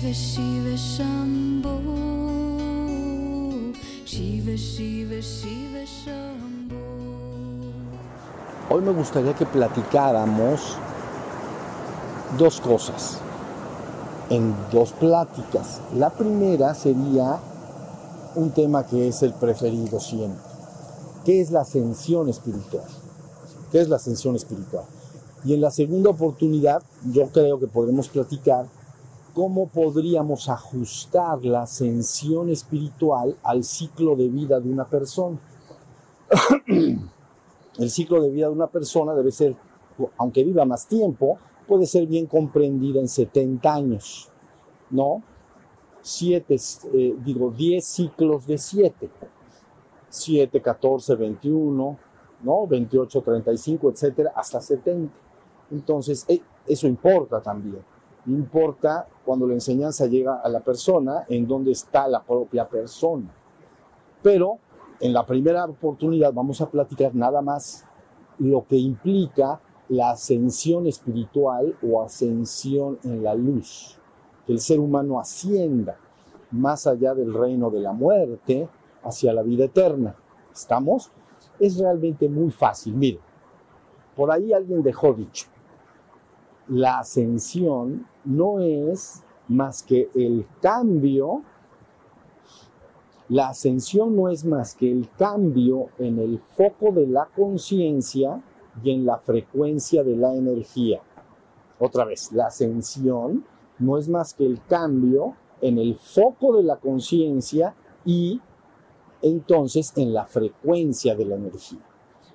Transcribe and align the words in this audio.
Shiva 0.00 0.14
Shiva 0.14 0.76
Shiva 4.06 4.56
Shiva 4.56 5.20
Shiva 5.20 5.84
Hoy 8.70 8.80
me 8.80 8.92
gustaría 8.92 9.34
que 9.34 9.44
platicáramos 9.44 10.78
dos 12.38 12.62
cosas 12.62 13.18
en 14.30 14.54
dos 14.72 14.92
pláticas. 14.92 15.82
La 15.94 16.08
primera 16.08 16.72
sería 16.72 17.38
un 18.36 18.52
tema 18.52 18.86
que 18.86 19.08
es 19.08 19.22
el 19.22 19.34
preferido 19.34 20.00
siempre. 20.00 20.42
¿Qué 21.26 21.42
es 21.42 21.50
la 21.50 21.60
ascensión 21.60 22.30
espiritual? 22.30 22.86
¿Qué 23.70 23.82
es 23.82 23.88
la 23.90 23.96
ascensión 23.96 24.34
espiritual? 24.34 24.84
Y 25.44 25.52
en 25.52 25.60
la 25.60 25.70
segunda 25.70 26.08
oportunidad, 26.08 26.82
yo 27.12 27.26
creo 27.26 27.60
que 27.60 27.66
podremos 27.66 28.08
platicar 28.08 28.66
cómo 29.32 29.68
podríamos 29.68 30.48
ajustar 30.48 31.44
la 31.44 31.62
ascensión 31.62 32.48
espiritual 32.48 33.36
al 33.42 33.64
ciclo 33.64 34.16
de 34.16 34.28
vida 34.28 34.60
de 34.60 34.68
una 34.70 34.84
persona. 34.88 35.38
El 37.78 37.90
ciclo 37.90 38.20
de 38.22 38.30
vida 38.30 38.46
de 38.46 38.52
una 38.52 38.66
persona 38.66 39.14
debe 39.14 39.32
ser, 39.32 39.56
aunque 40.18 40.44
viva 40.44 40.64
más 40.64 40.86
tiempo, 40.86 41.38
puede 41.66 41.86
ser 41.86 42.06
bien 42.06 42.26
comprendida 42.26 43.00
en 43.00 43.08
70 43.08 43.74
años, 43.74 44.28
¿no? 44.90 45.22
Siete, 46.02 46.56
eh, 46.92 47.14
digo, 47.24 47.50
10 47.50 47.84
ciclos 47.84 48.46
de 48.46 48.58
7. 48.58 49.10
7, 50.08 50.60
14, 50.60 51.14
21, 51.14 51.98
¿no? 52.42 52.66
28, 52.66 53.22
35, 53.22 53.90
etcétera, 53.90 54.32
hasta 54.34 54.60
70. 54.60 55.12
Entonces, 55.70 56.24
eh, 56.28 56.42
eso 56.66 56.86
importa 56.86 57.40
también. 57.40 57.82
Importa 58.26 59.08
cuando 59.24 59.46
la 59.46 59.54
enseñanza 59.54 60.06
llega 60.06 60.40
a 60.40 60.48
la 60.48 60.60
persona, 60.60 61.24
en 61.28 61.46
dónde 61.46 61.72
está 61.72 62.06
la 62.08 62.22
propia 62.22 62.68
persona. 62.68 63.30
Pero 64.22 64.58
en 65.00 65.12
la 65.12 65.24
primera 65.24 65.64
oportunidad 65.64 66.32
vamos 66.32 66.60
a 66.60 66.68
platicar 66.70 67.14
nada 67.14 67.40
más 67.40 67.86
lo 68.38 68.66
que 68.66 68.76
implica 68.76 69.60
la 69.88 70.10
ascensión 70.10 70.86
espiritual 70.86 71.76
o 71.82 72.02
ascensión 72.02 72.98
en 73.02 73.22
la 73.22 73.34
luz, 73.34 73.98
que 74.46 74.52
el 74.52 74.60
ser 74.60 74.78
humano 74.78 75.18
ascienda 75.18 75.96
más 76.50 76.86
allá 76.86 77.14
del 77.14 77.32
reino 77.32 77.70
de 77.70 77.80
la 77.80 77.92
muerte 77.92 78.68
hacia 79.02 79.32
la 79.32 79.42
vida 79.42 79.64
eterna. 79.64 80.14
¿Estamos? 80.52 81.10
Es 81.58 81.78
realmente 81.78 82.28
muy 82.28 82.50
fácil. 82.50 82.94
Mire, 82.94 83.20
por 84.14 84.30
ahí 84.30 84.52
alguien 84.52 84.82
dejó 84.82 85.12
dicho, 85.12 85.46
la 86.70 87.00
ascensión 87.00 88.06
no 88.24 88.60
es 88.60 89.24
más 89.48 89.82
que 89.82 90.08
el 90.14 90.46
cambio, 90.62 91.42
la 93.28 93.48
ascensión 93.48 94.16
no 94.16 94.28
es 94.28 94.44
más 94.44 94.76
que 94.76 94.90
el 94.90 95.08
cambio 95.18 95.88
en 95.98 96.20
el 96.20 96.38
foco 96.38 96.92
de 96.92 97.08
la 97.08 97.26
conciencia 97.26 98.40
y 98.82 98.92
en 98.92 99.04
la 99.04 99.18
frecuencia 99.18 100.04
de 100.04 100.16
la 100.16 100.32
energía. 100.32 101.00
Otra 101.80 102.04
vez, 102.04 102.30
la 102.32 102.46
ascensión 102.46 103.44
no 103.80 103.98
es 103.98 104.08
más 104.08 104.34
que 104.34 104.46
el 104.46 104.60
cambio 104.64 105.34
en 105.60 105.76
el 105.78 105.96
foco 105.96 106.56
de 106.56 106.62
la 106.62 106.76
conciencia 106.76 107.74
y 108.04 108.40
entonces 109.22 109.92
en 109.96 110.14
la 110.14 110.24
frecuencia 110.24 111.16
de 111.16 111.24
la 111.24 111.34
energía. 111.34 111.80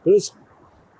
Pero 0.03 0.17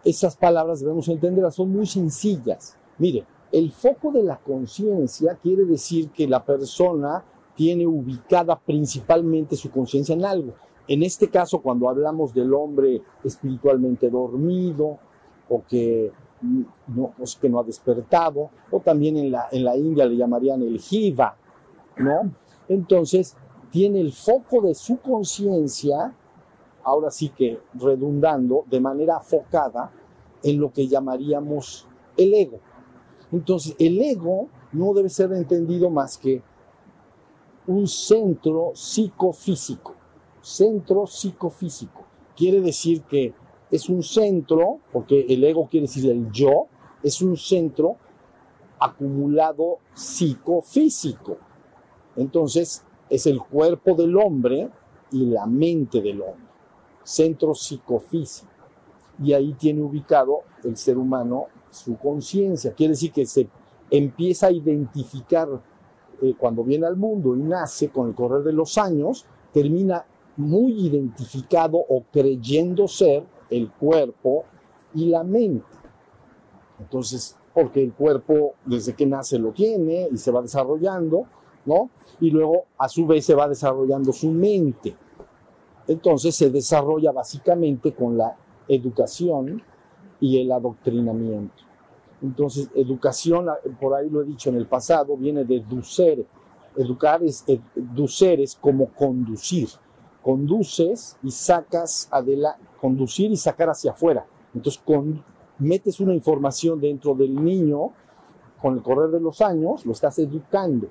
esas 0.06 0.38
palabras 0.38 0.80
debemos 0.80 1.10
entenderlas, 1.10 1.56
son 1.56 1.72
muy 1.72 1.86
sencillas. 1.86 2.78
Mire, 2.98 3.26
el 3.52 3.72
foco 3.72 4.12
de 4.12 4.24
la 4.24 4.38
conciencia 4.38 5.38
quiere 5.42 5.66
decir 5.66 6.10
que 6.10 6.28
la 6.28 6.44
persona 6.44 7.24
tiene 7.56 7.88
ubicada 7.88 8.60
principalmente 8.60 9.56
su 9.56 9.72
conciencia 9.72 10.14
en 10.14 10.26
algo. 10.26 10.54
En 10.88 11.04
este 11.04 11.30
caso, 11.30 11.62
cuando 11.62 11.90
hablamos 11.90 12.34
del 12.34 12.54
hombre 12.54 13.02
espiritualmente 13.24 14.10
dormido 14.10 15.00
o 15.50 15.64
que 15.68 16.12
no, 16.88 17.14
pues, 17.18 17.36
que 17.36 17.50
no 17.50 17.60
ha 17.60 17.64
despertado, 17.64 18.50
o 18.70 18.80
también 18.80 19.18
en 19.18 19.32
la, 19.32 19.48
en 19.52 19.64
la 19.64 19.76
India 19.76 20.06
le 20.06 20.16
llamarían 20.16 20.62
el 20.62 20.80
jiva, 20.80 21.36
¿no? 21.98 22.32
Entonces, 22.68 23.36
tiene 23.72 24.00
el 24.00 24.12
foco 24.12 24.62
de 24.62 24.76
su 24.76 25.00
conciencia, 25.00 26.14
ahora 26.84 27.10
sí 27.10 27.30
que 27.30 27.60
redundando, 27.74 28.64
de 28.70 28.80
manera 28.80 29.20
focada 29.20 29.92
en 30.44 30.60
lo 30.60 30.72
que 30.72 30.88
llamaríamos 30.88 31.88
el 32.18 32.34
ego. 32.34 32.60
Entonces, 33.36 33.76
el 33.80 34.02
ego 34.02 34.48
no 34.72 34.94
debe 34.94 35.10
ser 35.10 35.34
entendido 35.34 35.90
más 35.90 36.18
que 36.18 36.42
un 37.68 37.86
centro 37.86 38.72
psicofísico. 38.74 39.94
Centro 40.42 41.06
psicofísico. 41.06 42.06
Quiere 42.34 42.62
decir 42.62 43.02
que 43.02 43.34
es 43.70 43.90
un 43.90 44.04
centro, 44.04 44.80
porque 44.94 45.26
el 45.28 45.44
ego 45.44 45.68
quiere 45.70 45.86
decir 45.86 46.10
el 46.10 46.32
yo, 46.32 46.68
es 47.04 47.22
un 47.22 47.36
centro 47.36 47.98
acumulado 48.80 49.80
psicofísico. 49.94 51.36
Entonces, 52.16 52.86
es 53.10 53.28
el 53.28 53.42
cuerpo 53.42 53.96
del 53.96 54.16
hombre 54.16 54.70
y 55.12 55.26
la 55.26 55.46
mente 55.46 56.02
del 56.02 56.22
hombre. 56.22 56.48
Centro 57.04 57.54
psicofísico. 57.54 58.50
Y 59.22 59.34
ahí 59.34 59.54
tiene 59.56 59.82
ubicado 59.82 60.44
el 60.64 60.78
ser 60.78 60.98
humano 60.98 61.48
su 61.76 61.98
conciencia. 61.98 62.74
Quiere 62.74 62.92
decir 62.92 63.12
que 63.12 63.26
se 63.26 63.48
empieza 63.92 64.48
a 64.48 64.52
identificar 64.52 65.48
eh, 66.22 66.34
cuando 66.38 66.64
viene 66.64 66.88
al 66.88 66.96
mundo 66.96 67.36
y 67.36 67.40
nace 67.40 67.90
con 67.90 68.08
el 68.08 68.16
correr 68.16 68.44
de 68.44 68.54
los 68.54 68.78
años, 68.78 69.26
termina 69.52 70.06
muy 70.38 70.88
identificado 70.88 71.78
o 71.78 72.04
creyendo 72.12 72.88
ser 72.88 73.24
el 73.50 73.72
cuerpo 73.72 74.46
y 74.94 75.08
la 75.08 75.24
mente. 75.24 75.66
Entonces, 76.80 77.38
porque 77.54 77.84
el 77.84 77.94
cuerpo 77.94 78.56
desde 78.66 78.94
que 78.94 79.06
nace 79.06 79.40
lo 79.40 79.52
tiene 79.52 80.08
y 80.12 80.18
se 80.18 80.32
va 80.32 80.42
desarrollando, 80.42 81.26
¿no? 81.66 81.90
Y 82.20 82.32
luego 82.32 82.66
a 82.78 82.90
su 82.90 83.06
vez 83.06 83.26
se 83.26 83.36
va 83.36 83.48
desarrollando 83.48 84.12
su 84.12 84.30
mente. 84.30 84.96
Entonces 85.88 86.36
se 86.36 86.50
desarrolla 86.50 87.12
básicamente 87.12 87.94
con 87.94 88.18
la 88.18 88.36
educación 88.68 89.62
y 90.26 90.42
el 90.42 90.52
adoctrinamiento. 90.52 91.54
Entonces, 92.20 92.72
educación, 92.74 93.48
por 93.80 93.94
ahí 93.94 94.10
lo 94.10 94.24
he 94.24 94.26
dicho 94.26 94.50
en 94.50 94.56
el 94.56 94.66
pasado, 94.66 95.16
viene 95.16 95.44
de 95.44 95.60
ducere. 95.60 96.26
Educar 96.76 97.24
es, 97.24 97.46
ducer 97.76 98.42
es 98.42 98.56
como 98.56 98.88
conducir. 98.88 99.70
Conduces 100.24 101.16
y 101.22 101.30
sacas 101.30 102.08
adelante, 102.10 102.60
conducir 102.82 103.30
y 103.30 103.38
sacar 103.38 103.70
hacia 103.70 103.92
afuera. 103.92 104.26
Entonces, 104.56 104.82
con, 104.84 105.24
metes 105.60 106.00
una 106.00 106.16
información 106.16 106.82
dentro 106.82 107.14
del 107.14 107.36
niño, 107.36 107.92
con 108.60 108.74
el 108.74 108.82
correr 108.82 109.12
de 109.12 109.20
los 109.20 109.42
años, 109.42 109.86
lo 109.86 109.92
estás 109.92 110.18
educando. 110.18 110.88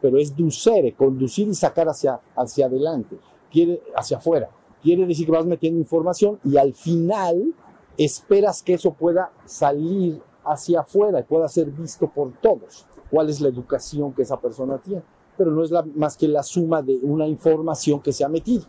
Pero 0.00 0.18
es 0.18 0.36
ducere, 0.36 0.92
conducir 0.92 1.48
y 1.48 1.54
sacar 1.54 1.88
hacia, 1.88 2.20
hacia 2.36 2.66
adelante, 2.66 3.18
quiere, 3.50 3.82
hacia 3.96 4.18
afuera. 4.18 4.48
Quiere 4.80 5.04
decir 5.04 5.26
que 5.26 5.32
vas 5.32 5.46
metiendo 5.46 5.80
información 5.80 6.38
y 6.44 6.56
al 6.56 6.72
final 6.72 7.52
esperas 7.98 8.62
que 8.62 8.74
eso 8.74 8.92
pueda 8.92 9.30
salir 9.44 10.22
hacia 10.44 10.80
afuera 10.80 11.20
y 11.20 11.24
pueda 11.24 11.48
ser 11.48 11.66
visto 11.66 12.08
por 12.08 12.32
todos. 12.40 12.86
¿Cuál 13.10 13.28
es 13.28 13.40
la 13.40 13.48
educación 13.48 14.12
que 14.12 14.22
esa 14.22 14.40
persona 14.40 14.78
tiene? 14.78 15.02
Pero 15.36 15.50
no 15.50 15.62
es 15.62 15.72
más 15.94 16.16
que 16.16 16.28
la 16.28 16.42
suma 16.42 16.80
de 16.80 16.98
una 17.02 17.26
información 17.26 18.00
que 18.00 18.12
se 18.12 18.24
ha 18.24 18.28
metido. 18.28 18.64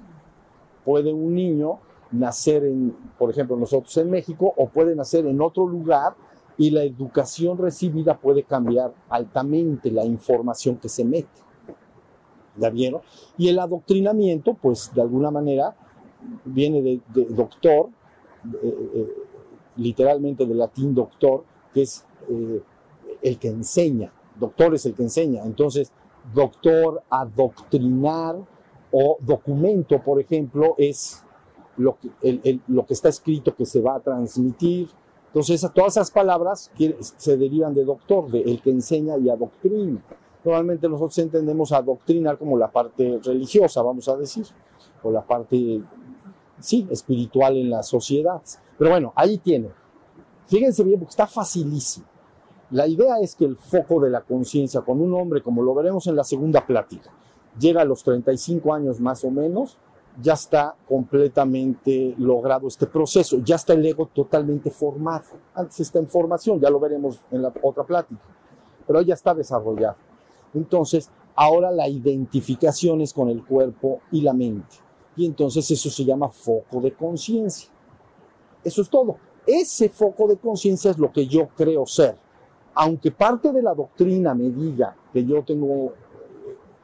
Puede 0.83 1.13
un 1.13 1.35
niño 1.35 1.79
nacer 2.11 2.65
en, 2.65 2.95
por 3.17 3.29
ejemplo, 3.29 3.55
nosotros 3.55 3.95
en 3.97 4.09
México, 4.09 4.53
o 4.57 4.67
puede 4.67 4.95
nacer 4.95 5.25
en 5.25 5.41
otro 5.41 5.67
lugar 5.67 6.15
y 6.57 6.71
la 6.71 6.83
educación 6.83 7.57
recibida 7.57 8.17
puede 8.17 8.43
cambiar 8.43 8.93
altamente 9.09 9.91
la 9.91 10.05
información 10.05 10.77
que 10.77 10.89
se 10.89 11.05
mete. 11.05 11.27
¿Ya 12.57 12.69
vieron? 12.69 13.01
Y 13.37 13.47
el 13.47 13.59
adoctrinamiento, 13.59 14.55
pues 14.55 14.91
de 14.93 15.01
alguna 15.01 15.31
manera, 15.31 15.75
viene 16.43 16.81
de, 16.81 17.01
doctor, 17.29 17.89
eh, 18.45 18.89
eh, 18.93 19.07
literalmente 19.77 20.45
del 20.45 20.57
latín 20.57 20.93
doctor, 20.93 21.43
que 21.73 21.83
es 21.83 22.05
eh, 22.29 22.61
el 23.21 23.37
que 23.37 23.49
enseña, 23.49 24.11
doctor 24.39 24.75
es 24.75 24.85
el 24.85 24.93
que 24.93 25.03
enseña. 25.03 25.43
Entonces, 25.43 25.91
doctor, 26.33 27.03
adoctrinar 27.09 28.37
o 28.91 29.17
documento, 29.21 30.01
por 30.01 30.19
ejemplo, 30.19 30.75
es 30.77 31.23
lo 31.77 31.97
que, 31.97 32.59
lo 32.67 32.85
que 32.85 32.93
está 32.93 33.09
escrito 33.09 33.55
que 33.55 33.65
se 33.65 33.81
va 33.81 33.95
a 33.95 33.99
transmitir. 33.99 34.89
Entonces, 35.27 35.65
todas 35.73 35.93
esas 35.93 36.11
palabras 36.11 36.71
se 37.17 37.37
derivan 37.37 37.73
de 37.73 37.85
doctor, 37.85 38.29
de 38.31 38.41
el 38.41 38.61
que 38.61 38.71
enseña 38.71 39.17
y 39.17 39.29
adoctrina. 39.29 40.01
Normalmente 40.43 40.87
nosotros 40.87 41.17
entendemos 41.19 41.71
adoctrinar 41.71 42.37
como 42.37 42.57
la 42.57 42.71
parte 42.71 43.19
religiosa, 43.23 43.81
vamos 43.81 44.07
a 44.07 44.15
decir, 44.15 44.45
o 45.03 45.11
la 45.11 45.21
parte, 45.21 45.81
sí, 46.59 46.87
espiritual 46.89 47.57
en 47.57 47.69
la 47.69 47.83
sociedad. 47.83 48.41
Pero 48.77 48.91
bueno, 48.91 49.13
ahí 49.15 49.37
tiene. 49.37 49.69
Fíjense 50.47 50.83
bien, 50.83 50.99
porque 50.99 51.11
está 51.11 51.27
facilísimo. 51.27 52.05
La 52.71 52.87
idea 52.87 53.19
es 53.19 53.35
que 53.35 53.45
el 53.45 53.57
foco 53.57 53.99
de 53.99 54.09
la 54.09 54.21
conciencia 54.21 54.81
con 54.81 55.01
un 55.01 55.13
hombre, 55.13 55.41
como 55.41 55.63
lo 55.63 55.73
veremos 55.73 56.05
en 56.07 56.15
la 56.15 56.23
segunda 56.23 56.65
plática, 56.65 57.11
llega 57.59 57.81
a 57.81 57.85
los 57.85 58.03
35 58.03 58.73
años 58.73 58.99
más 58.99 59.23
o 59.23 59.31
menos, 59.31 59.77
ya 60.21 60.33
está 60.33 60.75
completamente 60.87 62.13
logrado 62.17 62.67
este 62.67 62.85
proceso, 62.85 63.39
ya 63.43 63.55
está 63.55 63.73
el 63.73 63.85
ego 63.85 64.07
totalmente 64.07 64.69
formado. 64.69 65.23
Antes 65.55 65.79
está 65.79 65.99
en 65.99 66.07
formación, 66.07 66.59
ya 66.59 66.69
lo 66.69 66.79
veremos 66.79 67.19
en 67.31 67.41
la 67.41 67.53
otra 67.61 67.83
plática, 67.83 68.21
pero 68.85 69.01
ya 69.01 69.13
está 69.13 69.33
desarrollado. 69.33 69.97
Entonces, 70.53 71.09
ahora 71.35 71.71
la 71.71 71.87
identificación 71.87 73.01
es 73.01 73.13
con 73.13 73.29
el 73.29 73.45
cuerpo 73.45 74.01
y 74.11 74.21
la 74.21 74.33
mente. 74.33 74.88
Y 75.19 75.25
entonces 75.25 75.69
eso 75.69 75.89
se 75.89 76.05
llama 76.05 76.29
foco 76.29 76.79
de 76.79 76.93
conciencia. 76.93 77.69
Eso 78.63 78.81
es 78.81 78.89
todo. 78.89 79.17
Ese 79.45 79.89
foco 79.89 80.29
de 80.29 80.37
conciencia 80.37 80.91
es 80.91 80.97
lo 80.97 81.11
que 81.11 81.27
yo 81.27 81.49
creo 81.49 81.85
ser. 81.85 82.15
Aunque 82.73 83.11
parte 83.11 83.51
de 83.51 83.61
la 83.61 83.73
doctrina 83.73 84.33
me 84.33 84.49
diga 84.49 84.95
que 85.11 85.25
yo 85.25 85.43
tengo 85.43 85.91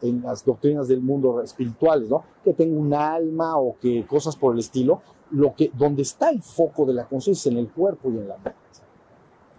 en 0.01 0.21
las 0.21 0.43
doctrinas 0.43 0.89
del 0.89 0.99
mundo 1.01 1.41
espirituales, 1.41 2.09
¿no? 2.09 2.25
Que 2.43 2.51
tengo 2.51 2.77
un 2.77 2.93
alma 2.93 3.57
o 3.57 3.77
que 3.79 4.05
cosas 4.05 4.35
por 4.35 4.53
el 4.53 4.59
estilo, 4.59 5.01
lo 5.31 5.55
que, 5.55 5.71
donde 5.73 6.01
está 6.01 6.29
el 6.29 6.41
foco 6.41 6.85
de 6.85 6.93
la 6.93 7.07
conciencia 7.07 7.49
en 7.49 7.59
el 7.59 7.69
cuerpo 7.69 8.09
y 8.11 8.17
en 8.17 8.27
la 8.27 8.35
mente. 8.35 8.59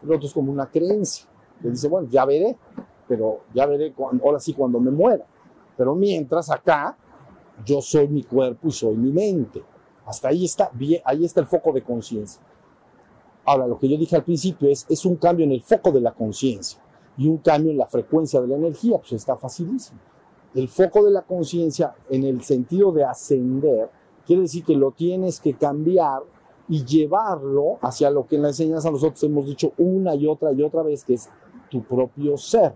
El 0.02 0.12
otro 0.12 0.26
es 0.26 0.34
como 0.34 0.52
una 0.52 0.70
creencia, 0.70 1.26
que 1.62 1.70
dice, 1.70 1.88
bueno, 1.88 2.08
ya 2.10 2.26
veré, 2.26 2.58
pero 3.08 3.40
ya 3.54 3.64
veré 3.64 3.94
ahora 4.22 4.38
sí 4.38 4.52
cuando 4.52 4.78
me 4.80 4.90
muera. 4.90 5.24
Pero 5.78 5.94
mientras 5.94 6.50
acá, 6.50 6.98
yo 7.64 7.80
soy 7.80 8.08
mi 8.08 8.22
cuerpo 8.22 8.68
y 8.68 8.72
soy 8.72 8.96
mi 8.96 9.12
mente. 9.12 9.62
Hasta 10.04 10.28
ahí 10.28 10.44
está, 10.44 10.70
ahí 11.04 11.24
está 11.24 11.40
el 11.40 11.46
foco 11.46 11.72
de 11.72 11.82
conciencia. 11.82 12.40
Ahora, 13.44 13.66
lo 13.66 13.78
que 13.78 13.88
yo 13.88 13.96
dije 13.96 14.16
al 14.16 14.24
principio 14.24 14.68
es, 14.68 14.86
es 14.88 15.04
un 15.04 15.16
cambio 15.16 15.44
en 15.44 15.52
el 15.52 15.62
foco 15.62 15.90
de 15.92 16.00
la 16.00 16.12
conciencia 16.12 16.80
y 17.16 17.28
un 17.28 17.38
cambio 17.38 17.70
en 17.70 17.78
la 17.78 17.86
frecuencia 17.86 18.40
de 18.40 18.48
la 18.48 18.56
energía, 18.56 18.98
pues 18.98 19.12
está 19.12 19.36
facilísimo 19.36 19.98
el 20.56 20.68
foco 20.68 21.04
de 21.04 21.10
la 21.10 21.22
conciencia 21.22 21.94
en 22.08 22.24
el 22.24 22.42
sentido 22.42 22.90
de 22.90 23.04
ascender, 23.04 23.90
quiere 24.26 24.42
decir 24.42 24.64
que 24.64 24.74
lo 24.74 24.90
tienes 24.90 25.38
que 25.38 25.52
cambiar 25.52 26.22
y 26.66 26.82
llevarlo 26.82 27.78
hacia 27.82 28.10
lo 28.10 28.26
que 28.26 28.36
en 28.36 28.42
la 28.42 28.48
enseñanza 28.48 28.90
nosotros 28.90 29.22
hemos 29.22 29.46
dicho 29.46 29.72
una 29.76 30.14
y 30.14 30.26
otra 30.26 30.52
y 30.52 30.62
otra 30.62 30.82
vez, 30.82 31.04
que 31.04 31.14
es 31.14 31.28
tu 31.70 31.82
propio 31.82 32.38
ser. 32.38 32.74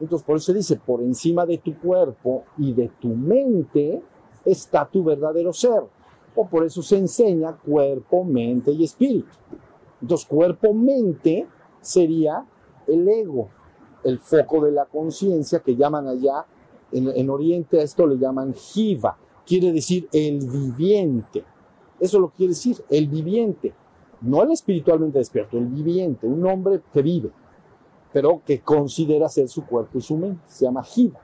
Entonces, 0.00 0.24
por 0.24 0.36
eso 0.36 0.46
se 0.46 0.58
dice, 0.58 0.76
por 0.76 1.00
encima 1.00 1.46
de 1.46 1.58
tu 1.58 1.78
cuerpo 1.78 2.44
y 2.58 2.72
de 2.72 2.90
tu 3.00 3.08
mente 3.08 4.02
está 4.44 4.86
tu 4.86 5.04
verdadero 5.04 5.52
ser. 5.52 5.82
O 6.34 6.48
por 6.48 6.64
eso 6.64 6.82
se 6.82 6.98
enseña 6.98 7.56
cuerpo, 7.56 8.24
mente 8.24 8.72
y 8.72 8.84
espíritu. 8.84 9.28
Entonces, 10.02 10.26
cuerpo, 10.26 10.74
mente 10.74 11.46
sería 11.80 12.44
el 12.86 13.08
ego, 13.08 13.48
el 14.02 14.18
foco 14.18 14.64
de 14.64 14.72
la 14.72 14.86
conciencia 14.86 15.60
que 15.60 15.76
llaman 15.76 16.08
allá 16.08 16.44
en, 16.92 17.30
Oriente 17.30 17.80
a 17.80 17.82
esto 17.82 18.06
le 18.06 18.18
llaman 18.18 18.54
jiva, 18.54 19.16
quiere 19.46 19.72
decir 19.72 20.08
el 20.12 20.46
viviente. 20.46 21.44
Eso 21.98 22.20
lo 22.20 22.30
quiere 22.30 22.50
decir, 22.50 22.84
el 22.88 23.08
viviente. 23.08 23.74
No 24.20 24.42
el 24.42 24.52
espiritualmente 24.52 25.18
despierto, 25.18 25.58
el 25.58 25.66
viviente, 25.66 26.26
un 26.26 26.46
hombre 26.46 26.80
que 26.92 27.02
vive, 27.02 27.30
pero 28.14 28.40
que 28.46 28.60
considera 28.60 29.28
ser 29.28 29.48
su 29.48 29.66
cuerpo 29.66 29.98
y 29.98 30.00
su 30.00 30.16
mente. 30.16 30.40
Se 30.46 30.64
llama 30.64 30.84
jiva. 30.84 31.20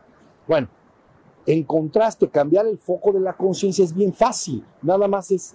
Bueno, 0.49 0.67
en 1.47 1.63
contraste, 1.63 2.29
cambiar 2.29 2.67
el 2.67 2.79
foco 2.79 3.13
de 3.13 3.21
la 3.21 3.37
conciencia 3.37 3.85
es 3.85 3.95
bien 3.95 4.13
fácil. 4.13 4.65
Nada 4.83 5.07
más 5.07 5.31
es 5.31 5.55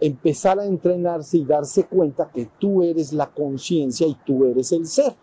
empezar 0.00 0.60
a 0.60 0.66
entrenarse 0.66 1.38
y 1.38 1.46
darse 1.46 1.86
cuenta 1.86 2.30
que 2.30 2.50
tú 2.58 2.82
eres 2.82 3.14
la 3.14 3.26
conciencia 3.26 4.06
y 4.06 4.18
tú 4.26 4.44
eres 4.44 4.70
el 4.72 4.86
ser. 4.86 5.14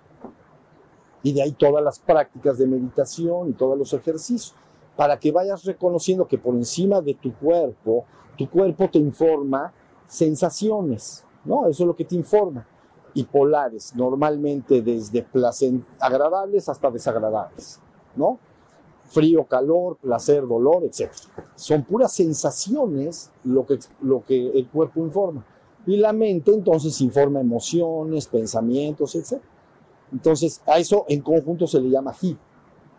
Y 1.22 1.34
de 1.34 1.44
ahí 1.44 1.52
todas 1.52 1.84
las 1.84 2.00
prácticas 2.00 2.58
de 2.58 2.66
meditación 2.66 3.52
y 3.52 3.54
todos 3.54 3.78
los 3.78 3.94
ejercicios, 3.94 4.56
para 4.96 5.20
que 5.20 5.32
vayas 5.32 5.64
reconociendo 5.66 6.28
que 6.28 6.40
por 6.40 6.56
encima 6.56 7.00
de 7.00 7.14
tu 7.14 7.32
cuerpo, 7.32 8.06
tu 8.36 8.50
cuerpo 8.50 8.90
te 8.90 8.98
informa 8.98 9.72
sensaciones, 10.08 11.24
¿no? 11.46 11.68
Eso 11.68 11.84
es 11.84 11.88
lo 11.88 11.96
que 11.96 12.06
te 12.06 12.16
informa. 12.16 12.66
Y 13.14 13.26
polares, 13.26 13.96
normalmente 13.96 14.82
desde 14.82 15.26
agradables 16.00 16.68
hasta 16.70 16.90
desagradables, 16.90 17.80
¿no? 18.16 18.40
Frío, 19.06 19.46
calor, 19.46 19.98
placer, 19.98 20.48
dolor, 20.48 20.84
etc. 20.84 21.12
Son 21.56 21.84
puras 21.84 22.12
sensaciones 22.14 23.32
lo 23.44 23.66
que, 23.66 23.78
lo 24.02 24.24
que 24.26 24.50
el 24.50 24.68
cuerpo 24.68 25.02
informa. 25.02 25.46
Y 25.86 25.98
la 25.98 26.14
mente 26.14 26.52
entonces 26.52 27.00
informa 27.02 27.42
emociones, 27.42 28.28
pensamientos, 28.28 29.16
etc. 29.16 29.42
Entonces, 30.12 30.62
a 30.66 30.80
eso 30.80 31.06
en 31.08 31.22
conjunto 31.22 31.68
se 31.68 31.80
le 31.80 31.90
llama 31.90 32.14
Jiva. 32.14 32.40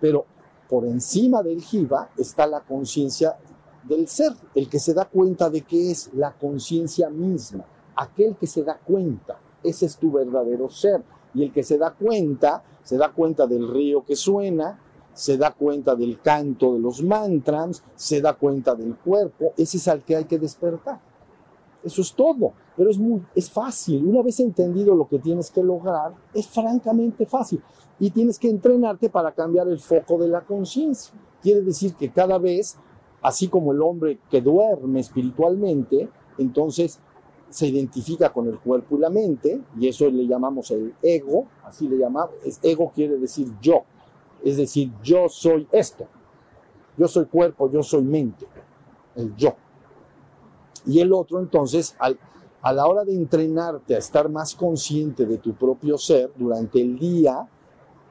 Pero 0.00 0.26
por 0.68 0.84
encima 0.84 1.42
del 1.42 1.60
Jiva 1.60 2.10
está 2.16 2.46
la 2.46 2.60
conciencia 2.60 3.36
del 3.84 4.08
ser, 4.08 4.32
el 4.54 4.68
que 4.68 4.78
se 4.78 4.94
da 4.94 5.04
cuenta 5.04 5.50
de 5.50 5.62
que 5.62 5.90
es 5.90 6.10
la 6.14 6.32
conciencia 6.32 7.10
misma, 7.10 7.64
aquel 7.96 8.36
que 8.36 8.46
se 8.46 8.62
da 8.62 8.78
cuenta, 8.78 9.38
ese 9.64 9.86
es 9.86 9.96
tu 9.96 10.12
verdadero 10.12 10.68
ser. 10.68 11.02
Y 11.34 11.42
el 11.42 11.52
que 11.52 11.64
se 11.64 11.78
da 11.78 11.92
cuenta, 11.92 12.62
se 12.82 12.96
da 12.96 13.12
cuenta 13.12 13.46
del 13.46 13.68
río 13.68 14.04
que 14.04 14.14
suena, 14.14 14.78
se 15.12 15.36
da 15.36 15.52
cuenta 15.52 15.94
del 15.94 16.20
canto 16.20 16.74
de 16.74 16.80
los 16.80 17.02
mantras, 17.02 17.82
se 17.94 18.20
da 18.20 18.34
cuenta 18.34 18.74
del 18.74 18.96
cuerpo, 18.96 19.52
ese 19.56 19.78
es 19.78 19.88
al 19.88 20.02
que 20.02 20.16
hay 20.16 20.24
que 20.24 20.38
despertar. 20.38 21.00
Eso 21.82 22.02
es 22.02 22.12
todo. 22.14 22.52
Pero 22.76 22.90
es, 22.90 22.98
muy, 22.98 23.22
es 23.34 23.50
fácil. 23.50 24.04
Una 24.04 24.22
vez 24.22 24.40
entendido 24.40 24.96
lo 24.96 25.06
que 25.06 25.18
tienes 25.18 25.50
que 25.50 25.62
lograr, 25.62 26.14
es 26.32 26.48
francamente 26.48 27.26
fácil. 27.26 27.62
Y 28.00 28.10
tienes 28.10 28.38
que 28.38 28.48
entrenarte 28.48 29.08
para 29.10 29.32
cambiar 29.32 29.68
el 29.68 29.78
foco 29.78 30.18
de 30.18 30.28
la 30.28 30.40
conciencia. 30.40 31.14
Quiere 31.40 31.60
decir 31.60 31.94
que 31.94 32.10
cada 32.10 32.38
vez, 32.38 32.76
así 33.22 33.48
como 33.48 33.72
el 33.72 33.82
hombre 33.82 34.18
que 34.30 34.40
duerme 34.40 35.00
espiritualmente, 35.00 36.08
entonces 36.38 36.98
se 37.54 37.68
identifica 37.68 38.32
con 38.32 38.48
el 38.48 38.58
cuerpo 38.58 38.96
y 38.96 38.98
la 38.98 39.10
mente, 39.10 39.60
y 39.78 39.86
eso 39.86 40.10
le 40.10 40.26
llamamos 40.26 40.72
el 40.72 40.92
ego, 41.00 41.46
así 41.62 41.86
le 41.86 41.96
llamamos. 41.96 42.34
Ego 42.60 42.90
quiere 42.92 43.16
decir 43.16 43.46
yo. 43.62 43.84
Es 44.42 44.56
decir, 44.56 44.90
yo 45.04 45.28
soy 45.28 45.68
esto. 45.70 46.04
Yo 46.98 47.06
soy 47.06 47.26
cuerpo, 47.26 47.70
yo 47.70 47.80
soy 47.84 48.02
mente. 48.02 48.44
El 49.14 49.36
yo. 49.36 49.54
Y 50.84 50.98
el 50.98 51.12
otro, 51.12 51.38
entonces, 51.38 51.96
a 52.00 52.72
la 52.72 52.86
hora 52.86 53.04
de 53.04 53.14
entrenarte 53.14 53.94
a 53.94 53.98
estar 53.98 54.28
más 54.28 54.56
consciente 54.56 55.24
de 55.24 55.38
tu 55.38 55.54
propio 55.54 55.96
ser 55.96 56.32
durante 56.34 56.80
el 56.80 56.98
día, 56.98 57.48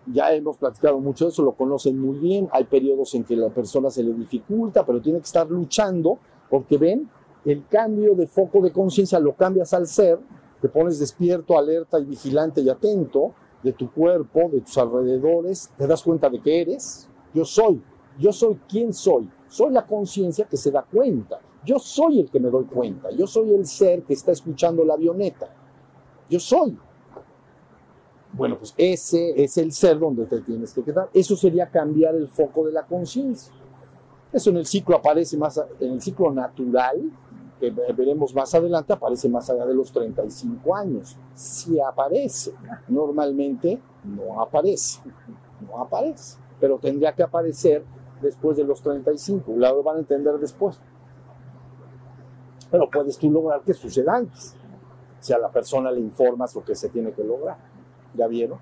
ya 0.06 0.34
hemos 0.34 0.56
platicado 0.56 1.00
mucho 1.00 1.26
de 1.26 1.32
eso, 1.32 1.44
lo 1.44 1.52
conocen 1.52 2.00
muy 2.00 2.18
bien, 2.18 2.48
hay 2.54 2.64
periodos 2.64 3.14
en 3.16 3.26
que 3.26 3.36
la 3.36 3.50
persona 3.50 3.90
se 3.90 4.04
le 4.04 4.14
dificulta, 4.14 4.86
pero 4.86 5.02
tiene 5.02 5.20
que 5.20 5.26
estar 5.26 5.52
luchando, 5.52 6.18
porque 6.50 6.78
ven, 6.78 7.10
el 7.46 7.68
cambio 7.68 8.16
de 8.16 8.28
foco 8.28 8.62
de 8.62 8.72
conciencia 8.72 9.20
lo 9.20 9.34
cambias 9.34 9.74
al 9.74 9.88
ser, 9.88 10.20
te 10.62 10.70
pones 10.70 11.00
despierto, 11.00 11.58
alerta 11.58 12.00
y 12.00 12.06
vigilante 12.06 12.62
y 12.62 12.70
atento 12.70 13.34
de 13.62 13.74
tu 13.74 13.92
cuerpo, 13.92 14.50
de 14.52 14.62
tus 14.62 14.78
alrededores, 14.78 15.70
te 15.78 15.88
das 15.88 16.04
cuenta 16.04 16.30
de 16.30 16.40
que 16.40 16.62
eres, 16.62 17.10
yo 17.34 17.46
soy, 17.46 17.82
yo 18.20 18.32
soy 18.32 18.60
quien 18.68 18.94
soy, 18.94 19.30
soy 19.48 19.72
la 19.72 19.86
conciencia 19.86 20.46
que 20.46 20.58
se 20.58 20.72
da 20.72 20.84
cuenta. 20.84 21.40
Yo 21.66 21.80
soy 21.80 22.20
el 22.20 22.30
que 22.30 22.40
me 22.40 22.50
doy 22.50 22.66
cuenta. 22.66 23.10
Yo 23.12 23.26
soy 23.26 23.54
el 23.54 23.66
ser 23.66 24.04
que 24.04 24.14
está 24.14 24.32
escuchando 24.32 24.84
la 24.84 24.96
avioneta. 24.96 25.50
Yo 26.30 26.40
soy. 26.40 26.78
Bueno, 28.34 28.58
pues 28.58 28.74
ese 28.78 29.42
es 29.42 29.58
el 29.58 29.72
ser 29.72 30.00
donde 30.00 30.26
te 30.26 30.42
tienes 30.42 30.74
que 30.74 30.84
quedar. 30.84 31.10
Eso 31.14 31.36
sería 31.36 31.70
cambiar 31.70 32.16
el 32.16 32.28
foco 32.28 32.66
de 32.66 32.72
la 32.72 32.86
conciencia. 32.86 33.54
Eso 34.32 34.50
en 34.50 34.58
el 34.58 34.66
ciclo 34.66 34.98
aparece 34.98 35.38
más, 35.38 35.62
en 35.80 35.94
el 35.94 36.02
ciclo 36.02 36.32
natural, 36.32 37.00
que 37.60 37.70
veremos 37.70 38.34
más 38.34 38.54
adelante, 38.54 38.94
aparece 38.94 39.30
más 39.30 39.50
allá 39.50 39.66
de 39.66 39.74
los 39.74 39.92
35 39.92 40.76
años. 40.76 41.18
Si 41.34 41.80
aparece, 41.80 42.54
normalmente 42.88 43.82
no 44.04 44.42
aparece, 44.42 45.02
no 45.62 45.82
aparece, 45.82 46.38
pero 46.60 46.78
tendría 46.78 47.14
que 47.14 47.24
aparecer 47.24 47.84
después 48.22 48.58
de 48.58 48.64
los 48.64 48.82
35, 48.82 49.52
lo 49.56 49.84
van 49.84 49.98
a 49.98 50.00
entender 50.00 50.38
después 50.38 50.80
pero 52.74 52.90
puedes 52.90 53.20
tú 53.20 53.30
lograr 53.30 53.62
que 53.62 53.72
suceda 53.72 54.16
antes. 54.16 54.56
Si 55.20 55.32
a 55.32 55.38
la 55.38 55.52
persona 55.52 55.92
le 55.92 56.00
informas 56.00 56.56
lo 56.56 56.66
que 56.66 56.74
se 56.74 56.90
tiene 56.90 57.12
que 57.12 57.24
lograr. 57.24 57.56
¿Ya 58.16 58.26
vieron? 58.26 58.58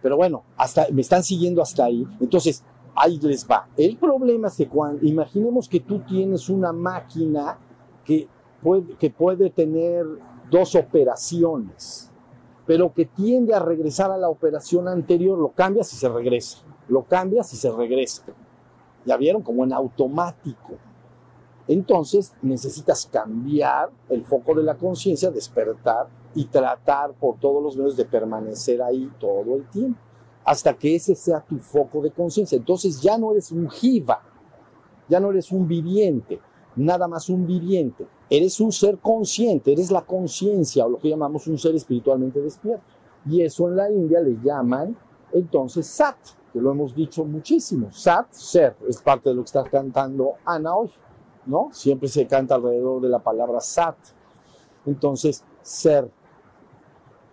Pero 0.00 0.16
bueno, 0.16 0.42
hasta, 0.56 0.86
me 0.90 1.02
están 1.02 1.22
siguiendo 1.22 1.60
hasta 1.60 1.84
ahí. 1.84 2.08
Entonces, 2.18 2.64
ahí 2.94 3.18
les 3.18 3.46
va. 3.46 3.68
El 3.76 3.98
problema 3.98 4.48
es 4.48 4.56
que 4.56 4.68
cuando, 4.68 5.04
imaginemos 5.04 5.68
que 5.68 5.80
tú 5.80 6.00
tienes 6.00 6.48
una 6.48 6.72
máquina 6.72 7.58
que 8.10 8.26
puede, 8.60 8.96
que 8.96 9.08
puede 9.08 9.50
tener 9.50 10.04
dos 10.50 10.74
operaciones, 10.74 12.10
pero 12.66 12.92
que 12.92 13.04
tiende 13.04 13.54
a 13.54 13.60
regresar 13.60 14.10
a 14.10 14.18
la 14.18 14.28
operación 14.28 14.88
anterior, 14.88 15.38
lo 15.38 15.50
cambias 15.50 15.92
y 15.92 15.96
se 15.96 16.08
regresa. 16.08 16.58
Lo 16.88 17.04
cambias 17.04 17.52
y 17.54 17.56
se 17.56 17.70
regresa. 17.70 18.24
¿Ya 19.04 19.16
vieron? 19.16 19.42
Como 19.42 19.62
en 19.62 19.72
automático. 19.72 20.72
Entonces 21.68 22.34
necesitas 22.42 23.06
cambiar 23.06 23.90
el 24.08 24.24
foco 24.24 24.56
de 24.56 24.64
la 24.64 24.76
conciencia, 24.76 25.30
despertar 25.30 26.08
y 26.34 26.46
tratar 26.46 27.12
por 27.12 27.38
todos 27.38 27.62
los 27.62 27.76
medios 27.76 27.96
de 27.96 28.06
permanecer 28.06 28.82
ahí 28.82 29.08
todo 29.20 29.54
el 29.54 29.68
tiempo, 29.70 30.00
hasta 30.44 30.74
que 30.74 30.96
ese 30.96 31.14
sea 31.14 31.40
tu 31.40 31.58
foco 31.58 32.02
de 32.02 32.10
conciencia. 32.10 32.58
Entonces 32.58 33.00
ya 33.00 33.16
no 33.16 33.30
eres 33.30 33.52
un 33.52 33.70
jiva, 33.70 34.20
ya 35.08 35.20
no 35.20 35.30
eres 35.30 35.52
un 35.52 35.68
viviente, 35.68 36.40
nada 36.76 37.08
más 37.08 37.28
un 37.28 37.46
viviente. 37.46 38.06
Eres 38.28 38.60
un 38.60 38.72
ser 38.72 38.98
consciente, 38.98 39.72
eres 39.72 39.90
la 39.90 40.02
conciencia 40.02 40.86
o 40.86 40.90
lo 40.90 40.98
que 40.98 41.08
llamamos 41.08 41.46
un 41.46 41.58
ser 41.58 41.74
espiritualmente 41.74 42.40
despierto. 42.40 42.84
Y 43.26 43.42
eso 43.42 43.68
en 43.68 43.76
la 43.76 43.90
India 43.90 44.20
le 44.20 44.38
llaman 44.42 44.96
entonces 45.32 45.86
Sat, 45.86 46.16
que 46.52 46.60
lo 46.60 46.70
hemos 46.72 46.94
dicho 46.94 47.24
muchísimo. 47.24 47.92
Sat, 47.92 48.32
ser, 48.32 48.76
es 48.88 49.00
parte 49.00 49.28
de 49.28 49.34
lo 49.34 49.42
que 49.42 49.46
está 49.46 49.64
cantando 49.64 50.34
Ana 50.44 50.74
hoy, 50.74 50.90
¿no? 51.46 51.68
Siempre 51.72 52.08
se 52.08 52.26
canta 52.26 52.56
alrededor 52.56 53.00
de 53.00 53.08
la 53.08 53.18
palabra 53.18 53.60
Sat. 53.60 53.96
Entonces, 54.86 55.44
ser. 55.62 56.10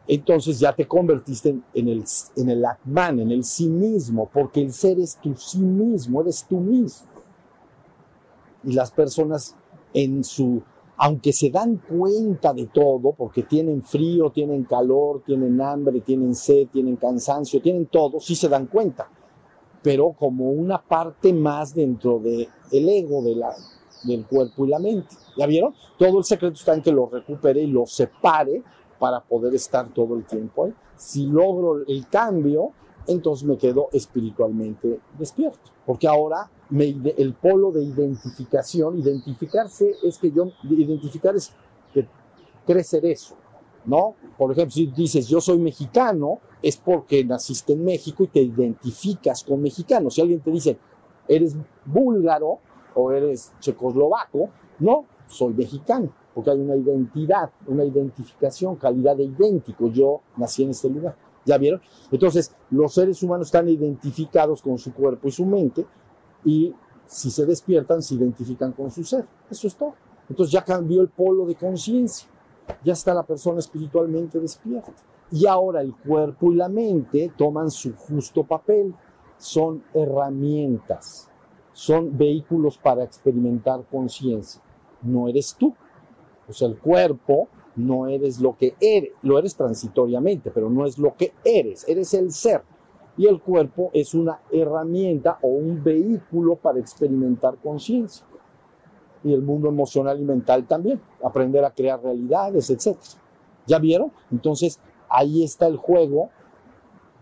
Entonces 0.08 0.60
ya 0.60 0.74
te 0.74 0.88
convertiste 0.88 1.50
en, 1.50 1.63
en, 1.74 1.88
el, 1.89 2.03
en 2.36 2.50
el 2.50 2.65
Atman, 2.65 3.20
en 3.20 3.32
el 3.32 3.44
sí 3.44 3.67
mismo, 3.67 4.29
porque 4.32 4.62
el 4.62 4.72
ser 4.72 5.00
es 5.00 5.17
tu 5.17 5.36
sí 5.36 5.60
mismo, 5.60 6.22
eres 6.22 6.46
tú 6.48 6.60
mismo. 6.60 7.08
Y 8.67 8.74
las 8.74 8.91
personas 8.91 9.55
en 9.93 10.24
su 10.24 10.62
aunque 10.97 11.31
se 11.31 11.51
dan 11.51 11.77
cuenta 11.77 12.53
de 12.53 12.65
todo, 12.67 13.13
porque 13.13 13.43
tienen 13.43 13.83
frío, 13.83 14.31
tienen 14.31 14.63
calor, 14.63 15.21
tienen 15.24 15.62
hambre, 15.62 16.01
tienen 16.01 16.33
sed, 16.33 16.67
tienen 16.69 16.95
cansancio, 16.95 17.62
tienen 17.62 17.86
todo, 17.86 18.19
sí 18.19 18.36
se 18.36 18.50
dan 18.50 18.65
cuenta, 18.65 19.07
pero 19.83 20.13
como 20.13 20.50
una 20.50 20.81
parte 20.81 21.31
más 21.33 21.75
dentro 21.75 22.19
del 22.19 22.50
el 22.71 22.89
ego 22.89 23.21
de 23.21 23.36
la, 23.36 23.53
del 24.03 24.25
cuerpo 24.25 24.65
y 24.65 24.69
la 24.69 24.79
mente. 24.79 25.15
¿Ya 25.38 25.45
vieron? 25.45 25.74
Todo 26.00 26.17
el 26.17 26.24
secreto 26.24 26.55
está 26.55 26.74
en 26.74 26.81
que 26.81 26.91
lo 26.91 27.07
recupere 27.07 27.62
y 27.62 27.67
lo 27.67 27.86
separe 27.86 28.63
para 28.97 29.21
poder 29.21 29.53
estar 29.53 29.93
todo 29.93 30.15
el 30.15 30.25
tiempo 30.25 30.65
ahí. 30.65 30.74
Si 30.95 31.27
logro 31.27 31.86
el 31.88 32.07
cambio, 32.07 32.71
entonces 33.05 33.47
me 33.47 33.57
quedo 33.57 33.89
espiritualmente 33.93 35.00
despierto, 35.19 35.71
porque 35.86 36.07
ahora 36.07 36.50
el 36.69 37.33
polo 37.33 37.71
de 37.71 37.83
identificación, 37.83 39.00
identificarse 39.00 39.95
es 40.03 40.17
que 40.17 40.31
yo, 40.31 40.51
identificar 40.63 41.36
es 41.36 41.53
que 41.93 42.07
crecer 42.65 43.05
eso, 43.05 43.36
¿no? 43.86 44.15
Por 44.38 44.51
ejemplo, 44.51 44.71
si 44.71 44.88
dices 44.88 45.27
yo 45.27 45.39
soy 45.39 45.59
mexicano, 45.59 46.39
es 46.62 46.77
porque 46.77 47.24
naciste 47.24 47.74
en 47.74 47.86
México 47.86 48.24
y 48.24 48.27
te 48.27 48.41
identificas 48.41 49.43
con 49.43 49.62
mexicano. 49.62 50.09
Si 50.09 50.21
alguien 50.21 50.41
te 50.41 50.51
dice 50.51 50.77
eres 51.27 51.55
búlgaro 51.86 52.59
o 52.95 53.12
eres 53.12 53.53
checoslovaco, 53.59 54.50
no, 54.79 55.05
soy 55.27 55.53
mexicano, 55.53 56.09
porque 56.33 56.51
hay 56.51 56.59
una 56.59 56.75
identidad, 56.75 57.51
una 57.67 57.83
identificación, 57.83 58.75
calidad 58.75 59.15
de 59.15 59.25
idéntico. 59.25 59.88
Yo 59.91 60.21
nací 60.38 60.63
en 60.63 60.71
este 60.71 60.89
lugar. 60.89 61.15
¿Ya 61.45 61.57
vieron? 61.57 61.81
Entonces, 62.12 62.53
los 62.71 62.93
seres 62.93 63.24
humanos 63.24 63.47
están 63.47 63.69
identificados 63.69 64.62
con 64.62 64.77
su 64.77 64.93
cuerpo 64.93 65.29
y 65.29 65.31
su 65.31 65.45
mente, 65.45 65.86
y 66.44 66.74
si 67.06 67.32
se 67.32 67.46
despiertan, 67.46 68.01
se 68.01 68.15
identifican 68.15 68.74
con 68.74 68.91
su 68.91 69.03
ser. 69.03 69.25
Eso 69.50 69.67
es 69.67 69.75
todo. 69.75 69.94
Entonces 70.29 70.51
ya 70.51 70.63
cambió 70.63 71.01
el 71.01 71.10
polo 71.10 71.46
de 71.46 71.56
conciencia. 71.56 72.27
Ya 72.84 72.94
está 72.94 73.13
la 73.13 73.24
persona 73.24 73.60
espiritualmente 73.60 74.39
despierta. 74.39 74.91
Y 75.32 75.46
ahora 75.46 75.82
el 75.82 75.96
cuerpo 75.96 76.51
y 76.51 76.56
la 76.56 76.70
mente 76.70 77.32
toman 77.38 77.72
su 77.72 77.96
justo 77.96 78.44
papel. 78.44 78.94
Son 79.38 79.84
herramientas, 79.94 81.29
son 81.72 82.17
vehículos 82.17 82.77
para 82.77 83.03
experimentar 83.03 83.86
conciencia. 83.89 84.62
No 85.03 85.27
eres 85.27 85.56
tú. 85.56 85.75
O 86.50 86.53
sea, 86.53 86.67
el 86.67 86.77
cuerpo 86.77 87.48
no 87.75 88.08
eres 88.08 88.39
lo 88.39 88.58
que 88.58 88.75
eres, 88.79 89.12
lo 89.22 89.38
eres 89.38 89.56
transitoriamente, 89.56 90.50
pero 90.50 90.70
no 90.70 90.86
es 90.86 90.98
lo 90.98 91.15
que 91.15 91.34
eres, 91.46 91.88
eres 91.88 92.13
el 92.15 92.32
ser 92.32 92.63
y 93.17 93.25
el 93.25 93.41
cuerpo 93.41 93.89
es 93.93 94.13
una 94.13 94.39
herramienta 94.51 95.39
o 95.41 95.47
un 95.47 95.83
vehículo 95.83 96.55
para 96.55 96.79
experimentar 96.79 97.57
conciencia. 97.57 98.25
Y 99.24 99.33
el 99.33 99.41
mundo 99.41 99.67
emocional 99.67 100.19
y 100.21 100.24
mental 100.24 100.65
también, 100.67 101.01
aprender 101.24 101.65
a 101.65 101.71
crear 101.71 102.01
realidades, 102.01 102.69
etc. 102.69 102.95
¿Ya 103.65 103.79
vieron? 103.79 104.12
Entonces, 104.31 104.79
ahí 105.09 105.43
está 105.43 105.65
el 105.67 105.77
juego. 105.77 106.29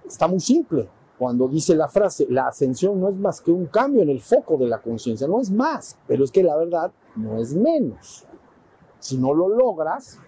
Está 0.05 0.27
muy 0.27 0.41
simple. 0.41 0.89
Cuando 1.17 1.47
dice 1.47 1.75
la 1.75 1.87
frase, 1.87 2.27
la 2.29 2.47
ascensión 2.47 2.99
no 2.99 3.07
es 3.07 3.15
más 3.15 3.39
que 3.39 3.51
un 3.51 3.67
cambio 3.67 4.03
en 4.03 4.09
el 4.09 4.19
foco 4.19 4.57
de 4.57 4.67
la 4.67 4.81
conciencia, 4.81 5.27
no 5.27 5.39
es 5.39 5.49
más, 5.49 5.97
pero 6.07 6.25
es 6.25 6.31
que 6.31 6.43
la 6.43 6.57
verdad 6.57 6.91
no 7.15 7.39
es 7.39 7.55
menos. 7.55 8.25
Si 8.99 9.17
no 9.17 9.33
lo 9.33 9.47
logras, 9.47 10.19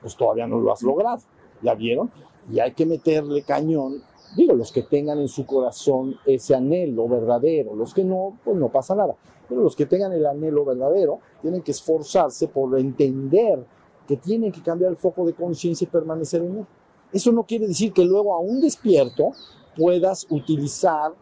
pues 0.00 0.16
todavía 0.16 0.46
no 0.46 0.60
lo 0.60 0.72
has 0.72 0.82
logrado. 0.82 1.22
¿Ya 1.60 1.74
vieron? 1.74 2.08
Y 2.52 2.60
hay 2.60 2.72
que 2.72 2.86
meterle 2.86 3.42
cañón 3.42 4.00
Digo, 4.36 4.54
los 4.54 4.72
que 4.72 4.82
tengan 4.82 5.18
en 5.18 5.28
su 5.28 5.46
corazón 5.46 6.16
ese 6.26 6.54
anhelo 6.54 7.08
verdadero, 7.08 7.74
los 7.74 7.94
que 7.94 8.04
no, 8.04 8.38
pues 8.44 8.56
no 8.56 8.68
pasa 8.68 8.94
nada. 8.94 9.14
Pero 9.48 9.62
los 9.62 9.74
que 9.74 9.86
tengan 9.86 10.12
el 10.12 10.26
anhelo 10.26 10.64
verdadero 10.64 11.20
tienen 11.40 11.62
que 11.62 11.70
esforzarse 11.70 12.48
por 12.48 12.78
entender 12.78 13.64
que 14.06 14.16
tienen 14.16 14.52
que 14.52 14.62
cambiar 14.62 14.90
el 14.90 14.96
foco 14.96 15.26
de 15.26 15.34
conciencia 15.34 15.84
y 15.84 15.88
permanecer 15.88 16.42
en 16.42 16.58
él. 16.58 16.66
Eso 17.12 17.32
no 17.32 17.44
quiere 17.44 17.66
decir 17.66 17.92
que 17.92 18.04
luego, 18.04 18.34
aún 18.34 18.60
despierto, 18.60 19.32
puedas 19.76 20.26
utilizar 20.30 21.12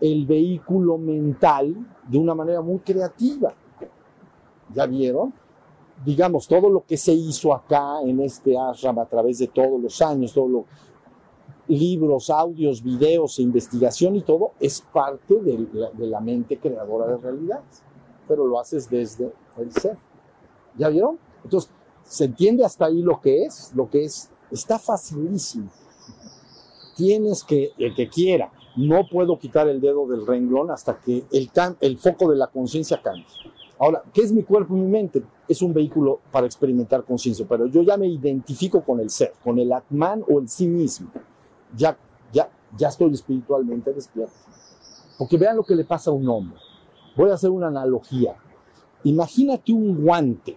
el 0.00 0.26
vehículo 0.26 0.98
mental 0.98 1.74
de 2.08 2.18
una 2.18 2.34
manera 2.34 2.60
muy 2.60 2.78
creativa. 2.80 3.52
¿Ya 4.74 4.86
vieron? 4.86 5.32
Digamos, 6.04 6.48
todo 6.48 6.68
lo 6.68 6.84
que 6.84 6.96
se 6.96 7.12
hizo 7.12 7.54
acá 7.54 8.00
en 8.02 8.20
este 8.20 8.58
ashram 8.58 8.98
a 8.98 9.06
través 9.06 9.38
de 9.38 9.48
todos 9.48 9.80
los 9.80 10.02
años, 10.02 10.32
todo 10.32 10.48
lo, 10.48 10.64
libros, 11.72 12.28
audios, 12.30 12.82
videos 12.82 13.38
investigación 13.38 14.16
y 14.16 14.22
todo, 14.22 14.52
es 14.60 14.82
parte 14.92 15.40
de 15.40 15.66
la, 15.72 15.90
de 15.90 16.06
la 16.06 16.20
mente 16.20 16.58
creadora 16.58 17.06
de 17.06 17.16
realidades, 17.16 17.82
pero 18.28 18.46
lo 18.46 18.60
haces 18.60 18.88
desde 18.90 19.32
el 19.56 19.72
ser. 19.72 19.96
¿Ya 20.76 20.88
vieron? 20.88 21.18
Entonces, 21.44 21.70
¿se 22.04 22.26
entiende 22.26 22.64
hasta 22.64 22.86
ahí 22.86 23.02
lo 23.02 23.20
que 23.20 23.44
es? 23.44 23.72
Lo 23.74 23.88
que 23.88 24.04
es, 24.04 24.30
está 24.50 24.78
facilísimo. 24.78 25.70
Tienes 26.96 27.42
que, 27.42 27.70
el 27.78 27.94
que 27.94 28.08
quiera, 28.08 28.52
no 28.76 29.06
puedo 29.10 29.38
quitar 29.38 29.68
el 29.68 29.80
dedo 29.80 30.06
del 30.06 30.26
renglón 30.26 30.70
hasta 30.70 30.98
que 30.98 31.24
el, 31.32 31.50
el 31.80 31.98
foco 31.98 32.30
de 32.30 32.36
la 32.36 32.48
conciencia 32.48 33.00
cambie. 33.02 33.26
Ahora, 33.78 34.02
¿qué 34.12 34.20
es 34.20 34.30
mi 34.30 34.42
cuerpo 34.42 34.76
y 34.76 34.80
mi 34.80 34.88
mente? 34.88 35.22
Es 35.48 35.62
un 35.62 35.72
vehículo 35.72 36.20
para 36.30 36.46
experimentar 36.46 37.02
conciencia, 37.04 37.46
pero 37.48 37.66
yo 37.66 37.82
ya 37.82 37.96
me 37.96 38.06
identifico 38.06 38.82
con 38.82 39.00
el 39.00 39.10
ser, 39.10 39.32
con 39.42 39.58
el 39.58 39.72
Atman 39.72 40.22
o 40.28 40.38
el 40.38 40.48
sí 40.48 40.68
mismo 40.68 41.10
ya, 41.76 41.96
ya, 42.32 42.50
ya 42.76 42.88
estoy 42.88 43.12
espiritualmente 43.12 43.92
despierto. 43.92 44.34
Porque 45.18 45.36
vean 45.36 45.56
lo 45.56 45.64
que 45.64 45.74
le 45.74 45.84
pasa 45.84 46.10
a 46.10 46.14
un 46.14 46.28
hombre. 46.28 46.58
Voy 47.16 47.30
a 47.30 47.34
hacer 47.34 47.50
una 47.50 47.68
analogía. 47.68 48.36
Imagínate 49.04 49.72
un 49.72 50.02
guante. 50.02 50.56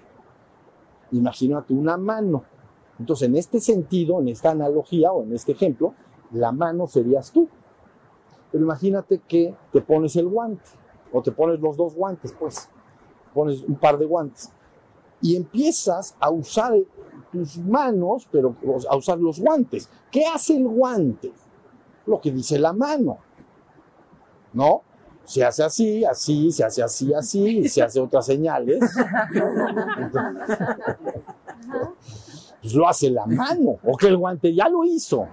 Imagínate 1.12 1.74
una 1.74 1.98
mano. 1.98 2.44
Entonces, 3.00 3.28
en 3.28 3.36
este 3.36 3.60
sentido, 3.60 4.20
en 4.22 4.30
esta 4.30 4.52
analogía 4.52 5.12
o 5.12 5.24
en 5.24 5.34
este 5.34 5.52
ejemplo, 5.52 5.94
la 6.32 6.52
mano 6.52 6.88
serías 6.88 7.32
tú. 7.32 7.48
Pero 8.52 8.64
imagínate 8.64 9.20
que 9.28 9.54
te 9.72 9.82
pones 9.82 10.16
el 10.16 10.28
guante 10.28 10.64
o 11.12 11.22
te 11.22 11.32
pones 11.32 11.60
los 11.60 11.76
dos 11.76 11.94
guantes, 11.94 12.34
pues. 12.40 12.70
Pones 13.34 13.64
un 13.64 13.76
par 13.76 13.98
de 13.98 14.06
guantes 14.06 14.52
y 15.22 15.36
empiezas 15.36 16.16
a 16.20 16.30
usar 16.30 16.76
tus 17.32 17.58
manos, 17.58 18.28
pero 18.32 18.56
a 18.90 18.96
usar 18.96 19.18
los 19.20 19.40
guantes. 19.40 19.90
¿Qué 20.12 20.26
hace 20.26 20.58
el 20.58 20.68
guante? 20.68 21.32
Lo 22.06 22.20
que 22.22 22.32
dice 22.32 22.58
la 22.60 22.74
mano. 22.74 23.18
¿No? 24.54 24.84
Se 25.24 25.44
hace 25.44 25.64
así, 25.64 26.06
así, 26.06 26.52
se 26.52 26.64
hace 26.64 26.84
así, 26.84 27.14
así, 27.14 27.60
y 27.60 27.68
se 27.70 27.82
hace 27.82 28.00
otras 28.00 28.26
señales. 28.28 28.80
pues 32.62 32.74
lo 32.74 32.88
hace 32.88 33.10
la 33.10 33.26
mano. 33.26 33.80
O 33.84 33.98
que 33.98 34.08
el 34.08 34.18
guante 34.18 34.54
ya 34.54 34.70
lo 34.70 34.84
hizo. 34.84 35.28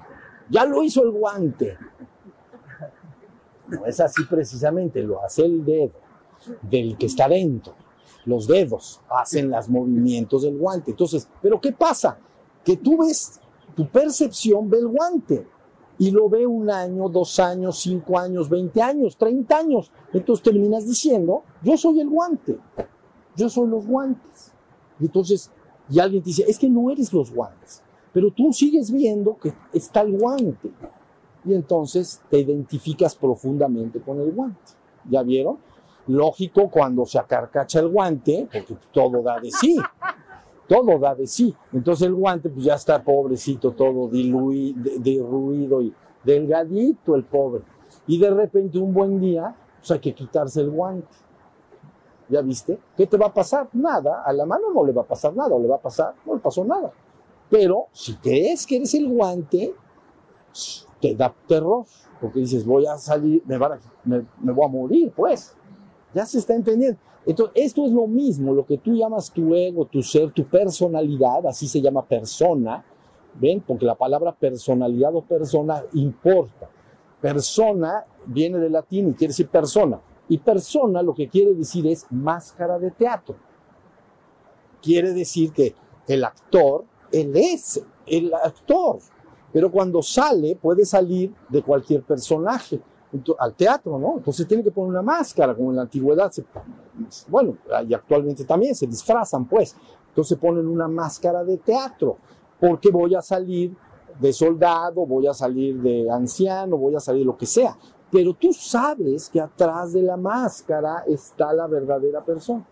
Ya 0.49 0.65
lo 0.65 0.83
hizo 0.83 1.03
el 1.03 1.11
guante. 1.11 1.77
No 3.69 3.87
es 3.87 4.01
así 4.01 4.25
precisamente, 4.25 5.03
lo 5.03 5.23
hace 5.23 5.45
el 5.45 5.65
dedo 5.65 5.93
del 6.63 6.97
que 6.99 7.07
está 7.07 7.29
dentro 7.29 7.75
los 8.25 8.47
dedos 8.47 9.01
hacen 9.11 9.51
los 9.51 9.69
movimientos 9.69 10.43
del 10.43 10.57
guante. 10.57 10.93
Entonces, 10.93 11.29
¿pero 11.41 11.61
qué 11.61 11.73
pasa? 11.73 12.19
Que 12.65 12.77
tú 12.77 12.99
ves, 12.99 13.41
tu 13.75 13.89
percepción 13.89 14.71
ve 14.71 14.79
el 14.79 14.89
guante 14.89 15.47
y 15.99 16.11
lo 16.11 16.29
ve 16.29 16.47
un 16.47 16.71
año, 16.71 17.09
dos 17.09 17.39
años, 17.39 17.79
cinco 17.79 18.19
años, 18.19 18.49
veinte 18.49 18.81
años, 18.81 19.17
treinta 19.17 19.59
años. 19.59 19.91
Entonces 20.13 20.43
terminas 20.43 20.87
diciendo, 20.87 21.43
yo 21.63 21.77
soy 21.77 22.01
el 22.01 22.09
guante, 22.09 22.59
yo 23.37 23.49
soy 23.49 23.69
los 23.69 23.87
guantes. 23.87 24.53
Y 25.01 25.07
entonces, 25.07 25.51
y 25.91 25.99
alguien 25.99 26.23
te 26.23 26.31
dice, 26.31 26.45
es 26.47 26.59
que 26.59 26.69
no 26.69 26.91
eres 26.91 27.13
los 27.13 27.33
guantes, 27.33 27.83
pero 28.13 28.31
tú 28.31 28.53
sigues 28.53 28.91
viendo 28.91 29.37
que 29.37 29.53
está 29.73 30.03
el 30.03 30.19
guante. 30.19 30.71
Y 31.45 31.55
entonces 31.55 32.21
te 32.31 32.39
identificas 32.39 33.17
profundamente 33.17 34.01
con 34.01 34.21
el 34.21 34.31
guante. 34.31 34.61
¿Ya 35.11 35.23
vieron? 35.25 35.59
Lógico 36.09 36.69
cuando 36.69 37.07
se 37.07 37.19
acarcacha 37.19 37.81
el 37.81 37.89
guante, 37.89 38.49
porque 38.53 38.77
todo 38.93 39.23
da 39.23 39.39
de 39.41 39.51
sí. 39.51 39.79
todo 40.67 40.99
da 40.99 41.15
de 41.15 41.27
sí. 41.27 41.55
Entonces 41.73 42.07
el 42.07 42.15
guante 42.15 42.49
pues 42.49 42.65
ya 42.65 42.75
está 42.75 43.03
pobrecito, 43.03 43.73
todo 43.73 44.09
diluido, 44.09 44.91
derruido 44.99 45.83
y 45.83 45.95
delgadito 46.25 47.15
el 47.15 47.25
pobre. 47.25 47.63
Y 48.07 48.19
de 48.19 48.31
repente 48.31 48.79
un 48.79 48.93
buen 48.93 49.21
día, 49.21 49.55
pues 49.79 49.91
hay 49.91 50.01
que 50.01 50.15
quitarse 50.15 50.61
el 50.61 50.71
guante. 50.71 51.09
¿Ya 52.29 52.41
viste? 52.41 52.79
¿Qué 52.97 53.07
te 53.07 53.17
va 53.17 53.27
a 53.27 53.35
pasar? 53.35 53.69
Nada. 53.73 54.23
A 54.25 54.33
la 54.33 54.47
mano 54.47 54.73
no 54.73 54.85
le 54.85 54.93
va 54.93 55.03
a 55.03 55.07
pasar 55.07 55.35
nada, 55.37 55.55
o 55.55 55.61
le 55.61 55.69
va 55.69 55.77
a 55.77 55.81
pasar, 55.81 56.15
no 56.25 56.35
le 56.35 56.41
pasó 56.41 56.65
nada. 56.65 56.91
Pero 57.51 57.89
si 57.93 58.15
crees 58.15 58.67
que 58.67 58.77
eres 58.77 58.95
el 58.95 59.09
guante, 59.09 59.75
te 61.01 61.15
da 61.15 61.35
terror, 61.47 61.85
porque 62.21 62.39
dices, 62.41 62.65
voy 62.65 62.87
a 62.87 62.97
salir, 62.97 63.43
me, 63.45 63.59
van 63.59 63.79
me, 64.05 64.25
me 64.41 64.53
voy 64.53 64.65
a 64.65 64.69
morir, 64.69 65.13
pues. 65.15 65.55
Ya 66.15 66.27
se 66.27 66.39
está 66.39 66.55
entendiendo. 66.55 66.99
Entonces, 67.25 67.55
esto 67.65 67.87
es 67.87 67.93
lo 67.93 68.07
mismo, 68.07 68.53
lo 68.53 68.67
que 68.67 68.79
tú 68.79 68.95
llamas 68.95 69.31
tu 69.31 69.55
ego, 69.55 69.87
tu 69.87 70.03
ser, 70.03 70.33
tu 70.33 70.45
personalidad, 70.45 71.47
así 71.47 71.69
se 71.69 71.81
llama 71.81 72.05
persona, 72.05 72.85
¿ven? 73.35 73.61
Porque 73.61 73.87
la 73.87 73.95
palabra 73.95 74.33
personalidad 74.33 75.15
o 75.15 75.23
persona 75.23 75.83
importa. 75.93 76.69
Persona 77.21 78.05
viene 78.27 78.59
del 78.59 78.73
latín 78.73 79.11
y 79.11 79.15
quiere 79.15 79.31
decir 79.31 79.49
persona. 79.49 80.01
Y 80.29 80.39
persona 80.39 81.03
lo 81.03 81.15
que 81.15 81.29
quiere 81.29 81.55
decir 81.55 81.87
es 81.87 82.07
máscara 82.11 82.79
de 82.79 82.91
teatro. 82.91 83.37
Quiere 84.83 85.13
decir 85.13 85.53
que 85.53 85.75
el 86.09 86.25
actor, 86.25 86.85
él 87.13 87.37
es 87.37 87.85
el 88.07 88.35
actor. 88.35 88.99
Pero 89.53 89.71
cuando 89.71 90.03
sale, 90.03 90.57
puede 90.57 90.85
salir 90.85 91.33
de 91.49 91.63
cualquier 91.63 92.03
personaje 92.03 92.81
al 93.39 93.55
teatro, 93.55 93.99
¿no? 93.99 94.15
Entonces 94.17 94.47
tiene 94.47 94.63
que 94.65 94.71
poner 94.71 94.91
una 94.91 95.03
máscara, 95.03 95.55
como 95.55 95.71
en 95.71 95.77
la 95.77 95.83
antigüedad. 95.83 96.31
se- 96.31 96.45
bueno, 97.29 97.57
y 97.87 97.95
actualmente 97.95 98.45
también 98.45 98.75
se 98.75 98.87
disfrazan, 98.87 99.47
pues. 99.47 99.77
Entonces 100.09 100.39
ponen 100.39 100.67
una 100.67 100.89
máscara 100.89 101.43
de 101.45 101.57
teatro, 101.59 102.19
porque 102.61 102.91
voy 102.91 103.15
a 103.15 103.23
salir 103.23 103.75
de 104.21 104.33
soldado, 104.33 105.07
voy 105.07 105.27
a 105.27 105.35
salir 105.35 105.81
de 105.81 106.11
anciano, 106.11 106.77
voy 106.77 106.95
a 106.95 107.01
salir 107.01 107.25
lo 107.27 107.37
que 107.37 107.47
sea. 107.47 107.77
Pero 108.11 108.35
tú 108.35 108.53
sabes 108.53 109.31
que 109.31 109.41
atrás 109.41 109.93
de 109.95 110.03
la 110.03 110.17
máscara 110.19 111.05
está 111.07 111.53
la 111.53 111.67
verdadera 111.67 112.21
persona. 112.21 112.65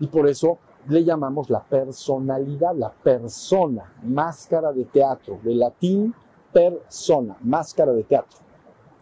Y 0.00 0.06
por 0.06 0.26
eso 0.28 0.58
le 0.88 1.04
llamamos 1.04 1.50
la 1.50 1.62
personalidad, 1.62 2.74
la 2.74 2.90
persona, 2.90 3.92
máscara 4.02 4.72
de 4.72 4.84
teatro, 4.86 5.38
de 5.42 5.54
latín 5.54 6.14
persona, 6.52 7.36
máscara 7.42 7.92
de 7.92 8.04
teatro. 8.04 8.38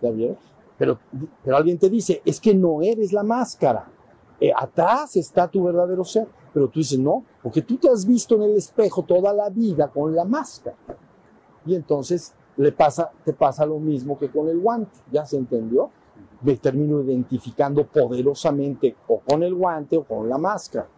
¿Ya 0.01 0.11
vieron? 0.11 0.37
Pero, 0.79 0.99
pero 1.43 1.57
alguien 1.57 1.79
te 1.79 1.89
dice, 1.89 2.21
es 2.25 2.41
que 2.41 2.55
no 2.55 2.83
eres 2.83 3.13
la 3.13 3.23
máscara, 3.23 3.91
Eh, 4.39 4.53
atrás 4.55 5.17
está 5.17 5.49
tu 5.49 5.65
verdadero 5.65 6.05
ser. 6.05 6.29
Pero 6.53 6.69
tú 6.69 6.81
dices, 6.81 6.99
no, 6.99 7.25
porque 7.43 7.63
tú 7.63 7.77
te 7.77 7.89
has 7.89 8.05
visto 8.07 8.35
en 8.35 8.43
el 8.43 8.57
espejo 8.57 9.03
toda 9.03 9.33
la 9.33 9.49
vida 9.49 9.89
con 9.89 10.15
la 10.15 10.25
máscara. 10.25 10.77
Y 11.65 11.75
entonces 11.75 12.35
le 12.57 12.73
pasa, 12.73 13.11
te 13.25 13.33
pasa 13.33 13.65
lo 13.67 13.79
mismo 13.79 14.19
que 14.19 14.31
con 14.31 14.49
el 14.49 14.59
guante, 14.59 14.99
¿ya 15.11 15.25
se 15.25 15.37
entendió? 15.37 15.91
Me 16.43 16.57
termino 16.57 17.03
identificando 17.03 17.87
poderosamente 17.87 18.95
o 19.09 19.21
con 19.21 19.43
el 19.43 19.55
guante 19.55 19.97
o 19.97 20.05
con 20.05 20.29
la 20.29 20.39
máscara. 20.39 20.89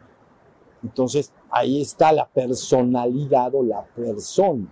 Entonces, 0.82 1.32
ahí 1.50 1.80
está 1.80 2.12
la 2.12 2.26
personalidad 2.28 3.52
o 3.54 3.62
la 3.62 3.84
persona. 3.84 4.66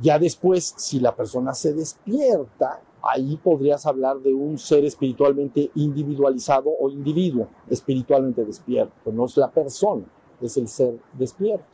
Ya 0.00 0.18
después, 0.18 0.74
si 0.76 1.00
la 1.00 1.14
persona 1.14 1.54
se 1.54 1.72
despierta, 1.74 2.80
ahí 3.02 3.36
podrías 3.36 3.86
hablar 3.86 4.18
de 4.20 4.32
un 4.32 4.58
ser 4.58 4.84
espiritualmente 4.84 5.70
individualizado 5.74 6.70
o 6.78 6.88
individuo 6.90 7.48
espiritualmente 7.68 8.44
despierto. 8.44 9.12
No 9.12 9.26
es 9.26 9.36
la 9.36 9.50
persona, 9.50 10.04
es 10.40 10.56
el 10.56 10.68
ser 10.68 10.98
despierto. 11.14 11.66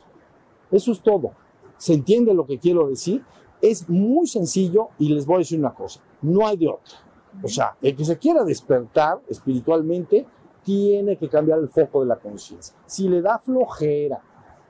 Eso 0.71 0.91
es 0.91 1.01
todo. 1.01 1.31
¿Se 1.77 1.93
entiende 1.93 2.33
lo 2.33 2.45
que 2.45 2.57
quiero 2.57 2.87
decir? 2.87 3.23
Es 3.61 3.87
muy 3.89 4.27
sencillo 4.27 4.89
y 4.97 5.09
les 5.09 5.25
voy 5.25 5.35
a 5.35 5.39
decir 5.39 5.59
una 5.59 5.73
cosa, 5.73 6.01
no 6.21 6.47
hay 6.47 6.57
de 6.57 6.67
otra. 6.67 6.97
O 7.43 7.47
sea, 7.47 7.75
el 7.81 7.95
que 7.95 8.05
se 8.05 8.17
quiera 8.17 8.43
despertar 8.43 9.21
espiritualmente 9.27 10.25
tiene 10.63 11.17
que 11.17 11.29
cambiar 11.29 11.59
el 11.59 11.69
foco 11.69 12.01
de 12.01 12.07
la 12.07 12.15
conciencia. 12.15 12.75
Si 12.85 13.07
le 13.07 13.21
da 13.21 13.39
flojera, 13.39 14.21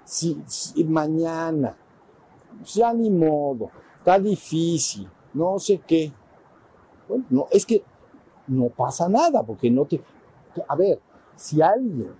si, 0.03 0.41
si 0.45 0.83
mañana, 0.83 1.77
ya 2.63 2.93
ni 2.93 3.09
modo, 3.09 3.69
está 3.97 4.17
difícil, 4.19 5.07
no 5.33 5.59
sé 5.59 5.81
qué. 5.85 6.11
No, 7.29 7.47
es 7.51 7.65
que 7.65 7.83
no 8.47 8.69
pasa 8.69 9.07
nada, 9.07 9.43
porque 9.43 9.69
no 9.69 9.85
te... 9.85 10.01
A 10.67 10.75
ver, 10.75 10.99
si 11.35 11.61
alguien, 11.61 12.11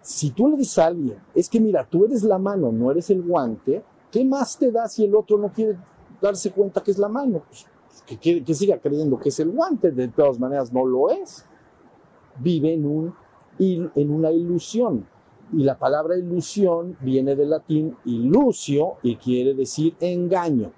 si 0.00 0.30
tú 0.30 0.48
le 0.48 0.56
dices 0.56 0.78
a 0.78 0.86
alguien, 0.86 1.18
es 1.34 1.48
que 1.48 1.60
mira, 1.60 1.86
tú 1.88 2.04
eres 2.04 2.22
la 2.24 2.38
mano, 2.38 2.72
no 2.72 2.90
eres 2.90 3.10
el 3.10 3.22
guante, 3.22 3.84
¿qué 4.10 4.24
más 4.24 4.58
te 4.58 4.72
da 4.72 4.88
si 4.88 5.04
el 5.04 5.14
otro 5.14 5.38
no 5.38 5.52
quiere 5.52 5.76
darse 6.20 6.50
cuenta 6.50 6.82
que 6.82 6.90
es 6.90 6.98
la 6.98 7.08
mano? 7.08 7.42
Pues, 7.48 7.66
que, 8.06 8.18
quiere- 8.18 8.42
que 8.44 8.54
siga 8.54 8.78
creyendo 8.78 9.18
que 9.18 9.28
es 9.28 9.38
el 9.40 9.50
guante, 9.50 9.90
de 9.90 10.08
todas 10.08 10.38
maneras 10.38 10.72
no 10.72 10.84
lo 10.84 11.10
es. 11.10 11.44
Vive 12.38 12.72
en, 12.74 12.84
un, 12.86 13.14
en 13.58 14.10
una 14.10 14.30
ilusión. 14.32 15.06
Y 15.56 15.62
la 15.62 15.78
palabra 15.78 16.16
ilusión 16.16 16.96
viene 17.00 17.36
del 17.36 17.50
latín 17.50 17.96
ilusio 18.06 18.94
y 19.04 19.16
quiere 19.16 19.54
decir 19.54 19.94
engaño. 20.00 20.72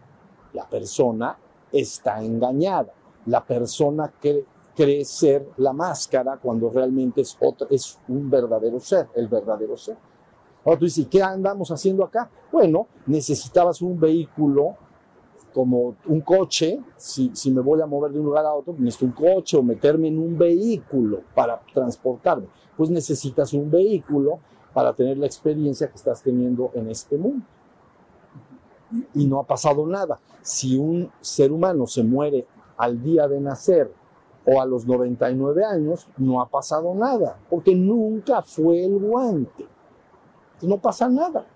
La 0.53 0.69
persona 0.69 1.39
está 1.73 2.23
engañada. 2.23 2.93
La 3.25 3.43
persona 3.43 4.13
que 4.21 4.45
cree 4.77 5.05
ser 5.07 5.49
la 5.57 5.73
máscara 5.73 6.37
cuando 6.37 6.69
realmente 6.69 7.23
es, 7.23 7.39
otra, 7.41 7.67
es 7.71 7.99
un 8.09 8.29
verdadero 8.29 8.79
ser, 8.79 9.09
el 9.15 9.29
verdadero 9.29 9.79
ser. 9.79 9.97
Ahora 10.63 10.79
tú 10.79 10.85
dices, 10.85 11.05
¿y 11.05 11.07
qué 11.07 11.23
andamos 11.23 11.71
haciendo 11.71 12.05
acá? 12.05 12.29
Bueno, 12.53 12.87
necesitabas 13.07 13.81
un 13.81 13.99
vehículo 13.99 14.77
como 15.55 15.95
un 16.07 16.21
coche, 16.21 16.79
si, 16.97 17.31
si 17.35 17.51
me 17.51 17.63
voy 17.63 17.81
a 17.81 17.87
mover 17.87 18.13
de 18.13 18.21
un 18.21 18.27
lugar 18.27 18.45
a 18.45 18.53
otro, 18.53 18.75
necesito 18.77 19.07
un 19.07 19.13
coche 19.13 19.57
o 19.57 19.63
meterme 19.63 20.09
en 20.09 20.19
un 20.19 20.37
vehículo 20.37 21.23
para 21.35 21.59
transportarme. 21.73 22.49
Pues 22.77 22.91
necesitas 22.91 23.55
un 23.55 23.71
vehículo 23.71 24.41
para 24.77 24.93
tener 24.93 25.17
la 25.17 25.25
experiencia 25.25 25.89
que 25.89 25.97
estás 25.97 26.23
teniendo 26.23 26.71
en 26.75 26.91
este 26.91 27.17
mundo. 27.17 27.47
Y 29.15 29.25
no 29.25 29.41
ha 29.41 29.43
pasado 29.43 29.87
nada. 29.87 30.19
Si 30.43 30.77
un 30.77 31.11
ser 31.23 31.51
humano 31.51 31.87
se 31.87 32.03
muere 32.03 32.47
al 32.77 33.03
día 33.03 33.27
de 33.27 33.41
nacer 33.41 33.91
o 34.45 34.61
a 34.61 34.67
los 34.67 34.87
99 34.87 35.65
años, 35.65 36.07
no 36.19 36.43
ha 36.43 36.51
pasado 36.51 36.95
nada, 36.95 37.39
porque 37.49 37.75
nunca 37.75 38.43
fue 38.43 38.85
el 38.85 38.99
guante. 38.99 39.67
No 40.61 40.77
pasa 40.77 41.09
nada. 41.09 41.47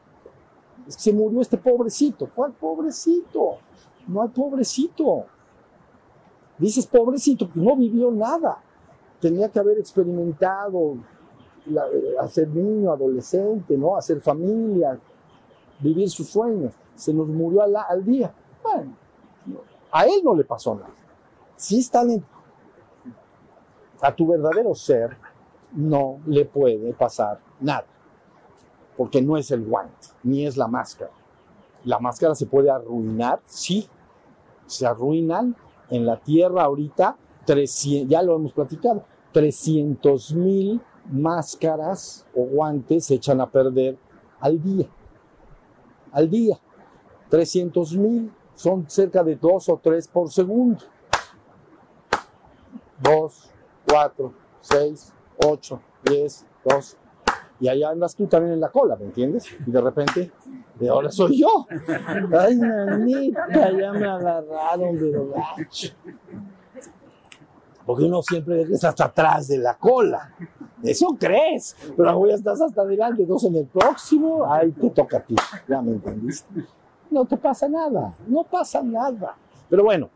Es 0.89 0.97
que 0.97 1.03
se 1.03 1.13
murió 1.13 1.43
este 1.43 1.59
pobrecito. 1.59 2.27
¿Cuál 2.35 2.53
pobrecito? 2.53 3.59
No 4.07 4.23
hay 4.23 4.31
pobrecito. 4.31 5.27
Dices 6.57 6.87
pobrecito, 6.87 7.45
porque 7.45 7.61
no 7.61 7.77
vivió 7.77 8.11
nada. 8.11 8.63
Tenía 9.21 9.51
que 9.51 9.59
haber 9.59 9.79
experimentado 9.79 10.97
la- 11.71 11.87
hacer 12.21 12.49
niño, 12.49 12.93
adolescente, 12.93 13.77
¿no? 13.77 13.97
Hacer 13.97 14.21
familia, 14.21 14.99
vivir 15.81 16.11
sus 16.11 16.29
sueños. 16.29 16.75
Se 16.95 17.13
nos 17.13 17.29
murió 17.29 17.63
al, 17.63 18.05
día. 18.05 18.33
Bueno, 18.63 18.93
a 19.91 20.05
él 20.05 20.21
no 20.23 20.35
le 20.35 20.45
pasó 20.45 20.75
nada. 20.75 20.91
Si 21.57 21.79
están 21.79 22.11
en, 22.11 22.25
a 24.01 24.15
tu 24.15 24.27
verdadero 24.27 24.75
ser, 24.75 25.17
no 25.73 26.21
le 26.27 26.45
puede 26.45 26.93
pasar 26.93 27.41
nada. 27.61 27.85
Porque 28.97 29.23
no 29.23 29.37
es 29.37 29.51
el 29.51 29.65
guante, 29.65 30.09
ni 30.23 30.47
es 30.47 30.57
la 30.57 30.67
máscara. 30.67 31.11
La 31.85 31.99
máscara 31.99 32.35
se 32.35 32.47
puede 32.47 32.71
arruinar, 32.71 33.41
sí. 33.47 33.89
Se 34.67 34.87
arruinan 34.87 35.57
en 35.89 36.07
la 36.07 36.19
tierra 36.19 36.65
ahorita, 36.65 37.17
300, 37.47 38.11
ya 38.11 38.23
lo 38.23 38.37
hemos 38.37 38.53
platicado, 38.53 39.05
300 39.33 40.35
mil 40.35 40.81
máscaras 41.11 42.27
o 42.35 42.45
guantes 42.45 43.07
se 43.07 43.15
echan 43.15 43.41
a 43.41 43.51
perder 43.51 43.97
al 44.41 44.63
día. 44.63 44.87
Al 46.13 46.29
día. 46.29 46.59
300 47.29 47.97
mil 47.97 48.33
son 48.55 48.89
cerca 48.89 49.23
de 49.23 49.37
dos 49.37 49.69
o 49.69 49.81
tres 49.83 50.09
por 50.09 50.31
segundo. 50.31 50.81
Dos, 53.01 53.51
cuatro, 53.89 54.33
seis, 54.61 55.13
ocho, 55.47 55.81
diez, 56.05 56.45
dos. 56.65 56.97
Y 57.61 57.69
allá 57.69 57.91
andas 57.91 58.15
tú 58.15 58.27
también 58.27 58.55
en 58.55 58.61
la 58.61 58.71
cola, 58.71 58.97
¿me 58.97 59.05
entiendes? 59.05 59.47
Y 59.67 59.71
de 59.71 59.81
repente, 59.81 60.33
de 60.79 60.89
ahora 60.89 61.11
soy 61.11 61.41
yo. 61.41 61.67
Ay, 62.39 62.57
manita, 62.57 63.49
ya 63.79 63.93
me 63.93 64.07
agarraron, 64.07 64.97
pero 64.99 65.29
gacho. 65.29 65.95
Porque 67.87 68.05
uno 68.05 68.23
siempre 68.23 68.63
está 68.63 68.91
hasta 68.91 69.07
atrás 69.07 69.49
de 69.49 69.59
la 69.59 69.77
cola. 69.77 70.35
Eso 70.83 71.17
crees. 71.19 71.77
Pero 71.97 72.11
ahora 72.11 72.35
estás 72.35 72.61
hasta 72.61 72.83
adelante. 72.83 73.23
Entonces 73.23 73.51
en 73.51 73.57
el 73.57 73.67
próximo, 73.67 74.51
ahí 74.51 74.71
te 74.73 74.91
toca 74.91 75.19
a 75.19 75.21
ti. 75.23 75.35
Ya 75.69 75.81
me 75.83 75.93
entendiste. 75.93 76.65
No 77.11 77.25
te 77.25 77.37
pasa 77.37 77.69
nada. 77.69 78.15
No 78.27 78.45
pasa 78.45 78.83
nada. 78.83 79.37
Pero 79.69 79.85
bueno, 79.85 80.09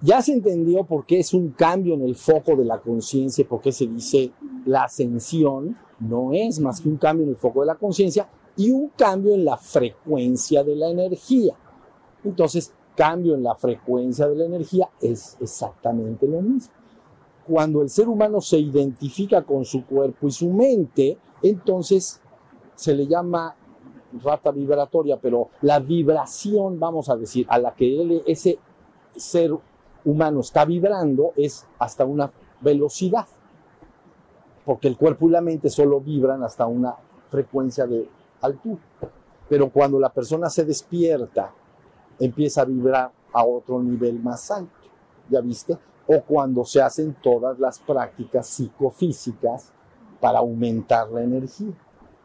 ya 0.00 0.22
se 0.22 0.32
entendió 0.32 0.84
por 0.84 1.04
qué 1.04 1.20
es 1.20 1.34
un 1.34 1.50
cambio 1.50 1.94
en 1.94 2.02
el 2.02 2.16
foco 2.16 2.56
de 2.56 2.64
la 2.64 2.78
conciencia, 2.78 3.46
por 3.46 3.60
qué 3.60 3.70
se 3.70 3.86
dice 3.86 4.32
la 4.64 4.84
ascensión 4.84 5.76
no 6.00 6.32
es 6.32 6.58
más 6.58 6.80
que 6.80 6.88
un 6.88 6.96
cambio 6.96 7.24
en 7.24 7.30
el 7.30 7.36
foco 7.36 7.60
de 7.60 7.66
la 7.66 7.74
conciencia 7.74 8.26
y 8.56 8.70
un 8.70 8.88
cambio 8.88 9.34
en 9.34 9.44
la 9.44 9.56
frecuencia 9.56 10.64
de 10.64 10.74
la 10.74 10.88
energía. 10.88 11.54
Entonces, 12.24 12.72
cambio 12.96 13.34
en 13.34 13.42
la 13.42 13.54
frecuencia 13.54 14.26
de 14.26 14.36
la 14.36 14.46
energía 14.46 14.88
es 15.00 15.36
exactamente 15.40 16.26
lo 16.26 16.40
mismo. 16.40 16.72
Cuando 17.50 17.82
el 17.82 17.90
ser 17.90 18.08
humano 18.08 18.40
se 18.40 18.60
identifica 18.60 19.42
con 19.42 19.64
su 19.64 19.84
cuerpo 19.84 20.28
y 20.28 20.30
su 20.30 20.50
mente, 20.50 21.18
entonces 21.42 22.20
se 22.76 22.94
le 22.94 23.08
llama 23.08 23.56
rata 24.22 24.52
vibratoria, 24.52 25.18
pero 25.20 25.48
la 25.62 25.80
vibración, 25.80 26.78
vamos 26.78 27.08
a 27.08 27.16
decir, 27.16 27.46
a 27.48 27.58
la 27.58 27.74
que 27.74 28.22
ese 28.24 28.60
ser 29.16 29.50
humano 30.04 30.38
está 30.38 30.64
vibrando 30.64 31.32
es 31.34 31.66
hasta 31.80 32.04
una 32.04 32.30
velocidad, 32.60 33.26
porque 34.64 34.86
el 34.86 34.96
cuerpo 34.96 35.26
y 35.26 35.32
la 35.32 35.40
mente 35.40 35.70
solo 35.70 36.00
vibran 36.00 36.44
hasta 36.44 36.66
una 36.66 36.94
frecuencia 37.30 37.84
de 37.84 38.08
altura. 38.42 38.80
Pero 39.48 39.70
cuando 39.70 39.98
la 39.98 40.12
persona 40.12 40.48
se 40.50 40.64
despierta, 40.64 41.52
empieza 42.20 42.62
a 42.62 42.66
vibrar 42.66 43.10
a 43.32 43.44
otro 43.44 43.82
nivel 43.82 44.20
más 44.20 44.52
alto, 44.52 44.70
¿ya 45.28 45.40
viste? 45.40 45.76
O 46.12 46.22
cuando 46.22 46.64
se 46.64 46.82
hacen 46.82 47.14
todas 47.22 47.60
las 47.60 47.78
prácticas 47.78 48.48
psicofísicas 48.48 49.72
para 50.20 50.40
aumentar 50.40 51.08
la 51.10 51.22
energía. 51.22 51.72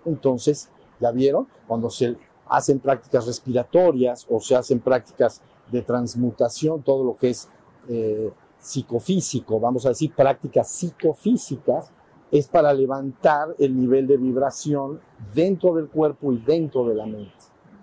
Entonces, 0.06 0.70
¿ya 1.00 1.12
vieron? 1.12 1.48
Cuando 1.68 1.92
se 1.92 2.18
hacen 2.48 2.80
prácticas 2.80 3.28
respiratorias 3.28 4.26
o 4.30 4.40
se 4.40 4.56
hacen 4.56 4.80
prácticas 4.80 5.42
de 5.72 5.84
transmutación, 5.84 6.82
todo 6.82 7.04
lo 7.04 7.16
que 7.16 7.30
es 7.30 7.48
eh, 7.88 8.32
psicofísico, 8.58 9.60
vamos 9.60 9.86
a 9.86 9.90
decir 9.90 10.14
prácticas 10.16 10.68
psicofísicas, 10.70 11.92
es 12.32 12.48
para 12.48 12.74
levantar 12.74 13.56
el 13.60 13.80
nivel 13.80 14.08
de 14.08 14.18
vibración 14.18 15.00
dentro 15.34 15.76
del 15.76 15.90
cuerpo 15.90 16.34
y 16.34 16.38
dentro 16.40 16.88
de 16.88 16.96
la 16.96 17.06
mente. 17.06 17.32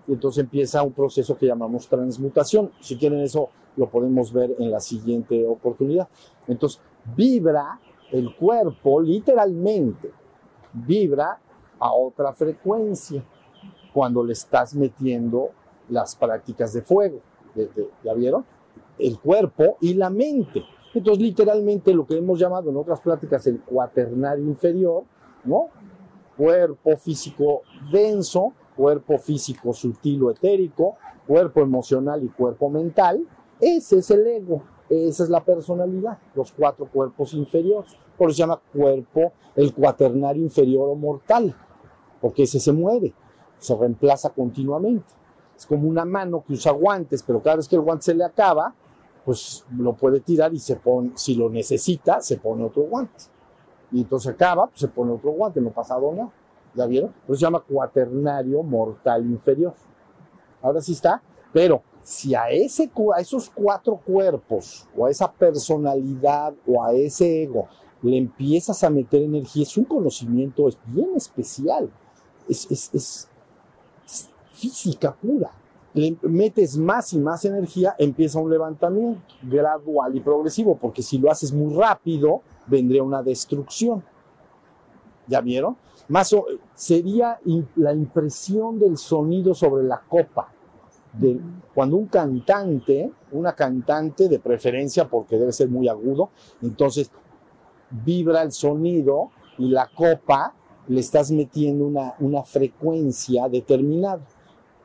Y 0.07 0.13
entonces 0.13 0.43
empieza 0.43 0.83
un 0.83 0.93
proceso 0.93 1.37
que 1.37 1.47
llamamos 1.47 1.89
transmutación. 1.89 2.73
Si 2.81 2.97
quieren 2.97 3.21
eso, 3.21 3.51
lo 3.77 3.89
podemos 3.89 4.33
ver 4.33 4.55
en 4.59 4.71
la 4.71 4.81
siguiente 4.81 5.47
oportunidad. 5.47 6.09
Entonces, 6.47 6.81
vibra 7.17 7.81
el 8.11 8.35
cuerpo 8.37 9.01
literalmente, 9.01 10.11
vibra 10.73 11.39
a 11.79 11.93
otra 11.93 12.33
frecuencia 12.33 13.25
cuando 13.93 14.23
le 14.23 14.33
estás 14.33 14.75
metiendo 14.75 15.51
las 15.89 16.15
prácticas 16.17 16.73
de 16.73 16.83
fuego. 16.83 17.21
¿Ya 18.05 18.15
vieron? 18.15 18.45
El 18.99 19.19
cuerpo 19.19 19.77
y 19.81 19.95
la 19.95 20.11
mente. 20.11 20.63
Entonces, 20.95 21.23
literalmente 21.23 21.95
lo 21.95 22.07
que 22.07 22.17
hemos 22.17 22.39
llamado 22.39 22.71
en 22.71 22.77
otras 22.77 23.01
pláticas 23.01 23.47
el 23.47 23.61
cuaternario 23.61 24.45
inferior, 24.45 25.05
¿no? 25.45 25.69
Cuerpo 26.37 26.97
físico 26.97 27.63
denso, 27.91 28.53
cuerpo 28.77 29.19
físico 29.19 29.73
sutil 29.73 30.23
o 30.23 30.31
etérico, 30.31 30.97
cuerpo 31.27 31.61
emocional 31.61 32.23
y 32.23 32.29
cuerpo 32.29 32.71
mental. 32.71 33.27
Ese 33.63 33.99
es 33.99 34.11
el 34.11 34.27
ego, 34.27 34.61
esa 34.91 35.23
es 35.23 35.31
la 35.31 35.45
personalidad, 35.45 36.19
los 36.35 36.51
cuatro 36.51 36.87
cuerpos 36.87 37.33
inferiores. 37.33 37.97
Por 38.19 38.29
eso 38.29 38.35
se 38.35 38.43
llama 38.43 38.61
cuerpo, 38.73 39.33
el 39.55 39.73
cuaternario 39.73 40.43
inferior 40.43 40.89
o 40.89 40.97
mortal, 40.97 41.55
porque 42.21 42.43
ese 42.43 42.59
se 42.59 42.73
mueve, 42.73 43.15
se 43.59 43.77
reemplaza 43.77 44.31
continuamente. 44.31 45.07
Es 45.57 45.65
como 45.65 45.89
una 45.89 46.05
mano 46.05 46.43
que 46.45 46.55
usa 46.55 46.73
guantes, 46.73 47.23
pero 47.23 47.41
cada 47.41 47.55
vez 47.55 47.69
que 47.69 47.77
el 47.77 47.83
guante 47.83 48.07
se 48.07 48.15
le 48.15 48.25
acaba, 48.25 48.75
pues 49.25 49.65
lo 49.79 49.93
puede 49.93 50.19
tirar 50.19 50.53
y 50.53 50.59
se 50.59 50.75
pone, 50.75 51.13
si 51.15 51.37
lo 51.37 51.49
necesita, 51.49 52.21
se 52.21 52.39
pone 52.39 52.65
otro 52.65 52.83
guante. 52.83 53.27
Y 53.93 54.01
entonces 54.01 54.33
acaba, 54.33 54.67
pues 54.67 54.81
se 54.81 54.89
pone 54.89 55.13
otro 55.13 55.31
guante, 55.31 55.61
no 55.61 55.69
ha 55.69 55.73
pasado 55.73 56.13
nada. 56.13 56.33
¿Ya 56.75 56.87
vieron? 56.87 57.15
Pero 57.25 57.37
se 57.37 57.43
llama 57.43 57.61
cuaternario 57.61 58.65
mortal 58.65 59.25
inferior. 59.25 59.75
Ahora 60.61 60.81
sí 60.81 60.95
está, 60.95 61.23
pero 61.53 61.81
si 62.03 62.35
a, 62.35 62.51
ese, 62.51 62.91
a 63.15 63.21
esos 63.21 63.51
cuatro 63.51 63.97
cuerpos, 63.97 64.89
o 64.97 65.07
a 65.07 65.11
esa 65.11 65.31
personalidad, 65.31 66.55
o 66.67 66.83
a 66.83 66.93
ese 66.93 67.45
ego, 67.45 67.69
le 68.03 68.17
empiezas 68.17 68.83
a 68.83 68.91
meter 68.91 69.23
energía, 69.23 69.63
es 69.63 69.77
un 69.77 69.85
conocimiento 69.85 70.69
es 70.69 70.77
bien 70.87 71.11
especial. 71.17 71.91
es, 72.49 73.29
física 74.53 75.15
pura 75.15 75.51
le 75.95 76.17
metes 76.23 76.77
más 76.79 77.13
y 77.13 77.19
más 77.19 77.45
energía, 77.45 77.95
empieza 77.99 78.39
un 78.39 78.51
levantamiento 78.51 79.21
gradual 79.43 80.17
y 80.17 80.21
progresivo, 80.21 80.77
porque 80.77 81.03
si 81.03 81.19
lo 81.19 81.31
haces 81.31 81.53
muy 81.53 81.75
rápido, 81.75 82.41
vendría 82.67 83.03
una 83.03 83.23
destrucción. 83.23 84.03
¿Ya 85.27 85.41
vieron? 85.41 85.77
Más 86.09 86.35
sería 86.75 87.39
la 87.77 87.93
impresión 87.93 88.79
del 88.79 88.97
sonido 88.97 89.55
sobre 89.55 89.85
la 89.85 90.01
copa. 90.01 90.49
De, 91.13 91.39
cuando 91.75 91.97
un 91.97 92.07
cantante, 92.07 93.13
una 93.33 93.55
cantante 93.55 94.29
de 94.29 94.39
preferencia, 94.39 95.09
porque 95.09 95.37
debe 95.37 95.53
ser 95.53 95.69
muy 95.69 95.89
agudo, 95.89 96.31
entonces 96.63 97.11
vibra 97.91 98.43
el 98.43 98.53
sonido 98.53 99.31
y 99.59 99.69
la 99.69 99.89
copa 99.95 100.55
le 100.89 101.01
estás 101.01 101.31
metiendo 101.31 101.87
una, 101.87 102.15
una 102.19 102.43
frecuencia 102.43 103.49
determinada 103.49 104.23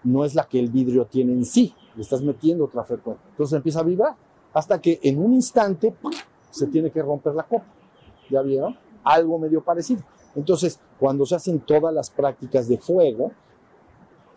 no 0.07 0.23
es 0.23 0.35
la 0.35 0.47
que 0.47 0.59
el 0.59 0.69
vidrio 0.69 1.05
tiene 1.05 1.33
en 1.33 1.45
sí, 1.45 1.73
le 1.95 2.01
estás 2.01 2.21
metiendo 2.21 2.65
otra 2.65 2.83
frecuencia. 2.83 3.25
Entonces 3.29 3.57
empieza 3.57 3.81
a 3.81 3.83
vibrar 3.83 4.15
hasta 4.53 4.79
que 4.79 4.99
en 5.03 5.19
un 5.19 5.33
instante 5.33 5.93
se 6.49 6.67
tiene 6.67 6.91
que 6.91 7.01
romper 7.01 7.33
la 7.33 7.43
copa. 7.43 7.65
¿Ya 8.29 8.41
vieron? 8.41 8.77
Algo 9.03 9.37
medio 9.37 9.61
parecido. 9.61 10.03
Entonces, 10.35 10.79
cuando 10.99 11.25
se 11.25 11.35
hacen 11.35 11.59
todas 11.59 11.93
las 11.93 12.09
prácticas 12.09 12.67
de 12.67 12.77
fuego, 12.77 13.31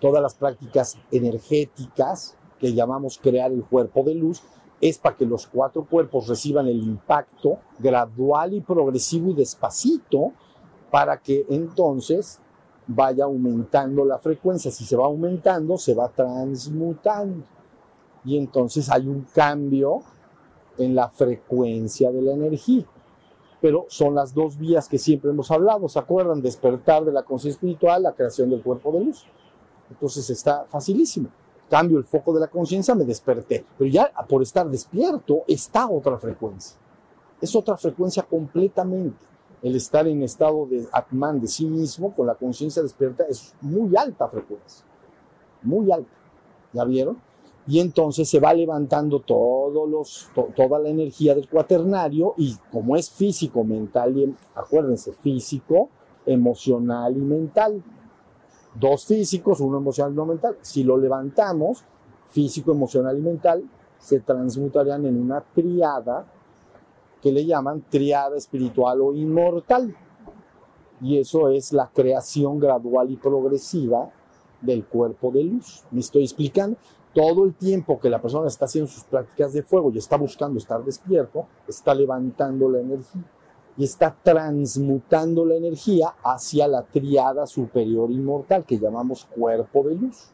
todas 0.01 0.23
las 0.23 0.35
prácticas 0.35 0.99
energéticas 1.11 2.37
que 2.59 2.75
llamamos 2.75 3.19
crear 3.19 3.53
el 3.53 3.65
cuerpo 3.65 4.03
de 4.03 4.15
luz, 4.15 4.43
es 4.81 4.99
para 4.99 5.17
que 5.17 5.27
los 5.27 5.47
cuatro 5.47 5.85
cuerpos 5.85 6.27
reciban 6.29 6.67
el 6.67 6.83
impacto 6.83 7.59
gradual 7.79 8.55
y 8.55 8.61
progresivo 8.61 9.31
y 9.31 9.35
despacito 9.35 10.33
para 10.91 11.19
que 11.19 11.47
entonces 11.49 12.41
vaya 12.87 13.25
aumentando 13.25 14.05
la 14.05 14.19
frecuencia. 14.19 14.71
Si 14.71 14.85
se 14.85 14.97
va 14.97 15.07
aumentando, 15.07 15.77
se 15.77 15.95
va 15.95 16.09
transmutando. 16.09 17.45
Y 18.25 18.37
entonces 18.37 18.91
hay 18.91 19.07
un 19.07 19.27
cambio 19.35 20.01
en 20.79 20.95
la 20.95 21.09
frecuencia 21.09 22.11
de 22.11 22.23
la 22.23 22.33
energía. 22.33 22.85
Pero 23.61 23.85
son 23.89 24.15
las 24.15 24.35
dos 24.35 24.59
vías 24.59 24.89
que 24.89 24.99
siempre 24.99 25.31
hemos 25.31 25.51
hablado, 25.51 25.89
¿se 25.89 25.99
acuerdan? 25.99 26.41
Despertar 26.41 27.05
de 27.05 27.13
la 27.13 27.23
conciencia 27.23 27.57
espiritual, 27.57 28.03
la 28.03 28.15
creación 28.15 28.49
del 28.49 28.63
cuerpo 28.63 28.91
de 28.93 29.05
luz. 29.05 29.27
Entonces 29.91 30.31
está 30.31 30.65
facilísimo. 30.65 31.29
Cambio 31.69 31.99
el 31.99 32.05
foco 32.05 32.33
de 32.33 32.41
la 32.41 32.49
conciencia, 32.49 32.95
me 32.95 33.05
desperté. 33.05 33.65
Pero 33.77 33.91
ya 33.91 34.11
por 34.29 34.43
estar 34.43 34.69
despierto 34.69 35.45
está 35.47 35.89
otra 35.89 36.19
frecuencia. 36.19 36.77
Es 37.41 37.55
otra 37.55 37.77
frecuencia 37.77 38.23
completamente 38.23 39.31
el 39.63 39.77
estar 39.77 40.07
en 40.09 40.23
estado 40.23 40.67
de 40.67 40.87
Atman 40.93 41.41
de 41.41 41.47
sí 41.47 41.67
mismo, 41.67 42.15
con 42.15 42.27
la 42.27 42.35
conciencia 42.35 42.83
despierta, 42.83 43.25
es 43.29 43.55
muy 43.61 43.95
alta 43.97 44.29
frecuencia, 44.29 44.85
muy 45.63 45.91
alta. 45.93 46.11
¿Ya 46.73 46.85
vieron? 46.85 47.19
Y 47.67 47.81
entonces 47.81 48.29
se 48.29 48.41
va 48.41 48.55
levantando 48.55 49.21
todos 49.21 49.89
los, 49.89 50.31
toda 50.57 50.79
la 50.79 50.89
energía 50.89 51.35
del 51.35 51.49
cuaternario 51.49 52.35
y 52.37 52.57
como 52.73 52.97
es 52.97 53.11
físico, 53.11 53.65
mental 53.65 54.17
y, 54.17 54.35
acuérdense, 54.55 55.13
físico, 55.13 55.89
emocional 56.25 57.17
y 57.17 57.21
mental. 57.21 57.83
Dos 58.75 59.05
físicos, 59.05 59.61
uno 59.61 59.79
emocional 59.79 60.13
y 60.13 60.15
uno 60.15 60.27
mental. 60.27 60.57
Si 60.61 60.85
lo 60.85 60.97
levantamos, 60.97 61.85
físico, 62.31 62.73
emocional 62.73 63.19
y 63.19 63.21
mental, 63.21 63.65
se 63.99 64.21
transmutarían 64.21 65.05
en 65.07 65.21
una 65.21 65.41
triada 65.41 66.27
que 67.21 67.33
le 67.33 67.45
llaman 67.45 67.85
triada 67.91 68.37
espiritual 68.37 69.01
o 69.01 69.15
inmortal. 69.15 69.95
Y 71.03 71.19
eso 71.19 71.49
es 71.49 71.73
la 71.73 71.89
creación 71.89 72.59
gradual 72.59 73.11
y 73.11 73.17
progresiva 73.17 74.11
del 74.61 74.85
cuerpo 74.85 75.31
de 75.31 75.45
luz. 75.45 75.85
¿Me 75.91 76.01
estoy 76.01 76.23
explicando? 76.23 76.77
Todo 77.15 77.45
el 77.45 77.55
tiempo 77.55 77.99
que 77.99 78.09
la 78.09 78.23
persona 78.23 78.47
está 78.47 78.67
haciendo 78.67 78.91
sus 78.91 79.03
prácticas 79.05 79.53
de 79.53 79.63
fuego 79.63 79.91
y 79.91 79.99
está 79.99 80.17
buscando 80.17 80.59
estar 80.59 80.85
despierto, 80.85 81.47
está 81.67 81.95
levantando 81.95 82.71
la 82.71 82.81
energía 82.81 83.25
y 83.77 83.85
está 83.85 84.15
transmutando 84.23 85.45
la 85.45 85.55
energía 85.55 86.15
hacia 86.23 86.69
la 86.69 86.83
triada 86.83 87.47
superior 87.47 88.11
inmortal 88.11 88.65
que 88.65 88.79
llamamos 88.79 89.25
cuerpo 89.25 89.85
de 89.85 89.95
luz. 89.95 90.31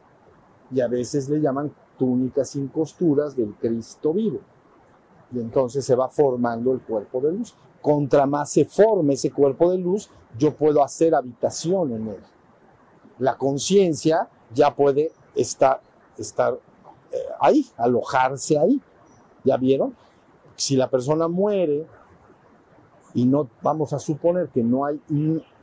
Y 0.71 0.81
a 0.81 0.87
veces 0.87 1.29
le 1.29 1.39
llaman 1.39 1.71
túnica 1.97 2.43
sin 2.43 2.67
costuras 2.67 3.35
del 3.35 3.53
Cristo 3.55 4.13
vivo 4.13 4.39
y 5.31 5.39
entonces 5.39 5.85
se 5.85 5.95
va 5.95 6.07
formando 6.07 6.71
el 6.71 6.81
cuerpo 6.81 7.21
de 7.21 7.31
luz. 7.33 7.55
Contra 7.81 8.25
más 8.25 8.49
se 8.49 8.65
forme 8.65 9.13
ese 9.13 9.31
cuerpo 9.31 9.71
de 9.71 9.77
luz, 9.77 10.09
yo 10.37 10.55
puedo 10.55 10.83
hacer 10.83 11.15
habitación 11.15 11.93
en 11.93 12.07
él. 12.07 12.23
La 13.19 13.37
conciencia 13.37 14.29
ya 14.53 14.75
puede 14.75 15.11
estar, 15.35 15.81
estar 16.17 16.59
eh, 17.11 17.17
ahí, 17.39 17.65
alojarse 17.77 18.57
ahí. 18.57 18.81
¿Ya 19.43 19.57
vieron? 19.57 19.95
Si 20.55 20.75
la 20.75 20.89
persona 20.89 21.27
muere 21.27 21.85
y 23.17 23.25
no 23.25 23.49
vamos 23.63 23.93
a 23.93 23.99
suponer 23.99 24.49
que 24.49 24.61
no 24.61 24.85
hay 24.85 25.01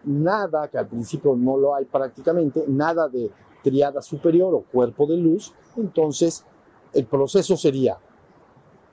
nada, 0.02 0.66
que 0.66 0.76
al 0.76 0.88
principio 0.88 1.36
no 1.36 1.56
lo 1.56 1.72
hay 1.72 1.84
prácticamente, 1.84 2.64
nada 2.66 3.08
de 3.08 3.30
triada 3.62 4.02
superior 4.02 4.52
o 4.52 4.62
cuerpo 4.62 5.06
de 5.06 5.16
luz, 5.16 5.54
entonces 5.76 6.44
el 6.92 7.06
proceso 7.06 7.56
sería, 7.56 7.96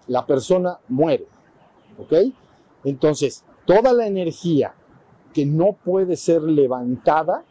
la 0.05 0.27
persona 0.27 0.77
muere, 0.89 1.25
¿ok? 1.97 2.13
Entonces, 2.83 3.43
toda 3.65 3.93
la 3.93 4.05
energía 4.05 4.75
que 5.33 5.43
no 5.43 5.73
puede 5.83 6.15
ser 6.15 6.43
levantada, 6.43 7.43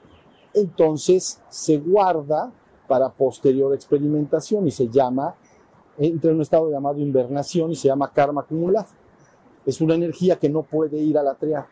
entonces 0.54 1.42
se 1.48 1.78
guarda 1.78 2.52
para 2.86 3.08
posterior 3.08 3.74
experimentación 3.74 4.68
y 4.68 4.70
se 4.70 4.88
llama, 4.88 5.34
entra 5.98 6.30
en 6.30 6.36
un 6.36 6.42
estado 6.42 6.70
llamado 6.70 7.00
invernación 7.00 7.72
y 7.72 7.74
se 7.74 7.88
llama 7.88 8.12
karma 8.12 8.42
acumulado. 8.42 8.99
Es 9.66 9.80
una 9.80 9.94
energía 9.94 10.36
que 10.36 10.48
no 10.48 10.62
puede 10.62 10.98
ir 10.98 11.18
a 11.18 11.22
la 11.22 11.34
triada, 11.34 11.68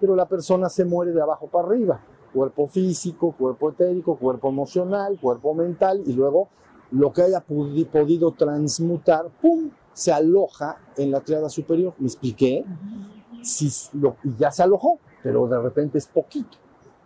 pero 0.00 0.14
la 0.16 0.26
persona 0.26 0.68
se 0.68 0.84
muere 0.84 1.12
de 1.12 1.22
abajo 1.22 1.48
para 1.48 1.68
arriba, 1.68 2.00
cuerpo 2.32 2.66
físico, 2.66 3.32
cuerpo 3.32 3.70
etérico, 3.70 4.16
cuerpo 4.16 4.48
emocional, 4.48 5.18
cuerpo 5.20 5.54
mental 5.54 6.02
y 6.06 6.12
luego 6.12 6.48
lo 6.92 7.12
que 7.12 7.22
haya 7.22 7.40
podido 7.40 8.32
transmutar, 8.32 9.28
¡pum!, 9.40 9.70
se 9.92 10.12
aloja 10.12 10.78
en 10.96 11.10
la 11.10 11.20
triada 11.20 11.48
superior. 11.48 11.94
¿Me 11.98 12.06
expliqué? 12.06 12.64
Si 13.42 13.70
lo, 13.98 14.16
ya 14.38 14.50
se 14.50 14.62
alojó, 14.62 14.98
pero 15.22 15.46
de 15.46 15.60
repente 15.60 15.98
es 15.98 16.06
poquito. 16.06 16.58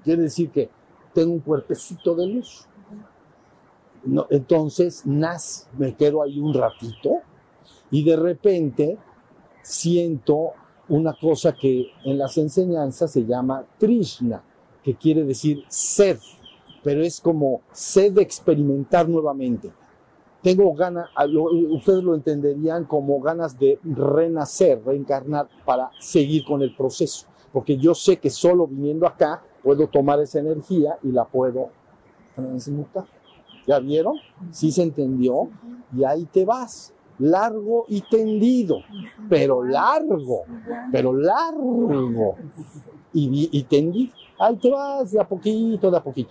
Quiere 0.05 0.23
decir 0.23 0.51
que 0.51 0.71
tengo 1.13 1.33
un 1.33 1.41
cuerpecito 1.41 2.15
de 2.15 2.27
luz. 2.27 2.67
No, 4.05 4.27
entonces, 4.31 5.05
nas, 5.07 5.69
me 5.77 5.95
quedo 5.95 6.23
ahí 6.23 6.39
un 6.39 6.55
ratito 6.55 7.23
y 7.91 8.05
de 8.05 8.17
repente 8.17 8.99
siento 9.67 10.53
una 10.89 11.13
cosa 11.21 11.53
que 11.53 11.89
en 12.05 12.19
las 12.19 12.39
enseñanzas 12.39 13.11
se 13.11 13.25
llama 13.25 13.65
Trishna, 13.79 14.41
que 14.85 14.95
quiere 14.95 15.25
decir 15.25 15.65
sed, 15.67 16.19
pero 16.85 17.03
es 17.03 17.21
como 17.21 17.63
sed 17.73 18.13
de 18.13 18.23
experimentar 18.23 19.09
nuevamente. 19.09 19.73
Tengo 20.41 20.73
ganas, 20.75 21.09
ustedes 21.71 22.05
lo 22.05 22.15
entenderían 22.15 22.85
como 22.85 23.21
ganas 23.21 23.59
de 23.59 23.81
renacer, 23.83 24.81
reencarnar 24.85 25.49
para 25.65 25.91
seguir 25.99 26.45
con 26.45 26.63
el 26.63 26.73
proceso, 26.77 27.27
porque 27.53 27.77
yo 27.77 27.93
sé 27.93 28.19
que 28.19 28.31
solo 28.31 28.69
viniendo 28.69 29.05
acá 29.05 29.43
puedo 29.65 29.89
tomar 29.89 30.21
esa 30.21 30.39
energía 30.39 30.97
y 31.03 31.11
la 31.11 31.25
puedo 31.25 31.71
transmutar. 32.37 33.07
¿Ya 33.67 33.81
vieron? 33.81 34.15
Sí 34.53 34.71
se 34.71 34.85
entendió. 34.85 35.49
Y 35.93 36.05
ahí 36.05 36.25
te 36.27 36.45
vas. 36.45 36.93
Largo 37.19 37.85
y 37.89 38.03
tendido. 38.03 38.79
Pero 39.29 39.63
largo. 39.65 40.45
Pero 40.93 41.13
largo. 41.13 42.37
Y, 43.13 43.63
tendido. 43.65 44.13
Ahí 44.39 44.57
te 44.57 44.71
vas 44.71 45.11
de 45.13 45.21
a 45.21 45.27
poquito, 45.27 45.91
de 45.91 45.97
a 45.97 46.03
poquito. 46.03 46.31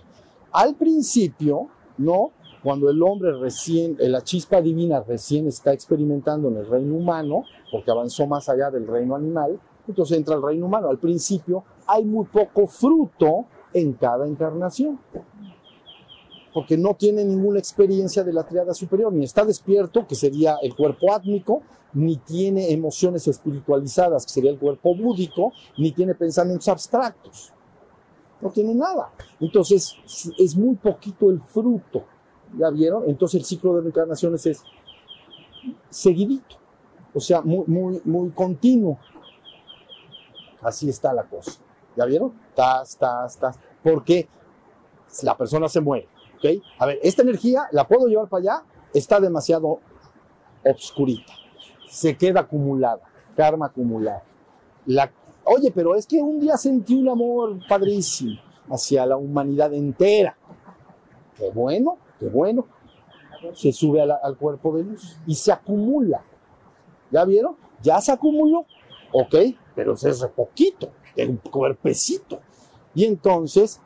Al 0.52 0.74
principio, 0.74 1.68
¿no? 1.98 2.30
Cuando 2.62 2.90
el 2.90 3.02
hombre 3.02 3.32
recién, 3.38 3.96
la 3.98 4.22
chispa 4.22 4.60
divina 4.60 5.00
recién 5.00 5.46
está 5.46 5.72
experimentando 5.72 6.48
en 6.48 6.56
el 6.56 6.66
reino 6.66 6.94
humano, 6.94 7.44
porque 7.70 7.90
avanzó 7.90 8.26
más 8.26 8.48
allá 8.48 8.70
del 8.70 8.86
reino 8.86 9.14
animal, 9.14 9.60
entonces 9.86 10.16
entra 10.16 10.34
el 10.34 10.42
reino 10.42 10.66
humano. 10.66 10.88
Al 10.88 10.98
principio 10.98 11.64
hay 11.86 12.04
muy 12.04 12.24
poco 12.26 12.66
fruto 12.66 13.46
en 13.72 13.92
cada 13.92 14.26
encarnación, 14.26 14.98
porque 16.56 16.78
no 16.78 16.94
tiene 16.94 17.22
ninguna 17.22 17.58
experiencia 17.58 18.24
de 18.24 18.32
la 18.32 18.42
triada 18.42 18.72
superior, 18.72 19.12
ni 19.12 19.26
está 19.26 19.44
despierto, 19.44 20.06
que 20.06 20.14
sería 20.14 20.56
el 20.62 20.74
cuerpo 20.74 21.12
átmico, 21.12 21.60
ni 21.92 22.16
tiene 22.16 22.72
emociones 22.72 23.28
espiritualizadas, 23.28 24.24
que 24.24 24.32
sería 24.32 24.52
el 24.52 24.58
cuerpo 24.58 24.96
búdico, 24.96 25.52
ni 25.76 25.92
tiene 25.92 26.14
pensamientos 26.14 26.66
abstractos. 26.68 27.52
No 28.40 28.48
tiene 28.48 28.74
nada. 28.74 29.12
Entonces 29.38 29.96
es 30.38 30.56
muy 30.56 30.76
poquito 30.76 31.28
el 31.28 31.42
fruto. 31.42 32.06
¿Ya 32.58 32.70
vieron? 32.70 33.02
Entonces 33.06 33.38
el 33.38 33.44
ciclo 33.44 33.74
de 33.74 33.82
reencarnaciones 33.82 34.46
es 34.46 34.62
seguidito, 35.90 36.56
o 37.12 37.20
sea, 37.20 37.42
muy, 37.42 37.66
muy, 37.66 38.00
muy 38.02 38.30
continuo. 38.30 38.98
Así 40.62 40.88
está 40.88 41.12
la 41.12 41.24
cosa. 41.24 41.60
¿Ya 41.98 42.06
vieron? 42.06 42.32
Tas, 42.54 42.96
tas, 42.96 43.36
tas. 43.36 43.58
Porque 43.82 44.26
la 45.22 45.36
persona 45.36 45.68
se 45.68 45.82
muere. 45.82 46.15
¿Ok? 46.36 46.62
A 46.78 46.86
ver, 46.86 46.98
esta 47.02 47.22
energía 47.22 47.66
la 47.72 47.86
puedo 47.86 48.06
llevar 48.06 48.28
para 48.28 48.40
allá. 48.40 48.62
Está 48.92 49.20
demasiado 49.20 49.80
obscurita. 50.64 51.32
Se 51.88 52.16
queda 52.16 52.40
acumulada. 52.40 53.00
Karma 53.36 53.66
acumulada. 53.66 54.22
La, 54.86 55.10
oye, 55.44 55.70
pero 55.74 55.94
es 55.94 56.06
que 56.06 56.20
un 56.20 56.40
día 56.40 56.56
sentí 56.56 56.94
un 56.94 57.08
amor 57.08 57.58
padrísimo 57.68 58.40
hacia 58.70 59.06
la 59.06 59.16
humanidad 59.16 59.72
entera. 59.74 60.36
Qué 61.36 61.50
bueno, 61.50 61.98
qué 62.18 62.28
bueno. 62.28 62.66
Se 63.52 63.72
sube 63.72 64.00
al 64.00 64.36
cuerpo 64.36 64.76
de 64.76 64.84
luz 64.84 65.18
y 65.26 65.34
se 65.34 65.52
acumula. 65.52 66.24
¿Ya 67.10 67.24
vieron? 67.24 67.56
Ya 67.82 68.00
se 68.00 68.12
acumuló. 68.12 68.66
Ok, 69.12 69.34
pero 69.74 69.94
es 69.94 70.20
re 70.20 70.28
poquito, 70.28 70.90
es 71.14 71.28
un 71.28 71.36
cuerpecito. 71.36 72.40
Y 72.94 73.04
entonces, 73.04 73.80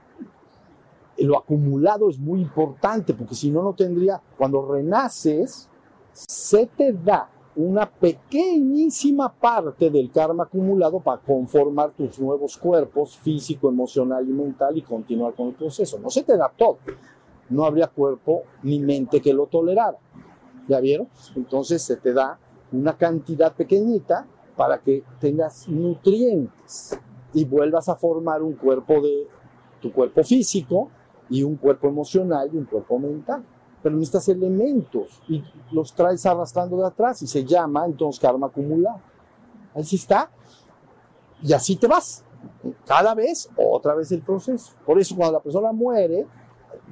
lo 1.25 1.39
acumulado 1.39 2.09
es 2.09 2.19
muy 2.19 2.41
importante, 2.41 3.15
porque 3.15 3.35
si 3.35 3.51
no, 3.51 3.63
no 3.63 3.75
tendría, 3.75 4.21
cuando 4.37 4.67
renaces, 4.67 5.69
se 6.13 6.67
te 6.67 6.93
da 6.93 7.29
una 7.57 7.91
pequeñísima 7.91 9.33
parte 9.33 9.91
del 9.91 10.11
karma 10.11 10.45
acumulado 10.45 11.01
para 11.01 11.21
conformar 11.21 11.91
tus 11.91 12.19
nuevos 12.19 12.57
cuerpos 12.57 13.17
físico, 13.17 13.69
emocional 13.69 14.27
y 14.29 14.33
mental 14.33 14.79
y 14.79 14.83
continuar 14.83 15.35
con 15.35 15.49
el 15.49 15.55
proceso. 15.55 15.99
No 15.99 16.11
se 16.11 16.23
te 16.23 16.37
da 16.37 16.51
todo. 16.57 16.79
No 17.49 17.65
habría 17.65 17.89
cuerpo 17.89 18.45
ni 18.63 18.79
mente 18.79 19.21
que 19.21 19.35
lo 19.35 19.47
tolerara. 19.47 19.99
¿Ya 20.69 20.81
vieron? 20.81 21.09
Entonces 21.35 21.83
se 21.83 21.97
te 21.97 22.13
da 22.13 22.39
una 22.73 22.97
cantidad 22.97 23.53
pequeñita 23.53 24.27
para 24.57 24.79
que 24.79 25.03
tengas 25.19 25.69
nutrientes 25.69 26.99
y 27.35 27.45
vuelvas 27.45 27.89
a 27.89 27.97
formar 27.97 28.43
un 28.43 28.55
cuerpo 28.55 29.01
de 29.01 29.27
tu 29.81 29.93
cuerpo 29.93 30.23
físico 30.23 30.91
y 31.31 31.43
un 31.43 31.57
cuerpo 31.57 31.89
emocional 31.89 32.51
y 32.53 32.59
un 32.59 32.65
cuerpo 32.65 32.99
mental. 32.99 33.43
Pero 33.83 33.95
necesitas 33.95 34.29
elementos 34.29 35.23
y 35.29 35.43
los 35.73 35.95
traes 35.95 36.27
arrastrando 36.27 36.77
de 36.77 36.87
atrás 36.87 37.23
y 37.23 37.27
se 37.27 37.45
llama 37.45 37.87
entonces 37.87 38.21
karma 38.21 38.49
acumulado. 38.49 39.01
Así 39.75 39.97
está. 39.97 40.31
Y 41.43 41.53
así 41.55 41.77
te 41.77 41.87
vas. 41.87 42.25
Cada 42.87 43.15
vez, 43.15 43.49
otra 43.57 43.95
vez 43.95 44.13
el 44.13 44.21
proceso. 44.21 44.73
Por 44.85 44.99
eso 44.99 45.17
cuando 45.17 45.33
la 45.35 45.41
persona 45.41 45.73
muere, 45.73 46.27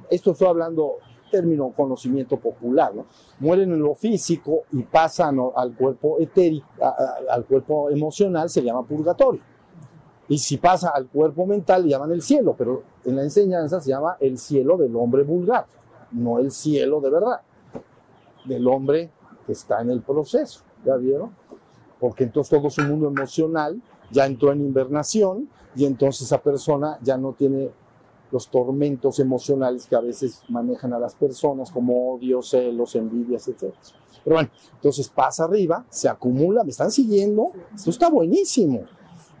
esto 0.09 0.31
estoy 0.31 0.47
hablando 0.47 0.95
término 1.29 1.71
conocimiento 1.75 2.37
popular, 2.37 2.95
¿no? 2.95 3.05
Mueren 3.39 3.71
en 3.71 3.79
lo 3.79 3.93
físico 3.93 4.63
y 4.71 4.81
pasan 4.81 5.37
al 5.55 5.75
cuerpo 5.75 6.19
etérico, 6.19 6.67
al 7.29 7.45
cuerpo 7.45 7.89
emocional, 7.91 8.49
se 8.49 8.63
llama 8.63 8.83
purgatorio. 8.83 9.41
Y 10.29 10.37
si 10.37 10.57
pasa 10.57 10.89
al 10.89 11.07
cuerpo 11.07 11.47
mental, 11.47 11.85
llaman 11.85 12.11
el 12.11 12.21
cielo, 12.21 12.55
pero 12.55 12.83
en 13.03 13.15
la 13.15 13.23
enseñanza 13.23 13.81
se 13.81 13.89
llama 13.89 14.15
el 14.19 14.37
cielo 14.37 14.77
del 14.77 14.95
hombre 14.95 15.23
vulgar, 15.23 15.65
no 16.11 16.37
el 16.37 16.51
cielo 16.51 17.01
de 17.01 17.09
verdad, 17.09 17.41
del 18.45 18.67
hombre 18.67 19.09
que 19.47 19.53
está 19.53 19.81
en 19.81 19.89
el 19.89 20.01
proceso, 20.01 20.61
¿ya 20.85 20.95
vieron? 20.97 21.31
Porque 21.99 22.25
entonces 22.25 22.57
todo 22.57 22.69
su 22.69 22.81
mundo 22.83 23.07
emocional 23.07 23.81
ya 24.11 24.27
entró 24.27 24.51
en 24.51 24.61
invernación 24.61 25.49
y 25.75 25.85
entonces 25.85 26.27
esa 26.27 26.41
persona 26.41 26.99
ya 27.01 27.17
no 27.17 27.33
tiene 27.33 27.71
los 28.31 28.49
tormentos 28.49 29.19
emocionales 29.19 29.87
que 29.87 29.95
a 29.95 30.01
veces 30.01 30.43
manejan 30.47 30.93
a 30.93 30.99
las 30.99 31.15
personas, 31.15 31.71
como 31.71 32.13
odio, 32.13 32.43
celos, 32.43 32.95
envidias, 32.95 33.47
etc. 33.47 33.73
Pero 34.23 34.35
bueno, 34.35 34.49
entonces 34.75 35.09
pasa 35.09 35.45
arriba, 35.45 35.83
se 35.89 36.07
acumula, 36.07 36.63
me 36.63 36.69
están 36.69 36.91
siguiendo, 36.91 37.51
esto 37.73 37.89
está 37.89 38.09
buenísimo. 38.09 38.83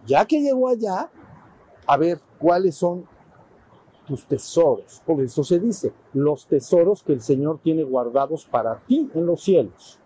Ya 0.09 0.25
que 0.25 0.41
llegó 0.41 0.67
allá, 0.67 1.11
a 1.85 1.97
ver 1.97 2.19
cuáles 2.39 2.75
son 2.75 3.05
tus 4.07 4.25
tesoros, 4.25 5.03
porque 5.05 5.25
eso 5.25 5.43
se 5.43 5.59
dice, 5.59 5.93
los 6.13 6.47
tesoros 6.47 7.03
que 7.03 7.13
el 7.13 7.21
Señor 7.21 7.59
tiene 7.61 7.83
guardados 7.83 8.43
para 8.45 8.79
ti 8.79 9.07
en 9.13 9.27
los 9.27 9.43
cielos. 9.43 9.99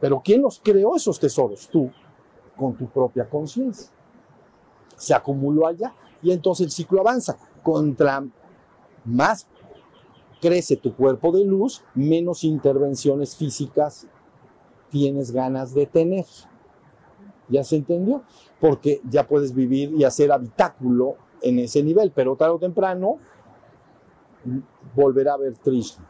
Pero 0.00 0.22
¿quién 0.24 0.40
los 0.40 0.58
creó 0.64 0.96
esos 0.96 1.20
tesoros? 1.20 1.68
Tú, 1.68 1.90
con 2.56 2.74
tu 2.78 2.86
propia 2.86 3.28
conciencia. 3.28 3.92
Se 4.96 5.12
acumuló 5.12 5.66
allá 5.66 5.94
y 6.22 6.32
entonces 6.32 6.64
el 6.64 6.72
ciclo 6.72 7.00
avanza 7.00 7.36
contra 7.62 8.24
más 9.04 9.46
crece 10.40 10.76
tu 10.78 10.96
cuerpo 10.96 11.30
de 11.30 11.44
luz, 11.44 11.82
menos 11.94 12.42
intervenciones 12.42 13.36
físicas 13.36 14.06
tienes 14.88 15.30
ganas 15.30 15.74
de 15.74 15.84
tener. 15.84 16.24
¿Ya 17.48 17.62
se 17.64 17.76
entendió? 17.76 18.22
Porque 18.60 19.00
ya 19.08 19.26
puedes 19.26 19.54
vivir 19.54 19.92
y 19.92 20.04
hacer 20.04 20.32
habitáculo 20.32 21.16
en 21.42 21.58
ese 21.58 21.82
nivel, 21.82 22.10
pero 22.14 22.36
tarde 22.36 22.54
o 22.54 22.58
temprano 22.58 23.18
volverá 24.94 25.34
a 25.34 25.36
ver 25.36 25.56
triste, 25.58 26.02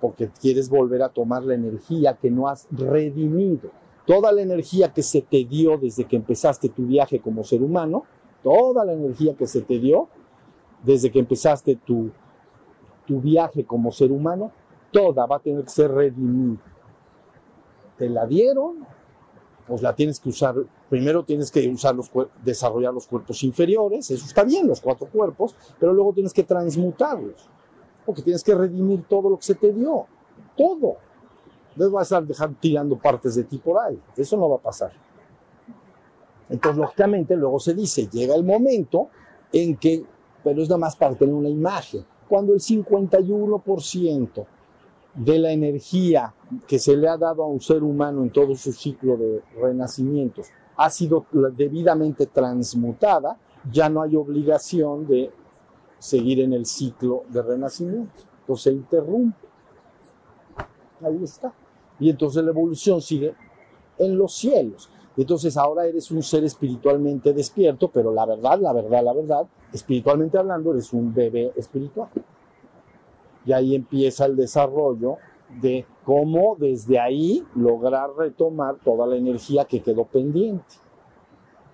porque 0.00 0.28
quieres 0.40 0.68
volver 0.68 1.02
a 1.02 1.08
tomar 1.08 1.44
la 1.44 1.54
energía 1.54 2.16
que 2.16 2.30
no 2.30 2.48
has 2.48 2.66
redimido. 2.70 3.70
toda 4.06 4.30
la 4.30 4.40
energía 4.40 4.92
que 4.92 5.02
se 5.02 5.20
te 5.20 5.44
dio 5.44 5.78
desde 5.78 6.04
que 6.04 6.14
empezaste 6.14 6.68
tu 6.68 6.86
viaje 6.86 7.20
como 7.20 7.42
ser 7.42 7.60
humano, 7.60 8.04
toda 8.42 8.84
la 8.84 8.92
energía 8.92 9.34
que 9.34 9.48
se 9.48 9.62
te 9.62 9.80
dio 9.80 10.08
desde 10.84 11.10
que 11.10 11.18
empezaste 11.18 11.74
tu, 11.74 12.10
tu 13.04 13.20
viaje 13.20 13.64
como 13.64 13.90
ser 13.90 14.12
humano, 14.12 14.52
toda 14.92 15.26
va 15.26 15.36
a 15.36 15.40
tener 15.40 15.64
que 15.64 15.70
ser 15.70 15.90
redimida. 15.90 16.60
Te 17.98 18.08
la 18.08 18.26
dieron, 18.26 18.86
pues 19.66 19.82
la 19.82 19.94
tienes 19.94 20.20
que 20.20 20.28
usar, 20.28 20.54
primero 20.88 21.24
tienes 21.24 21.50
que 21.50 21.68
usar 21.68 21.96
desarrollar 22.44 22.94
los 22.94 23.06
cuerpos 23.06 23.42
inferiores, 23.42 24.10
eso 24.10 24.24
está 24.24 24.44
bien, 24.44 24.66
los 24.66 24.80
cuatro 24.80 25.08
cuerpos, 25.08 25.54
pero 25.78 25.92
luego 25.92 26.12
tienes 26.12 26.32
que 26.32 26.44
transmutarlos, 26.44 27.48
porque 28.04 28.22
tienes 28.22 28.44
que 28.44 28.54
redimir 28.54 29.04
todo 29.08 29.30
lo 29.30 29.36
que 29.36 29.44
se 29.44 29.54
te 29.54 29.72
dio, 29.72 30.06
todo. 30.56 30.96
No 31.74 31.90
vas 31.90 32.12
a 32.12 32.20
dejar 32.20 32.54
tirando 32.60 32.96
partes 32.96 33.34
de 33.34 33.44
ti 33.44 33.58
por 33.58 33.82
ahí, 33.82 34.00
eso 34.16 34.36
no 34.36 34.48
va 34.48 34.56
a 34.56 34.60
pasar. 34.60 34.92
Entonces, 36.48 36.78
lógicamente, 36.78 37.34
luego 37.36 37.58
se 37.58 37.74
dice, 37.74 38.08
llega 38.08 38.34
el 38.36 38.44
momento 38.44 39.08
en 39.52 39.76
que, 39.76 40.04
pero 40.44 40.62
es 40.62 40.68
nada 40.68 40.78
más 40.78 40.94
para 40.94 41.16
tener 41.16 41.34
una 41.34 41.48
imagen, 41.48 42.04
cuando 42.28 42.54
el 42.54 42.60
51% 42.60 44.46
de 45.16 45.38
la 45.38 45.50
energía 45.50 46.34
que 46.66 46.78
se 46.78 46.96
le 46.96 47.08
ha 47.08 47.16
dado 47.16 47.42
a 47.42 47.46
un 47.46 47.60
ser 47.60 47.82
humano 47.82 48.22
en 48.22 48.30
todo 48.30 48.54
su 48.54 48.72
ciclo 48.72 49.16
de 49.16 49.42
renacimientos 49.60 50.48
ha 50.76 50.90
sido 50.90 51.26
debidamente 51.56 52.26
transmutada, 52.26 53.38
ya 53.70 53.88
no 53.88 54.02
hay 54.02 54.14
obligación 54.14 55.06
de 55.06 55.30
seguir 55.98 56.40
en 56.40 56.52
el 56.52 56.66
ciclo 56.66 57.24
de 57.30 57.42
renacimiento. 57.42 58.12
Entonces 58.40 58.64
se 58.64 58.72
interrumpe. 58.72 59.46
Ahí 61.02 61.24
está. 61.24 61.52
Y 61.98 62.10
entonces 62.10 62.44
la 62.44 62.50
evolución 62.50 63.00
sigue 63.00 63.34
en 63.98 64.18
los 64.18 64.34
cielos. 64.34 64.90
Entonces 65.16 65.56
ahora 65.56 65.86
eres 65.86 66.10
un 66.10 66.22
ser 66.22 66.44
espiritualmente 66.44 67.32
despierto, 67.32 67.90
pero 67.90 68.12
la 68.12 68.26
verdad, 68.26 68.60
la 68.60 68.72
verdad, 68.74 69.02
la 69.02 69.14
verdad, 69.14 69.46
espiritualmente 69.72 70.36
hablando, 70.36 70.72
eres 70.72 70.92
un 70.92 71.12
bebé 71.14 71.52
espiritual. 71.56 72.08
Y 73.46 73.52
ahí 73.52 73.74
empieza 73.74 74.26
el 74.26 74.36
desarrollo 74.36 75.16
de 75.60 75.86
cómo 76.04 76.56
desde 76.58 76.98
ahí 76.98 77.46
lograr 77.54 78.10
retomar 78.16 78.76
toda 78.84 79.06
la 79.06 79.16
energía 79.16 79.64
que 79.64 79.80
quedó 79.80 80.04
pendiente. 80.04 80.74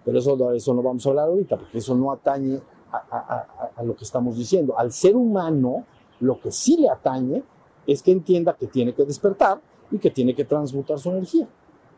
Pero 0.05 0.19
eso, 0.19 0.53
eso 0.53 0.75
no 0.75 0.83
vamos 0.83 1.07
a 1.07 1.11
hablar 1.11 1.29
ahorita, 1.29 1.57
porque 1.57 1.79
eso 1.79 1.95
no 1.95 2.13
atañe 2.13 2.61
a, 2.91 2.97
a, 2.97 3.71
a, 3.77 3.83
lo 3.83 3.97
que 3.97 4.05
estamos 4.05 4.37
diciendo. 4.37 4.77
Al 4.77 4.93
ser 4.93 5.17
humano, 5.17 5.85
lo 6.21 6.41
que 6.41 6.51
sí 6.51 6.77
le 6.77 6.89
atañe 6.89 7.43
es 7.87 8.03
que 8.03 8.13
entienda 8.13 8.55
que 8.55 8.67
tiene 8.67 8.95
que 8.95 9.05
despertar 9.05 9.61
y 9.91 9.99
que 9.99 10.11
tiene 10.11 10.35
que 10.35 10.45
transmutar 10.45 10.99
su 10.99 11.11
energía. 11.11 11.49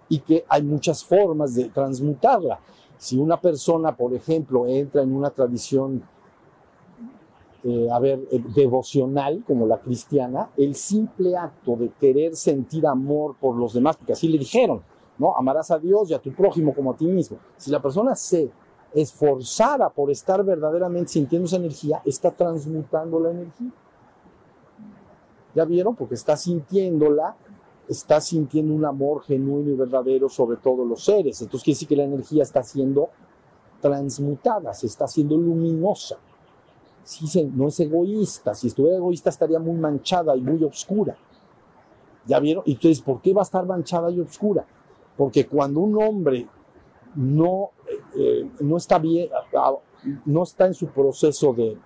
Y 0.09 0.21
que 0.21 0.45
hay 0.49 0.63
muchas 0.63 1.05
formas 1.05 1.55
de 1.55 1.65
transmutarla. 1.71 2.61
Si 2.97 3.17
una 3.17 3.41
persona, 3.41 3.97
por 3.97 4.15
ejemplo, 4.15 4.67
entra 4.67 5.03
en 5.03 5.15
una 5.15 5.31
tradición 5.31 6.03
eh, 7.67 7.89
a 7.91 7.99
ver, 7.99 8.29
eh, 8.31 8.45
devocional 8.55 9.43
como 9.47 9.67
la 9.67 9.81
cristiana, 9.81 10.51
el 10.55 10.75
simple 10.75 11.35
acto 11.35 11.77
de 11.77 11.89
querer 11.99 12.37
sentir 12.37 12.87
amor 12.87 13.37
por 13.41 13.57
los 13.57 13.73
demás, 13.73 13.97
porque 13.97 14.13
así 14.13 14.29
le 14.29 14.37
dijeron, 14.37 14.83
¿no? 15.17 15.35
Amarás 15.35 15.71
a 15.71 15.79
Dios 15.79 16.11
y 16.11 16.15
a 16.15 16.19
tu 16.19 16.31
prójimo 16.35 16.75
como 16.75 16.93
a 16.93 16.97
ti 16.97 17.07
mismo. 17.07 17.39
Si 17.57 17.71
la 17.71 17.81
persona 17.81 18.15
se 18.17 18.51
esforzara 18.93 19.89
por 19.89 20.11
estar 20.11 20.45
verdaderamente 20.45 21.13
sintiendo 21.13 21.47
esa 21.47 21.57
energía, 21.57 22.03
está 22.05 22.31
transmutando 22.33 23.19
la 23.19 23.31
energía. 23.31 23.73
¿Ya 25.55 25.65
vieron? 25.65 25.97
Porque 25.97 26.17
está 26.17 26.37
sintiéndola, 26.37 27.35
está 27.89 28.21
sintiendo 28.21 28.75
un 28.75 28.85
amor 28.85 29.23
genuino 29.23 29.71
y 29.71 29.75
verdadero 29.75 30.29
sobre 30.29 30.59
todos 30.59 30.87
los 30.87 31.03
seres. 31.03 31.41
Entonces 31.41 31.65
quiere 31.65 31.77
decir 31.77 31.89
que 31.89 31.97
la 31.97 32.05
energía 32.05 32.43
está 32.43 32.63
siendo 32.63 33.09
transmutada, 33.81 34.75
se 34.75 34.87
está 34.87 35.07
haciendo 35.07 35.39
luminosa 35.39 36.19
sí, 37.05 37.51
no 37.55 37.69
es 37.69 37.79
egoísta. 37.81 38.55
Si 38.55 38.69
estuviera 38.69 38.97
egoísta 38.97 39.31
estaría 39.31 39.59
muy 39.59 39.77
manchada 39.77 40.37
y 40.37 40.41
muy 40.41 40.63
oscura. 40.65 41.17
¿Ya 42.27 42.41
vieron? 42.41 42.65
Entonces, 42.67 43.01
¿por 43.03 43.21
qué 43.21 43.33
va 43.33 43.43
a 43.43 43.45
estar 43.45 43.65
manchada 43.67 44.11
y 44.11 44.21
oscura? 44.21 44.65
Porque 45.17 45.47
cuando 45.47 45.81
un 45.81 46.03
hombre 46.03 46.49
no, 47.15 47.71
eh, 48.19 48.51
no 48.61 48.77
está 48.77 48.99
bien, 48.99 49.29
no 50.25 50.43
está 50.43 50.67
en 50.67 50.75
su 50.75 50.89
proceso 50.89 51.53
de 51.53 51.77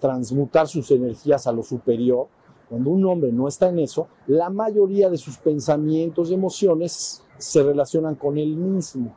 transmutar 0.00 0.66
sus 0.66 0.90
energías 0.90 1.46
a 1.46 1.52
lo 1.52 1.62
superior, 1.62 2.26
cuando 2.68 2.90
un 2.90 3.04
hombre 3.04 3.30
no 3.30 3.46
está 3.46 3.68
en 3.68 3.78
eso, 3.78 4.08
la 4.26 4.50
mayoría 4.50 5.10
de 5.10 5.18
sus 5.18 5.36
pensamientos 5.36 6.30
y 6.30 6.34
emociones 6.34 7.22
se 7.36 7.62
relacionan 7.62 8.14
con 8.14 8.38
él 8.38 8.56
mismo 8.56 9.14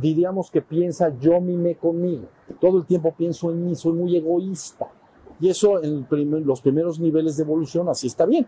diríamos 0.00 0.50
que 0.50 0.62
piensa 0.62 1.16
yo 1.18 1.40
mime 1.40 1.76
conmigo. 1.76 2.26
Todo 2.60 2.78
el 2.78 2.86
tiempo 2.86 3.14
pienso 3.16 3.50
en 3.50 3.64
mí, 3.64 3.74
soy 3.74 3.92
muy 3.92 4.16
egoísta. 4.16 4.86
Y 5.40 5.48
eso 5.48 5.82
en 5.82 6.06
los 6.46 6.60
primeros 6.60 6.98
niveles 6.98 7.36
de 7.36 7.42
evolución 7.42 7.88
así 7.88 8.06
está 8.06 8.26
bien. 8.26 8.46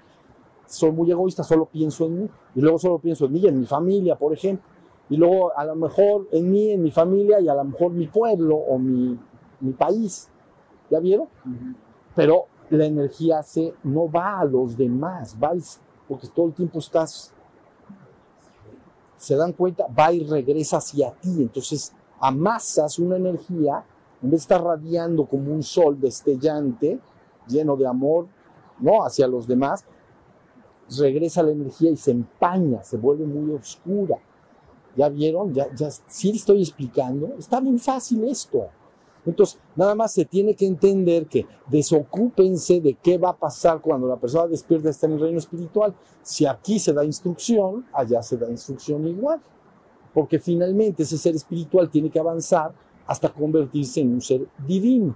Soy 0.66 0.92
muy 0.92 1.10
egoísta, 1.10 1.42
solo 1.42 1.66
pienso 1.66 2.06
en 2.06 2.22
mí. 2.22 2.28
Y 2.54 2.60
luego 2.60 2.78
solo 2.78 2.98
pienso 2.98 3.26
en 3.26 3.32
mí 3.32 3.40
y 3.40 3.48
en 3.48 3.60
mi 3.60 3.66
familia, 3.66 4.16
por 4.16 4.32
ejemplo. 4.32 4.64
Y 5.10 5.16
luego 5.16 5.56
a 5.56 5.64
lo 5.64 5.74
mejor 5.74 6.28
en 6.32 6.50
mí, 6.50 6.70
en 6.70 6.82
mi 6.82 6.90
familia 6.90 7.40
y 7.40 7.48
a 7.48 7.54
lo 7.54 7.64
mejor 7.64 7.92
mi 7.92 8.06
pueblo 8.06 8.56
o 8.56 8.78
mi, 8.78 9.18
mi 9.60 9.72
país. 9.72 10.28
¿Ya 10.90 11.00
vieron? 11.00 11.28
Pero 12.14 12.46
la 12.70 12.86
energía 12.86 13.42
se, 13.42 13.74
no 13.84 14.10
va 14.10 14.40
a 14.40 14.44
los 14.44 14.76
demás, 14.76 15.36
va 15.42 15.52
porque 16.06 16.28
todo 16.28 16.46
el 16.46 16.54
tiempo 16.54 16.78
estás 16.78 17.34
se 19.18 19.36
dan 19.36 19.52
cuenta, 19.52 19.86
va 19.86 20.12
y 20.12 20.24
regresa 20.24 20.78
hacia 20.78 21.12
ti. 21.12 21.42
Entonces 21.42 21.92
amasas 22.20 22.98
una 22.98 23.16
energía, 23.16 23.84
en 24.22 24.30
vez 24.30 24.40
de 24.40 24.44
estar 24.44 24.62
radiando 24.62 25.26
como 25.26 25.52
un 25.52 25.62
sol 25.62 26.00
destellante, 26.00 26.98
lleno 27.46 27.76
de 27.76 27.86
amor, 27.86 28.26
¿no? 28.80 29.04
Hacia 29.04 29.26
los 29.26 29.46
demás, 29.46 29.84
regresa 30.96 31.42
la 31.42 31.52
energía 31.52 31.90
y 31.90 31.96
se 31.96 32.12
empaña, 32.12 32.82
se 32.82 32.96
vuelve 32.96 33.26
muy 33.26 33.54
oscura. 33.54 34.18
¿Ya 34.96 35.08
vieron? 35.08 35.52
Ya, 35.52 35.72
ya, 35.74 35.90
sí 35.90 36.30
estoy 36.30 36.62
explicando. 36.62 37.34
Está 37.38 37.60
bien 37.60 37.78
fácil 37.78 38.24
esto. 38.24 38.68
Entonces, 39.28 39.60
nada 39.76 39.94
más 39.94 40.12
se 40.12 40.24
tiene 40.24 40.54
que 40.54 40.66
entender 40.66 41.26
que 41.26 41.46
desocúpense 41.68 42.80
de 42.80 42.94
qué 42.94 43.18
va 43.18 43.30
a 43.30 43.36
pasar 43.36 43.80
cuando 43.80 44.08
la 44.08 44.16
persona 44.16 44.46
despierta 44.46 44.88
está 44.88 45.06
en 45.06 45.12
el 45.12 45.20
reino 45.20 45.38
espiritual. 45.38 45.94
Si 46.22 46.46
aquí 46.46 46.78
se 46.78 46.94
da 46.94 47.04
instrucción, 47.04 47.84
allá 47.92 48.22
se 48.22 48.38
da 48.38 48.48
instrucción 48.48 49.06
igual. 49.06 49.40
Porque 50.14 50.38
finalmente 50.38 51.02
ese 51.02 51.18
ser 51.18 51.34
espiritual 51.34 51.90
tiene 51.90 52.08
que 52.08 52.18
avanzar 52.18 52.72
hasta 53.06 53.28
convertirse 53.28 54.00
en 54.00 54.14
un 54.14 54.20
ser 54.22 54.46
divino. 54.66 55.14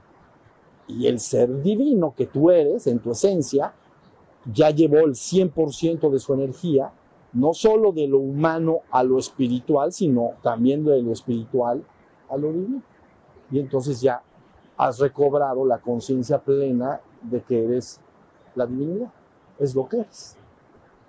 Y 0.86 1.06
el 1.06 1.18
ser 1.18 1.62
divino 1.62 2.14
que 2.14 2.26
tú 2.26 2.50
eres, 2.50 2.86
en 2.86 2.98
tu 2.98 3.12
esencia, 3.12 3.74
ya 4.52 4.70
llevó 4.70 4.98
el 4.98 5.14
100% 5.14 6.10
de 6.10 6.18
su 6.18 6.34
energía, 6.34 6.92
no 7.32 7.54
solo 7.54 7.92
de 7.92 8.08
lo 8.08 8.18
humano 8.18 8.80
a 8.90 9.02
lo 9.02 9.18
espiritual, 9.18 9.90
sino 9.90 10.32
también 10.42 10.84
de 10.84 11.00
lo 11.00 11.12
espiritual 11.12 11.82
a 12.28 12.36
lo 12.36 12.52
divino 12.52 12.82
y 13.52 13.60
entonces 13.60 14.00
ya 14.00 14.22
has 14.78 14.98
recobrado 14.98 15.64
la 15.66 15.78
conciencia 15.78 16.38
plena 16.38 17.00
de 17.20 17.42
que 17.42 17.64
eres 17.64 18.00
la 18.54 18.66
divinidad. 18.66 19.12
Es 19.58 19.74
lo 19.74 19.86
que 19.86 20.00
eres. 20.00 20.36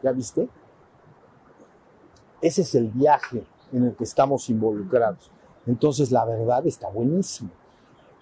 ¿Ya 0.03 0.11
viste? 0.11 0.49
Ese 2.41 2.61
es 2.61 2.75
el 2.75 2.89
viaje 2.89 3.45
en 3.71 3.85
el 3.85 3.95
que 3.95 4.03
estamos 4.03 4.49
involucrados. 4.49 5.31
Entonces 5.65 6.11
la 6.11 6.25
verdad 6.25 6.67
está 6.67 6.89
buenísima. 6.89 7.49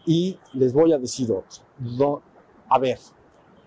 Y 0.06 0.40
les 0.54 0.72
voy 0.72 0.94
a 0.94 1.00
decir 1.00 1.32
otro. 1.32 2.22
a 2.70 2.80
ver, 2.80 3.00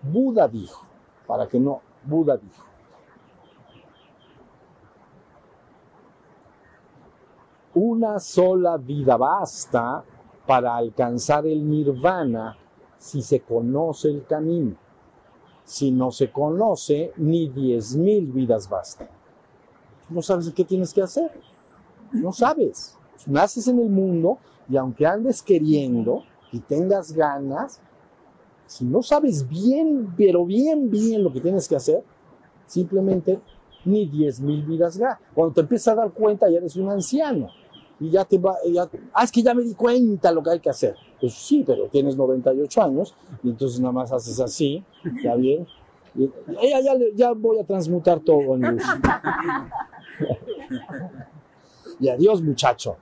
Buda 0.01 0.47
dijo, 0.47 0.85
para 1.27 1.47
que 1.47 1.59
no, 1.59 1.81
Buda 2.05 2.37
dijo, 2.37 2.63
una 7.73 8.19
sola 8.19 8.77
vida 8.77 9.17
basta 9.17 10.03
para 10.45 10.75
alcanzar 10.75 11.45
el 11.47 11.67
nirvana 11.69 12.57
si 12.97 13.21
se 13.21 13.41
conoce 13.41 14.09
el 14.09 14.25
camino. 14.25 14.75
Si 15.63 15.91
no 15.91 16.11
se 16.11 16.31
conoce, 16.31 17.11
ni 17.17 17.49
diez 17.49 17.95
mil 17.95 18.31
vidas 18.31 18.69
bastan. 18.69 19.09
No 20.09 20.21
sabes 20.21 20.51
qué 20.53 20.63
tienes 20.63 20.93
que 20.93 21.01
hacer. 21.01 21.31
No 22.11 22.31
sabes. 22.31 22.97
Naces 23.25 23.67
en 23.67 23.79
el 23.79 23.89
mundo 23.89 24.37
y 24.69 24.77
aunque 24.77 25.05
andes 25.05 25.41
queriendo 25.41 26.23
y 26.51 26.59
tengas 26.59 27.11
ganas, 27.11 27.81
si 28.67 28.85
no 28.85 29.01
sabes 29.01 29.47
bien, 29.47 30.13
pero 30.15 30.45
bien, 30.45 30.89
bien 30.91 31.23
lo 31.23 31.33
que 31.33 31.41
tienes 31.41 31.67
que 31.67 31.75
hacer, 31.75 32.03
simplemente 32.67 33.39
ni 33.83 34.07
diez 34.07 34.39
mil 34.39 34.63
vidas 34.63 34.99
Cuando 35.33 35.53
te 35.53 35.61
empiezas 35.61 35.89
a 35.89 36.01
dar 36.01 36.11
cuenta, 36.11 36.49
ya 36.49 36.57
eres 36.57 36.75
un 36.75 36.89
anciano 36.89 37.49
y 37.99 38.09
ya 38.09 38.25
te 38.25 38.37
va, 38.37 38.55
ya, 38.69 38.89
ah, 39.13 39.23
es 39.23 39.31
que 39.31 39.41
ya 39.41 39.53
me 39.53 39.63
di 39.63 39.73
cuenta 39.73 40.31
lo 40.31 40.43
que 40.43 40.51
hay 40.51 40.59
que 40.59 40.69
hacer. 40.69 40.95
Pues 41.19 41.33
sí, 41.33 41.63
pero 41.65 41.87
tienes 41.87 42.15
98 42.15 42.81
años 42.81 43.15
y 43.43 43.49
entonces 43.49 43.79
nada 43.79 43.93
más 43.93 44.11
haces 44.11 44.39
así, 44.39 44.83
¿está 45.03 45.35
bien? 45.35 45.65
Y, 46.13 46.29
ya, 46.69 46.81
ya, 46.81 46.93
ya 47.13 47.31
voy 47.31 47.59
a 47.59 47.63
transmutar 47.63 48.19
todo 48.19 48.55
en 48.55 48.61
luz. 48.61 48.83
y 51.99 52.09
adiós 52.09 52.41
muchacho, 52.41 52.97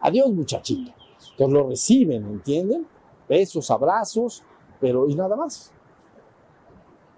adiós 0.00 0.32
muchachito. 0.32 0.92
Entonces 1.32 1.54
lo 1.54 1.68
reciben, 1.68 2.24
¿entienden? 2.26 2.86
Besos, 3.28 3.70
abrazos, 3.70 4.42
pero 4.80 5.08
y 5.08 5.14
nada 5.14 5.36
más. 5.36 5.72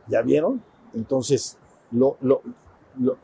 ¿Ya 0.09 0.23
vieron? 0.23 0.62
Entonces, 0.93 1.57
lo, 1.93 2.16
lo, 2.21 2.43
lo, 2.99 3.16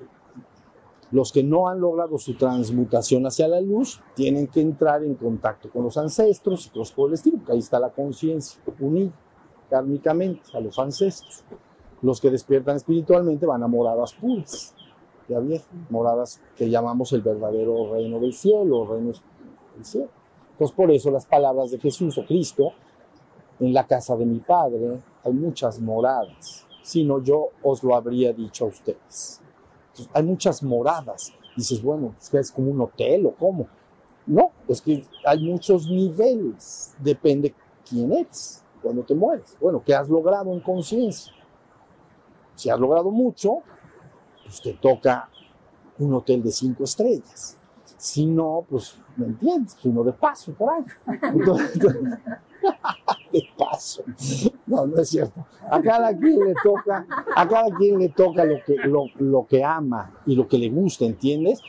los 1.16 1.32
que 1.32 1.42
no 1.42 1.66
han 1.66 1.80
logrado 1.80 2.18
su 2.18 2.34
transmutación 2.34 3.24
hacia 3.24 3.48
la 3.48 3.62
luz 3.62 4.02
tienen 4.14 4.48
que 4.48 4.60
entrar 4.60 5.02
en 5.02 5.14
contacto 5.14 5.70
con 5.70 5.82
los 5.82 5.96
ancestros 5.96 6.66
y 6.66 6.68
cosas 6.68 6.94
por 6.94 7.08
el 7.08 7.14
estilo, 7.14 7.38
porque 7.38 7.52
ahí 7.52 7.58
está 7.58 7.80
la 7.80 7.88
conciencia 7.88 8.60
unida 8.78 9.12
kármicamente 9.70 10.42
a 10.52 10.60
los 10.60 10.78
ancestros. 10.78 11.42
Los 12.02 12.20
que 12.20 12.30
despiertan 12.30 12.76
espiritualmente 12.76 13.46
van 13.46 13.62
a 13.62 13.66
moradas 13.66 14.12
puras, 14.12 14.74
ya 15.26 15.40
bien, 15.40 15.62
moradas 15.88 16.42
que 16.54 16.68
llamamos 16.68 17.10
el 17.14 17.22
verdadero 17.22 17.94
reino 17.94 18.20
del 18.20 18.34
cielo, 18.34 18.84
reino 18.84 19.12
del 19.74 19.84
cielo. 19.86 20.10
Entonces, 20.52 20.76
por 20.76 20.90
eso 20.90 21.10
las 21.10 21.24
palabras 21.24 21.70
de 21.70 21.78
Jesús 21.78 22.18
o 22.18 22.26
Cristo, 22.26 22.72
en 23.58 23.72
la 23.72 23.86
casa 23.86 24.14
de 24.16 24.26
mi 24.26 24.40
Padre 24.40 24.98
hay 25.24 25.32
muchas 25.32 25.80
moradas, 25.80 26.66
si 26.82 27.04
no 27.04 27.22
yo 27.22 27.48
os 27.62 27.82
lo 27.82 27.96
habría 27.96 28.34
dicho 28.34 28.66
a 28.66 28.68
ustedes. 28.68 29.40
Hay 30.12 30.22
muchas 30.22 30.62
moradas. 30.62 31.32
Dices, 31.56 31.82
bueno, 31.82 32.14
es 32.32 32.52
como 32.52 32.70
un 32.70 32.80
hotel 32.80 33.26
o 33.26 33.34
cómo. 33.34 33.66
No, 34.26 34.50
es 34.68 34.80
que 34.80 35.06
hay 35.24 35.38
muchos 35.38 35.86
niveles, 35.88 36.94
depende 36.98 37.54
quién 37.88 38.12
eres 38.12 38.62
cuando 38.82 39.02
te 39.02 39.14
mueres. 39.14 39.56
Bueno, 39.60 39.82
¿qué 39.84 39.94
has 39.94 40.08
logrado 40.08 40.52
en 40.52 40.60
conciencia? 40.60 41.32
Si 42.56 42.68
has 42.68 42.78
logrado 42.78 43.10
mucho, 43.10 43.58
pues 44.44 44.60
te 44.60 44.74
toca 44.74 45.28
un 45.98 46.12
hotel 46.14 46.42
de 46.42 46.50
cinco 46.50 46.84
estrellas. 46.84 47.56
Si 47.96 48.26
no, 48.26 48.64
pues, 48.68 48.98
¿me 49.16 49.26
entiendes? 49.26 49.76
Uno 49.84 50.02
de 50.04 50.12
paso 50.12 50.52
por 50.52 50.70
ahí. 50.70 50.84
Entonces, 51.22 51.94
No, 54.66 54.86
no 54.86 55.00
es 55.00 55.08
cierto. 55.08 55.46
A 55.70 55.80
cada 55.80 56.16
quien 56.16 56.40
le 56.40 56.54
toca, 56.62 57.06
a 57.34 57.48
cada 57.48 57.76
quien 57.76 57.98
le 57.98 58.08
toca 58.10 58.44
lo 58.44 58.56
que, 58.64 58.76
lo, 58.84 59.04
lo 59.18 59.46
que 59.46 59.62
ama 59.62 60.12
y 60.26 60.34
lo 60.34 60.46
que 60.48 60.58
le 60.58 60.68
gusta, 60.70 61.04
¿entiendes? 61.04 61.60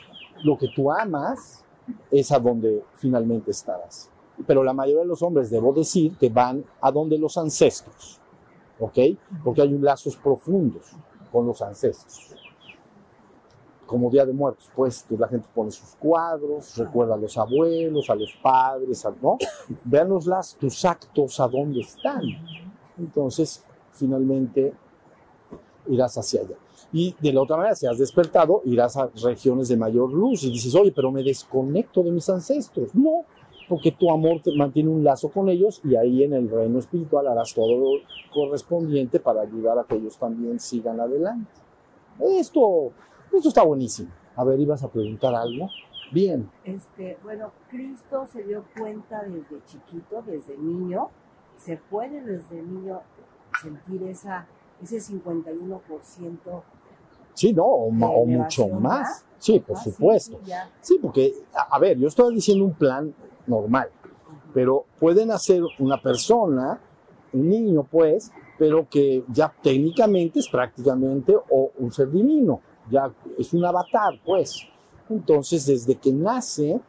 Lo 0.42 0.58
que 0.58 0.68
tú 0.74 0.90
amas 0.90 1.64
es 2.10 2.32
a 2.32 2.38
donde 2.38 2.82
finalmente 2.96 3.50
estarás. 3.50 4.10
Pero 4.46 4.62
la 4.62 4.72
mayoría 4.72 5.02
de 5.02 5.08
los 5.08 5.22
hombres, 5.22 5.50
debo 5.50 5.72
decir, 5.72 6.16
que 6.16 6.28
van 6.28 6.64
a 6.80 6.90
donde 6.90 7.18
los 7.18 7.36
ancestros, 7.36 8.20
¿ok? 8.78 8.98
Porque 9.44 9.62
hay 9.62 9.70
lazos 9.78 10.16
profundos 10.16 10.92
con 11.30 11.46
los 11.46 11.60
ancestros 11.62 12.37
como 13.88 14.10
Día 14.10 14.24
de 14.26 14.32
Muertos, 14.34 14.70
pues 14.76 15.04
la 15.10 15.26
gente 15.26 15.48
pone 15.54 15.70
sus 15.72 15.96
cuadros, 15.96 16.76
recuerda 16.76 17.14
a 17.14 17.18
los 17.18 17.36
abuelos, 17.38 18.08
a 18.10 18.14
los 18.14 18.32
padres, 18.42 19.04
a- 19.06 19.14
¿no? 19.20 19.38
Vean 19.84 20.10
los 20.10 20.26
las, 20.26 20.54
tus 20.56 20.84
actos 20.84 21.40
a 21.40 21.48
dónde 21.48 21.80
están. 21.80 22.22
Entonces, 22.98 23.64
finalmente, 23.92 24.72
irás 25.88 26.16
hacia 26.18 26.42
allá. 26.42 26.54
Y 26.92 27.14
de 27.20 27.32
la 27.32 27.42
otra 27.42 27.56
manera, 27.56 27.74
si 27.74 27.86
has 27.86 27.98
despertado, 27.98 28.62
irás 28.64 28.96
a 28.96 29.08
regiones 29.22 29.68
de 29.68 29.76
mayor 29.76 30.12
luz 30.12 30.42
y 30.44 30.50
dices, 30.50 30.74
oye, 30.74 30.92
pero 30.92 31.10
me 31.10 31.22
desconecto 31.22 32.02
de 32.02 32.10
mis 32.12 32.28
ancestros. 32.28 32.94
No, 32.94 33.24
porque 33.68 33.92
tu 33.92 34.10
amor 34.10 34.40
te 34.42 34.54
mantiene 34.56 34.88
un 34.90 35.04
lazo 35.04 35.28
con 35.30 35.48
ellos 35.48 35.80
y 35.84 35.96
ahí 35.96 36.24
en 36.24 36.32
el 36.34 36.48
reino 36.50 36.78
espiritual 36.78 37.26
harás 37.26 37.52
todo 37.54 37.76
lo 37.76 37.90
correspondiente 38.32 39.18
para 39.20 39.42
ayudar 39.42 39.78
a 39.78 39.84
que 39.84 39.96
ellos 39.96 40.16
también 40.18 40.58
sigan 40.60 41.00
adelante. 41.00 41.50
Esto, 42.20 42.92
esto 43.36 43.48
está 43.48 43.62
buenísimo. 43.62 44.10
A 44.36 44.44
ver, 44.44 44.58
ibas 44.60 44.82
a 44.82 44.88
preguntar 44.88 45.34
algo. 45.34 45.68
Bien, 46.10 46.50
Este, 46.64 47.18
bueno, 47.22 47.50
Cristo 47.68 48.26
se 48.32 48.42
dio 48.42 48.64
cuenta 48.78 49.22
desde 49.24 49.62
chiquito, 49.66 50.22
desde 50.26 50.56
niño, 50.56 51.10
se 51.58 51.76
puede 51.76 52.22
desde 52.22 52.62
niño 52.62 53.02
sentir 53.62 54.02
esa, 54.04 54.46
ese 54.82 54.96
51% 55.00 56.62
sí, 57.34 57.52
no, 57.52 57.64
o, 57.64 57.90
mucho 57.90 58.68
más. 58.68 59.24
Sí, 59.38 59.60
por 59.60 59.76
Ah, 59.76 59.80
supuesto. 59.80 60.40
sí, 60.80 60.98
porque, 61.00 61.34
a 61.54 61.76
a 61.76 61.78
ver, 61.78 61.98
yo 61.98 62.08
estoy 62.08 62.34
diciendo 62.34 62.64
un 62.64 62.72
plan 62.74 63.14
normal, 63.46 63.90
pero 64.54 64.86
pueden 64.98 65.30
hacer 65.30 65.62
una 65.78 66.00
persona, 66.00 66.80
un 67.32 67.48
niño, 67.48 67.84
pues, 67.84 68.32
pero 68.58 68.88
que 68.88 69.24
ya 69.28 69.52
técnicamente 69.62 70.40
es 70.40 70.48
prácticamente 70.48 71.36
o 71.50 71.70
un 71.78 71.92
ser 71.92 72.10
divino, 72.10 72.60
ya 72.90 73.12
es 73.38 73.52
un 73.52 73.64
avatar, 73.64 74.18
pues. 74.24 74.66
Entonces, 75.10 75.66
desde 75.66 75.94
que 75.94 76.12
nace, 76.12 76.80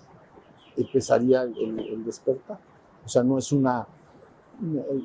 empezaría 0.76 1.42
el, 1.42 1.57
el- 1.59 1.78
el 1.80 2.05
despertar. 2.05 2.59
O 3.05 3.09
sea, 3.09 3.22
no 3.22 3.36
es 3.36 3.52
una, 3.52 3.86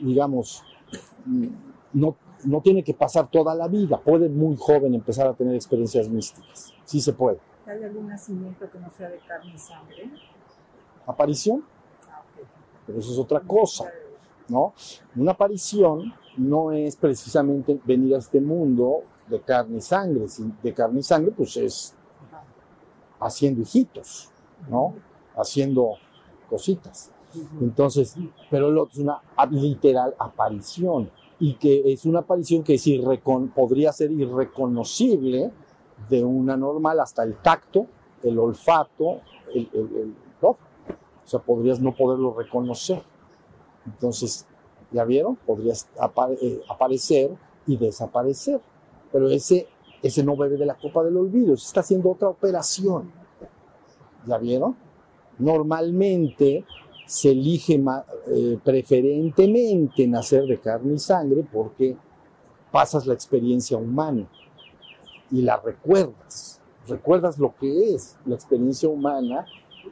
digamos, 0.02 0.64
no, 1.94 2.16
no 2.46 2.62
tiene 2.62 2.84
que 2.84 2.94
pasar 2.94 3.30
toda 3.30 3.54
la 3.56 3.68
vida. 3.68 4.00
Puede 4.00 4.30
muy 4.30 4.56
joven 4.56 4.94
empezar 4.94 5.28
a 5.28 5.34
tener 5.34 5.56
experiencias 5.56 6.08
místicas. 6.08 6.74
Sí 6.86 7.02
se 7.02 7.12
puede. 7.14 7.40
¿Hay 7.66 7.84
algún 7.84 8.08
nacimiento 8.08 8.70
que 8.72 8.80
no 8.80 8.90
sea 8.92 9.10
de 9.10 9.20
carne 9.28 9.54
y 9.54 9.58
sangre? 9.58 10.10
Aparición, 11.06 11.64
Ah, 12.10 12.22
pero 12.88 13.00
eso 13.00 13.12
es 13.12 13.20
otra 13.20 13.40
cosa. 13.42 13.92
¿No? 14.50 14.74
Una 15.16 15.32
aparición 15.32 16.14
no 16.38 16.72
es 16.72 16.96
precisamente 16.96 17.80
venir 17.86 18.16
a 18.16 18.20
este 18.20 18.40
mundo 18.42 19.00
de 19.28 19.42
carne 19.42 19.78
y 19.78 19.82
sangre. 19.82 20.26
De 20.64 20.74
carne 20.74 21.00
y 21.00 21.04
sangre, 21.04 21.32
pues 21.32 21.56
es 21.58 21.96
haciendo 23.20 23.62
hijitos, 23.62 24.30
¿no? 24.70 24.94
Haciendo 25.36 25.94
cositas. 26.50 27.12
Entonces, 27.62 28.16
pero 28.50 28.72
lo 28.72 28.84
otro 28.84 28.94
es 28.94 29.00
una 29.00 29.22
literal 29.52 30.16
aparición 30.18 31.12
y 31.40 31.54
que 31.56 31.94
es 31.94 32.06
una 32.06 32.20
aparición 32.20 32.64
que 32.64 32.74
es 32.76 32.88
irrecon- 32.88 33.54
podría 33.54 33.92
ser 33.94 34.12
irreconocible 34.12 35.52
de 36.10 36.24
una 36.24 36.58
normal 36.58 37.00
hasta 37.00 37.24
el 37.24 37.36
tacto, 37.38 37.86
el 38.24 38.40
olfato, 38.40 39.22
el, 39.54 39.70
el- 39.74 39.96
el-. 39.98 40.16
O 40.42 40.58
sea, 41.24 41.40
podrías 41.40 41.80
no 41.80 41.94
poderlo 41.96 42.34
reconocer. 42.34 43.04
Entonces, 43.94 44.46
¿ya 44.92 45.04
vieron? 45.06 45.36
Podrías 45.36 45.88
apa- 46.00 46.32
eh, 46.42 46.62
aparecer 46.70 47.32
y 47.68 47.78
desaparecer. 47.78 48.62
pero 49.12 49.28
ese, 49.30 49.68
ese 50.04 50.24
no 50.24 50.38
bebe 50.38 50.56
de 50.56 50.66
la 50.68 50.76
copa 50.76 51.04
del 51.04 51.18
olvido, 51.18 51.58
se 51.58 51.66
está 51.66 51.80
haciendo 51.80 52.12
otra 52.12 52.30
operación. 52.30 53.12
¿Ya 54.28 54.38
vieron? 54.38 54.76
Normalmente 55.40 56.64
se 57.08 57.32
elige 57.32 57.82
eh, 58.28 58.60
preferentemente 58.64 60.08
nacer 60.08 60.46
de 60.46 60.60
carne 60.60 60.94
y 60.94 61.00
sangre 61.00 61.44
porque 61.52 61.98
pasas 62.72 63.08
la 63.08 63.16
experiencia 63.16 63.78
humana 63.78 64.28
y 65.32 65.42
la 65.42 65.58
recuerdas. 65.58 66.62
Recuerdas 66.88 67.40
lo 67.40 67.56
que 67.56 67.96
es 67.96 68.16
la 68.26 68.36
experiencia 68.36 68.88
humana, 68.90 69.46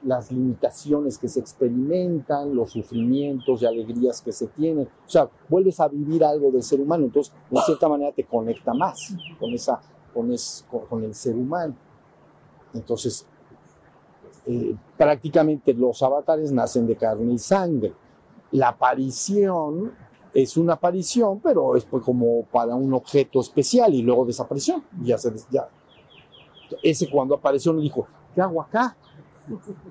las 0.03 0.31
limitaciones 0.31 1.17
que 1.17 1.27
se 1.27 1.39
experimentan, 1.39 2.53
los 2.55 2.71
sufrimientos 2.71 3.61
y 3.61 3.65
alegrías 3.65 4.21
que 4.21 4.31
se 4.31 4.47
tienen. 4.47 4.85
O 4.85 5.09
sea, 5.09 5.29
vuelves 5.49 5.79
a 5.79 5.87
vivir 5.87 6.23
algo 6.23 6.51
del 6.51 6.63
ser 6.63 6.79
humano, 6.81 7.05
entonces 7.05 7.33
de 7.49 7.59
cierta 7.61 7.87
manera 7.89 8.11
te 8.11 8.23
conecta 8.23 8.73
más 8.73 9.15
con, 9.39 9.51
esa, 9.53 9.79
con, 10.13 10.31
es- 10.31 10.65
con- 10.69 10.85
con 10.87 11.03
el 11.03 11.13
ser 11.15 11.35
humano. 11.35 11.75
Entonces, 12.73 13.25
eh, 14.45 14.75
prácticamente 14.97 15.73
los 15.73 16.01
avatares 16.03 16.51
nacen 16.51 16.87
de 16.87 16.95
carne 16.95 17.33
y 17.33 17.37
sangre. 17.37 17.93
La 18.51 18.69
aparición 18.69 19.91
es 20.33 20.55
una 20.57 20.73
aparición, 20.73 21.39
pero 21.41 21.75
es 21.75 21.85
pues 21.85 22.03
como 22.03 22.43
para 22.45 22.75
un 22.75 22.93
objeto 22.93 23.41
especial 23.41 23.93
y 23.93 24.01
luego 24.03 24.25
desaparición. 24.25 24.83
Ya 25.01 25.17
se, 25.17 25.33
ya. 25.49 25.67
Ese 26.83 27.09
cuando 27.09 27.35
apareció 27.35 27.73
le 27.73 27.81
dijo, 27.81 28.07
¿qué 28.35 28.41
hago 28.41 28.61
acá? 28.61 28.95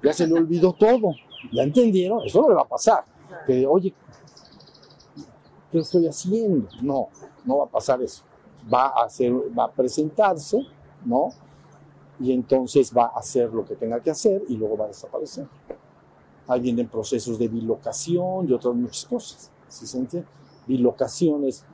Ya 0.02 0.12
se 0.12 0.26
le 0.26 0.34
olvidó 0.34 0.72
todo. 0.72 1.14
¿Ya 1.52 1.62
entendieron? 1.62 2.24
Eso 2.24 2.42
no 2.42 2.48
le 2.48 2.54
va 2.54 2.62
a 2.62 2.68
pasar. 2.68 3.04
Que, 3.46 3.66
oye, 3.66 3.94
¿qué 5.70 5.78
estoy 5.78 6.06
haciendo? 6.06 6.68
No, 6.82 7.08
no 7.44 7.58
va 7.58 7.64
a 7.64 7.68
pasar 7.68 8.02
eso. 8.02 8.22
Va 8.72 8.86
a, 8.86 9.04
hacer, 9.04 9.32
va 9.56 9.64
a 9.64 9.70
presentarse, 9.70 10.66
¿no? 11.04 11.30
y 12.18 12.32
entonces 12.32 12.92
va 12.96 13.06
a 13.06 13.18
hacer 13.18 13.52
lo 13.52 13.64
que 13.64 13.76
tenga 13.76 14.00
que 14.00 14.10
hacer 14.10 14.42
y 14.48 14.56
luego 14.56 14.76
va 14.76 14.84
a 14.86 14.88
desaparecer. 14.88 15.46
Ahí 16.48 16.60
vienen 16.60 16.88
procesos 16.88 17.38
de 17.38 17.48
bilocación 17.48 18.48
y 18.48 18.52
otras 18.52 18.74
muchas 18.74 19.04
cosas. 19.04 19.50
¿Sí 19.68 19.86
se 19.86 19.98
entiende? 19.98 20.28
Bilocación 20.66 21.44
es 21.44 21.64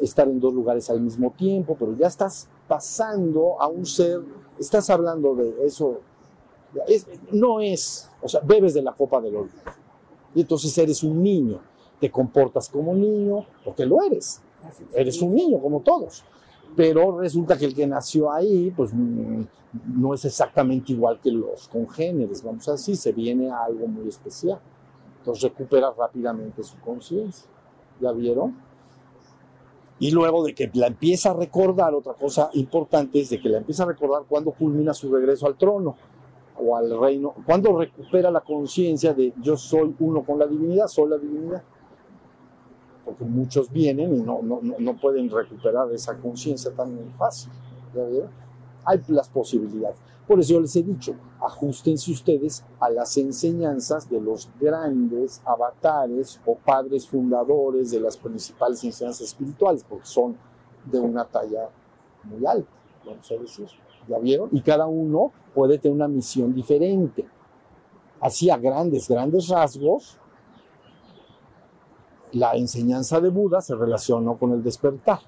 estar 0.00 0.28
en 0.28 0.40
dos 0.40 0.52
lugares 0.52 0.90
al 0.90 1.00
mismo 1.00 1.32
tiempo, 1.36 1.76
pero 1.78 1.96
ya 1.96 2.06
estás 2.06 2.48
pasando 2.66 3.60
a 3.60 3.68
un 3.68 3.86
ser, 3.86 4.20
estás 4.58 4.90
hablando 4.90 5.34
de 5.34 5.64
eso. 5.64 6.00
Es- 6.86 7.06
no 7.32 7.60
es, 7.60 8.10
o 8.22 8.28
sea, 8.28 8.40
bebes 8.40 8.74
de 8.74 8.82
la 8.82 8.92
copa 8.92 9.20
del 9.20 9.36
olvido. 9.36 9.62
Y 10.34 10.42
entonces 10.42 10.76
eres 10.78 11.02
un 11.02 11.22
niño, 11.22 11.60
te 12.00 12.10
comportas 12.10 12.68
como 12.68 12.94
niño, 12.94 13.46
porque 13.64 13.86
lo 13.86 14.02
eres. 14.02 14.42
Eres 14.94 15.20
un 15.22 15.34
niño 15.34 15.58
como 15.60 15.80
todos. 15.80 16.24
Pero 16.76 17.18
resulta 17.18 17.56
que 17.56 17.64
el 17.64 17.74
que 17.74 17.86
nació 17.86 18.30
ahí, 18.30 18.72
pues 18.76 18.90
mm, 18.92 19.42
no 19.96 20.14
es 20.14 20.24
exactamente 20.24 20.92
igual 20.92 21.18
que 21.20 21.30
los 21.30 21.68
congéneres, 21.68 22.42
vamos 22.42 22.68
a 22.68 22.72
decir, 22.72 22.96
se 22.96 23.12
viene 23.12 23.50
a 23.50 23.64
algo 23.64 23.86
muy 23.86 24.08
especial. 24.08 24.60
Entonces 25.18 25.44
recupera 25.44 25.90
rápidamente 25.96 26.62
su 26.62 26.78
conciencia. 26.80 27.48
¿Ya 28.00 28.12
vieron? 28.12 28.56
Y 29.98 30.12
luego 30.12 30.44
de 30.44 30.54
que 30.54 30.70
la 30.74 30.86
empieza 30.86 31.30
a 31.30 31.34
recordar, 31.34 31.92
otra 31.94 32.14
cosa 32.14 32.50
importante 32.52 33.20
es 33.20 33.30
de 33.30 33.40
que 33.40 33.48
la 33.48 33.58
empieza 33.58 33.82
a 33.82 33.86
recordar 33.86 34.22
cuando 34.28 34.52
culmina 34.52 34.94
su 34.94 35.12
regreso 35.12 35.46
al 35.46 35.56
trono 35.56 35.96
o 36.60 36.76
al 36.76 36.98
reino, 37.00 37.34
cuando 37.46 37.76
recupera 37.78 38.30
la 38.30 38.40
conciencia 38.40 39.14
de 39.14 39.32
yo 39.42 39.56
soy 39.56 39.94
uno 40.00 40.22
con 40.24 40.38
la 40.38 40.46
divinidad, 40.46 40.86
soy 40.88 41.08
la 41.10 41.18
divinidad 41.18 41.62
porque 43.04 43.24
muchos 43.24 43.72
vienen 43.72 44.14
y 44.16 44.20
no, 44.20 44.40
no, 44.42 44.60
no- 44.78 44.96
pueden 45.00 45.30
recuperar 45.30 45.90
esa 45.92 46.18
conciencia 46.18 46.70
tan 46.72 46.94
fácil. 47.16 47.50
Hay 48.84 49.00
las 49.08 49.30
posibilidades. 49.30 49.96
Por 50.26 50.38
eso 50.40 50.52
yo 50.52 50.60
les 50.60 50.76
he 50.76 50.82
dicho, 50.82 51.14
ajustense 51.40 52.10
ustedes 52.12 52.62
a 52.78 52.90
las 52.90 53.16
enseñanzas 53.16 54.10
de 54.10 54.20
los 54.20 54.50
grandes 54.60 55.40
avatares 55.46 56.38
o 56.44 56.54
padres 56.54 57.08
fundadores 57.08 57.90
de 57.92 58.00
las 58.00 58.14
principales 58.18 58.84
enseñanzas 58.84 59.22
espirituales, 59.28 59.82
porque 59.88 60.04
son 60.04 60.36
de 60.84 61.00
una 61.00 61.24
talla 61.24 61.70
muy 62.24 62.44
alta, 62.44 62.68
vamos 63.06 63.30
a 63.30 63.34
decir. 63.36 63.68
Y 64.52 64.60
cada 64.62 64.86
uno 64.86 65.32
puede 65.54 65.78
tener 65.78 65.94
una 65.96 66.08
misión 66.08 66.54
diferente. 66.54 67.26
Así 68.20 68.50
a 68.50 68.56
grandes, 68.56 69.08
grandes 69.08 69.48
rasgos, 69.48 70.18
la 72.32 72.52
enseñanza 72.54 73.20
de 73.20 73.30
Buda 73.30 73.60
se 73.60 73.74
relacionó 73.74 74.36
con 74.36 74.52
el 74.52 74.62
despertar. 74.62 75.20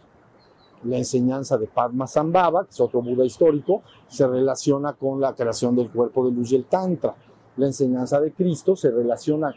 La 0.85 0.97
enseñanza 0.97 1.59
de 1.59 1.67
Padmasambhava, 1.67 2.65
que 2.65 2.71
es 2.71 2.81
otro 2.81 3.03
Buda 3.03 3.25
histórico, 3.25 3.83
se 4.09 4.27
relaciona 4.27 4.95
con 4.95 5.21
la 5.21 5.35
creación 5.35 5.77
del 5.77 5.91
cuerpo 5.91 6.25
de 6.25 6.33
luz 6.33 6.53
y 6.53 6.57
el 6.57 6.65
Tantra. 6.65 7.15
La 7.57 7.67
enseñanza 7.67 8.21
de 8.21 8.33
Cristo 8.33 8.75
se 8.77 8.91
relaciona 8.91 9.55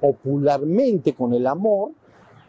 popularmente 0.00 1.14
con 1.14 1.32
el 1.32 1.46
amor, 1.46 1.92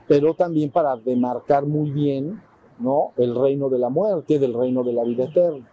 pero 0.07 0.33
también 0.33 0.69
para 0.69 0.95
demarcar 0.97 1.65
muy 1.65 1.91
bien 1.91 2.41
¿no? 2.79 3.13
el 3.17 3.35
reino 3.35 3.69
de 3.69 3.79
la 3.79 3.89
muerte, 3.89 4.39
del 4.39 4.53
reino 4.53 4.83
de 4.83 4.93
la 4.93 5.03
vida 5.03 5.25
eterna. 5.25 5.67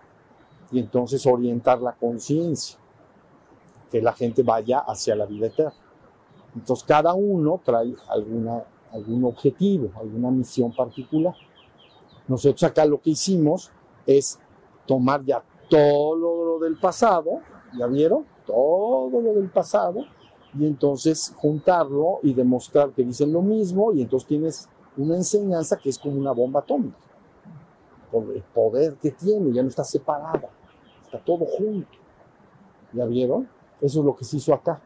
Y 0.71 0.79
entonces 0.79 1.27
orientar 1.27 1.81
la 1.81 1.93
conciencia, 1.93 2.79
que 3.91 4.03
la 4.03 4.13
gente 4.13 4.43
vaya 4.43 4.79
hacia 4.79 5.15
la 5.15 5.27
vida 5.27 5.47
eterna. 5.47 5.75
Entonces 6.55 6.85
cada 6.85 7.15
uno 7.15 7.61
trae 7.65 7.95
alguna, 8.09 8.65
algún 8.93 9.25
objetivo, 9.25 9.91
alguna 9.97 10.31
misión 10.31 10.75
particular. 10.75 11.35
Nosotros 12.27 12.63
acá 12.63 12.85
lo 12.87 13.01
que 13.01 13.11
hicimos 13.11 13.71
es 14.07 14.39
tomar 14.87 15.25
ya 15.25 15.43
todo 15.69 16.17
lo 16.17 16.59
del 16.59 16.79
pasado, 16.79 17.41
¿ya 17.79 17.87
vieron? 17.87 18.25
Todo 18.47 19.21
lo 19.21 19.35
del 19.35 19.51
pasado, 19.51 20.05
y 20.59 20.67
entonces 20.67 21.35
juntarlo 21.37 22.21
y 22.23 22.35
demostrar 22.35 22.91
que 22.91 23.03
dicen 23.03 23.33
lo 23.33 23.43
mismo, 23.43 23.93
y 23.93 24.03
entonces 24.03 24.29
tienes 24.29 24.69
una 24.97 25.17
enseñanza 25.17 25.77
que 25.77 25.91
es 25.91 25.99
como 25.99 26.17
una 26.17 26.33
bomba 26.33 26.61
atómica, 26.61 26.97
por 28.11 28.33
el 28.33 28.43
poder 28.43 28.95
que 28.95 29.11
tiene, 29.11 29.53
ya 29.53 29.63
no 29.63 29.69
está 29.69 29.85
separada, 29.85 30.49
está 31.05 31.19
todo 31.19 31.45
junto. 31.45 31.99
¿Ya 32.93 33.05
vieron? 33.07 33.49
Eso 33.81 34.01
es 34.01 34.07
lo 34.07 34.15
que 34.15 34.25
se 34.25 34.37
hizo 34.37 34.55
acá. 34.55 34.81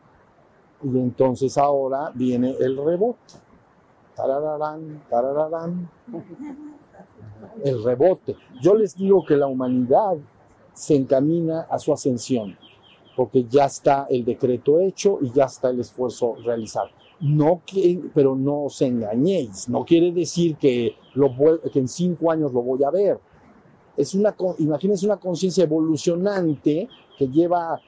Y 0.82 0.88
entonces 0.88 1.58
ahora 1.58 2.10
viene 2.14 2.56
el 2.58 2.76
rebote. 2.82 3.34
Tarararán, 4.14 5.02
tarararán. 5.10 5.90
El 7.62 7.84
rebote. 7.84 8.36
Yo 8.62 8.74
les 8.74 8.96
digo 8.96 9.24
que 9.24 9.36
la 9.36 9.46
humanidad 9.46 10.16
se 10.72 10.96
encamina 10.96 11.62
a 11.62 11.78
su 11.78 11.92
ascensión, 11.92 12.56
porque 13.16 13.44
ya 13.44 13.66
está 13.66 14.06
el 14.08 14.24
decreto 14.24 14.80
hecho 14.80 15.18
y 15.20 15.30
ya 15.30 15.44
está 15.44 15.70
el 15.70 15.80
esfuerzo 15.80 16.36
realizado. 16.44 16.90
No 17.20 17.62
que, 17.66 18.00
pero 18.14 18.36
no 18.36 18.64
os 18.64 18.80
engañéis. 18.82 19.68
No 19.68 19.84
quiere 19.84 20.12
decir 20.12 20.56
que, 20.56 20.96
en 21.74 21.88
cinco 21.88 22.30
años 22.30 22.52
lo 22.52 22.62
voy 22.62 22.84
a 22.84 22.90
ver. 22.90 23.18
Es 23.96 24.14
una, 24.14 24.34
imagínense 24.58 25.06
una 25.06 25.16
conciencia 25.16 25.64
evolucionante 25.64 26.88
que 27.18 27.28
lleva 27.28 27.80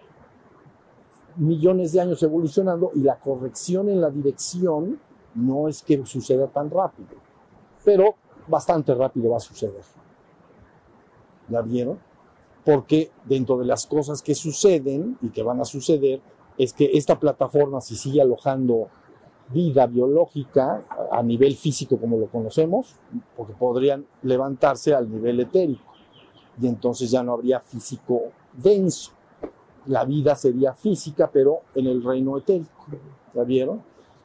millones 1.36 1.92
de 1.92 2.00
años 2.00 2.22
evolucionando 2.22 2.90
y 2.94 3.00
la 3.00 3.18
corrección 3.18 3.88
en 3.88 4.00
la 4.00 4.10
dirección 4.10 4.98
no 5.34 5.68
es 5.68 5.82
que 5.82 6.04
suceda 6.04 6.48
tan 6.48 6.70
rápido, 6.70 7.10
pero 7.84 8.14
bastante 8.48 8.94
rápido 8.94 9.30
va 9.30 9.36
a 9.36 9.40
suceder. 9.40 9.82
¿La 11.48 11.62
vieron? 11.62 11.98
Porque 12.64 13.10
dentro 13.24 13.58
de 13.58 13.64
las 13.64 13.86
cosas 13.86 14.22
que 14.22 14.34
suceden 14.34 15.18
y 15.22 15.30
que 15.30 15.42
van 15.42 15.60
a 15.60 15.64
suceder 15.64 16.20
es 16.58 16.72
que 16.72 16.90
esta 16.92 17.18
plataforma, 17.18 17.80
si 17.80 17.96
sigue 17.96 18.20
alojando 18.20 18.88
vida 19.52 19.86
biológica 19.86 20.84
a 21.10 21.22
nivel 21.22 21.56
físico 21.56 21.98
como 21.98 22.18
lo 22.18 22.26
conocemos, 22.26 22.96
porque 23.36 23.52
podrían 23.54 24.06
levantarse 24.22 24.94
al 24.94 25.10
nivel 25.10 25.40
etérico 25.40 25.92
y 26.60 26.66
entonces 26.66 27.10
ya 27.10 27.22
no 27.22 27.32
habría 27.32 27.60
físico 27.60 28.32
denso 28.52 29.12
la 29.86 30.04
vida 30.04 30.34
sería 30.36 30.74
física, 30.74 31.30
pero 31.32 31.62
en 31.74 31.86
el 31.86 32.02
reino 32.02 32.38
etérico. 32.38 32.86
¿Ya 33.34 33.44
vieron? 33.44 33.82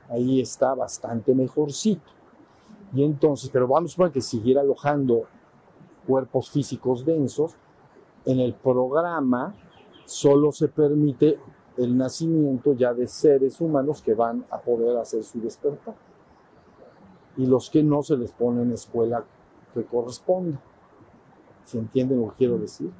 Ahí 0.10 0.42
está 0.42 0.74
bastante 0.74 1.34
mejorcito. 1.34 2.12
Y 2.94 3.04
entonces, 3.04 3.50
pero 3.52 3.68
vamos 3.68 3.98
a 4.00 4.12
que 4.12 4.22
siguiera 4.22 4.62
alojando 4.62 5.24
cuerpos 6.08 6.50
físicos 6.50 7.06
densos, 7.06 7.56
en 8.26 8.40
el 8.40 8.54
programa 8.54 9.56
solo 10.06 10.52
se 10.52 10.68
permite 10.68 11.40
el 11.78 11.98
nacimiento 11.98 12.74
ya 12.74 12.94
de 12.94 13.08
seres 13.08 13.60
humanos 13.62 14.02
que 14.02 14.14
van 14.14 14.46
a 14.50 14.60
poder 14.60 14.98
hacer 14.98 15.24
su 15.24 15.40
despertar. 15.42 15.94
Y 17.38 17.46
los 17.46 17.70
que 17.70 17.84
no 17.84 18.02
se 18.02 18.16
les 18.18 18.32
pone 18.32 18.62
en 18.62 18.72
escuela 18.72 19.24
que 19.74 19.84
corresponde. 19.84 20.58
¿Se 21.66 21.78
entienden 21.80 22.22
lo 22.22 22.30
que 22.30 22.36
quiero 22.38 22.58
decir? 22.58 22.92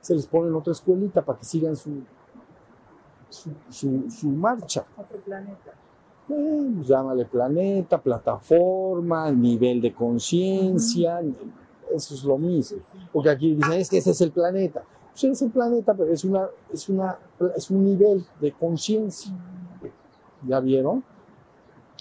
se 0.00 0.14
les 0.14 0.26
pone 0.26 0.48
en 0.48 0.54
otra 0.54 0.72
escuelita 0.74 1.22
para 1.24 1.38
que 1.38 1.46
sigan 1.46 1.74
su, 1.74 2.02
su, 3.30 3.50
su- 3.70 4.10
su 4.10 4.28
marcha. 4.28 4.84
Otro 4.98 5.16
planeta. 5.20 5.72
Eh, 6.28 6.70
pues 6.76 6.86
llámale 6.88 7.24
planeta, 7.24 7.96
plataforma, 8.00 9.30
nivel 9.32 9.80
de 9.80 9.94
conciencia, 9.94 11.22
eso 11.94 12.14
es 12.14 12.22
lo 12.22 12.36
mismo. 12.36 12.78
Porque 13.14 13.30
aquí 13.30 13.54
dicen, 13.54 13.72
es 13.72 13.88
que 13.88 13.96
ese 13.96 14.10
es 14.10 14.20
el 14.20 14.30
planeta. 14.30 14.82
Pues 15.14 15.24
es 15.24 15.42
el 15.42 15.50
planeta, 15.50 15.94
pero 15.94 16.12
es, 16.12 16.24
una, 16.24 16.48
es, 16.72 16.88
una, 16.88 17.16
es 17.56 17.70
un 17.70 17.84
nivel 17.84 18.26
de 18.40 18.50
conciencia. 18.50 19.32
¿Ya 20.46 20.58
vieron? 20.58 21.04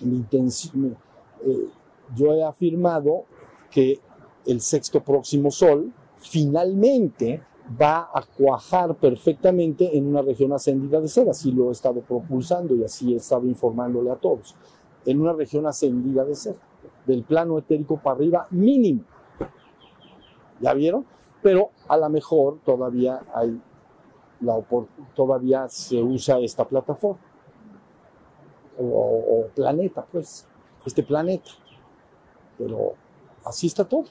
Mi 0.02 0.16
intención, 0.16 0.98
eh, 1.46 1.68
yo 2.16 2.34
he 2.34 2.44
afirmado 2.44 3.26
que 3.70 4.00
el 4.48 4.62
sexto 4.62 5.04
próximo 5.04 5.52
sol 5.52 5.94
finalmente 6.18 7.44
va 7.80 8.10
a 8.14 8.24
cuajar 8.36 8.96
perfectamente 8.96 9.96
en 9.96 10.08
una 10.08 10.24
región 10.24 10.52
ascendida 10.52 11.00
de 11.00 11.08
ser, 11.08 11.30
así 11.30 11.52
lo 11.52 11.70
he 11.70 11.72
estado 11.72 12.02
propulsando 12.02 12.76
y 12.76 12.84
así 12.84 13.14
he 13.14 13.18
estado 13.18 13.46
informándole 13.46 14.10
a 14.10 14.16
todos, 14.16 14.56
en 15.06 15.22
una 15.22 15.34
región 15.34 15.68
ascendida 15.68 16.26
de 16.26 16.36
ser, 16.36 16.56
del 17.06 17.24
plano 17.24 17.60
etérico 17.60 17.98
para 17.98 18.16
arriba 18.16 18.48
mínimo. 18.50 19.04
¿Ya 20.60 20.74
vieron? 20.74 21.06
Pero 21.44 21.72
a 21.88 21.98
lo 21.98 22.10
mejor 22.10 22.60
todavía 22.64 23.22
hay 23.36 23.62
la 24.44 24.62
todavía 25.16 25.70
se 25.70 26.02
usa 26.02 26.40
esta 26.40 26.68
plataforma 26.68 27.20
o, 28.78 28.84
o 28.84 29.48
planeta, 29.56 30.06
pues, 30.12 30.48
este 30.86 31.04
planeta. 31.04 31.52
Pero 32.58 32.94
así 33.46 33.68
está 33.68 33.86
todo. 33.86 34.06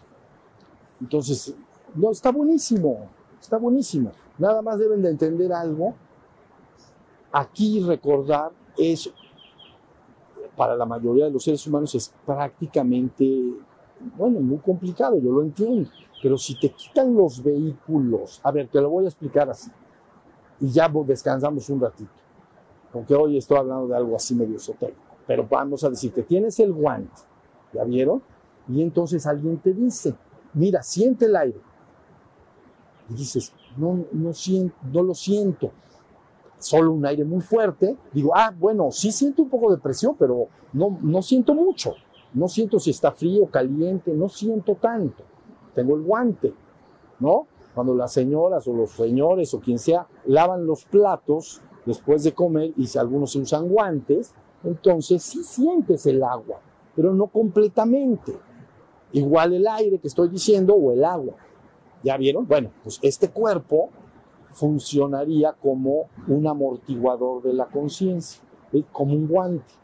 Entonces, 1.00 1.54
no, 1.94 2.10
está 2.10 2.30
buenísimo, 2.30 3.08
está 3.40 3.58
buenísimo. 3.58 4.12
Nada 4.38 4.62
más 4.62 4.78
deben 4.78 5.02
de 5.02 5.10
entender 5.10 5.52
algo. 5.52 5.94
Aquí 7.32 7.82
recordar 7.82 8.52
es, 8.76 9.12
para 10.56 10.76
la 10.76 10.86
mayoría 10.86 11.26
de 11.26 11.30
los 11.30 11.44
seres 11.44 11.66
humanos, 11.66 11.94
es 11.94 12.12
prácticamente, 12.24 13.26
bueno, 14.16 14.40
muy 14.40 14.58
complicado, 14.58 15.18
yo 15.18 15.32
lo 15.32 15.42
entiendo. 15.42 15.90
Pero 16.22 16.38
si 16.38 16.54
te 16.54 16.70
quitan 16.70 17.14
los 17.16 17.42
vehículos, 17.42 18.40
a 18.44 18.52
ver, 18.52 18.68
te 18.68 18.80
lo 18.80 18.88
voy 18.88 19.06
a 19.06 19.08
explicar 19.08 19.50
así. 19.50 19.72
Y 20.60 20.70
ya 20.70 20.88
descansamos 21.04 21.68
un 21.68 21.80
ratito. 21.80 22.12
Porque 22.92 23.14
hoy 23.16 23.38
estoy 23.38 23.58
hablando 23.58 23.88
de 23.88 23.96
algo 23.96 24.14
así 24.14 24.32
medio 24.36 24.56
esotérico. 24.56 25.00
Pero 25.26 25.48
vamos 25.50 25.82
a 25.82 25.90
decir 25.90 26.12
que 26.12 26.22
tienes 26.22 26.60
el 26.60 26.72
guante, 26.72 27.22
¿ya 27.72 27.82
vieron? 27.82 28.22
Y 28.68 28.82
entonces 28.82 29.26
alguien 29.26 29.58
te 29.58 29.72
dice, 29.72 30.14
mira, 30.54 30.84
siente 30.84 31.24
el 31.24 31.34
aire. 31.34 31.60
Y 33.10 33.14
dices, 33.14 33.52
no, 33.76 34.04
no, 34.12 34.32
siento, 34.32 34.76
no 34.92 35.02
lo 35.02 35.14
siento. 35.14 35.72
Solo 36.58 36.92
un 36.92 37.04
aire 37.04 37.24
muy 37.24 37.40
fuerte. 37.40 37.96
Digo, 38.12 38.30
ah, 38.36 38.54
bueno, 38.56 38.92
sí 38.92 39.10
siento 39.10 39.42
un 39.42 39.50
poco 39.50 39.72
de 39.72 39.78
presión, 39.78 40.14
pero 40.16 40.46
no, 40.72 40.98
no 41.02 41.20
siento 41.20 41.52
mucho. 41.52 41.94
No 42.32 42.46
siento 42.46 42.78
si 42.78 42.90
está 42.90 43.10
frío, 43.10 43.46
caliente, 43.46 44.12
no 44.12 44.28
siento 44.28 44.76
tanto 44.76 45.24
tengo 45.74 45.96
el 45.96 46.02
guante, 46.02 46.54
¿no? 47.20 47.46
Cuando 47.74 47.94
las 47.94 48.12
señoras 48.12 48.66
o 48.68 48.72
los 48.72 48.90
señores 48.90 49.54
o 49.54 49.60
quien 49.60 49.78
sea 49.78 50.06
lavan 50.26 50.66
los 50.66 50.84
platos 50.84 51.62
después 51.86 52.22
de 52.24 52.32
comer 52.32 52.72
y 52.76 52.86
si 52.86 52.98
algunos 52.98 53.34
usan 53.36 53.68
guantes, 53.68 54.34
entonces 54.64 55.22
sí 55.22 55.42
sientes 55.42 56.06
el 56.06 56.22
agua, 56.22 56.60
pero 56.94 57.12
no 57.14 57.26
completamente. 57.26 58.36
Igual 59.12 59.54
el 59.54 59.66
aire 59.66 59.98
que 59.98 60.08
estoy 60.08 60.28
diciendo 60.28 60.74
o 60.74 60.92
el 60.92 61.04
agua. 61.04 61.34
¿Ya 62.02 62.16
vieron? 62.16 62.46
Bueno, 62.46 62.70
pues 62.82 62.98
este 63.02 63.30
cuerpo 63.30 63.90
funcionaría 64.52 65.52
como 65.52 66.08
un 66.28 66.46
amortiguador 66.46 67.42
de 67.42 67.52
la 67.52 67.66
conciencia, 67.66 68.42
como 68.90 69.14
un 69.14 69.28
guante. 69.28 69.74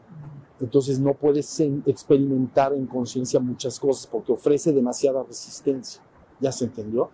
Entonces 0.61 0.99
no 0.99 1.13
puedes 1.13 1.59
experimentar 1.85 2.73
en 2.73 2.85
conciencia 2.85 3.39
muchas 3.39 3.79
cosas 3.79 4.07
porque 4.07 4.33
ofrece 4.33 4.73
demasiada 4.73 5.23
resistencia. 5.23 6.01
¿Ya 6.39 6.51
se 6.51 6.65
entendió? 6.65 7.09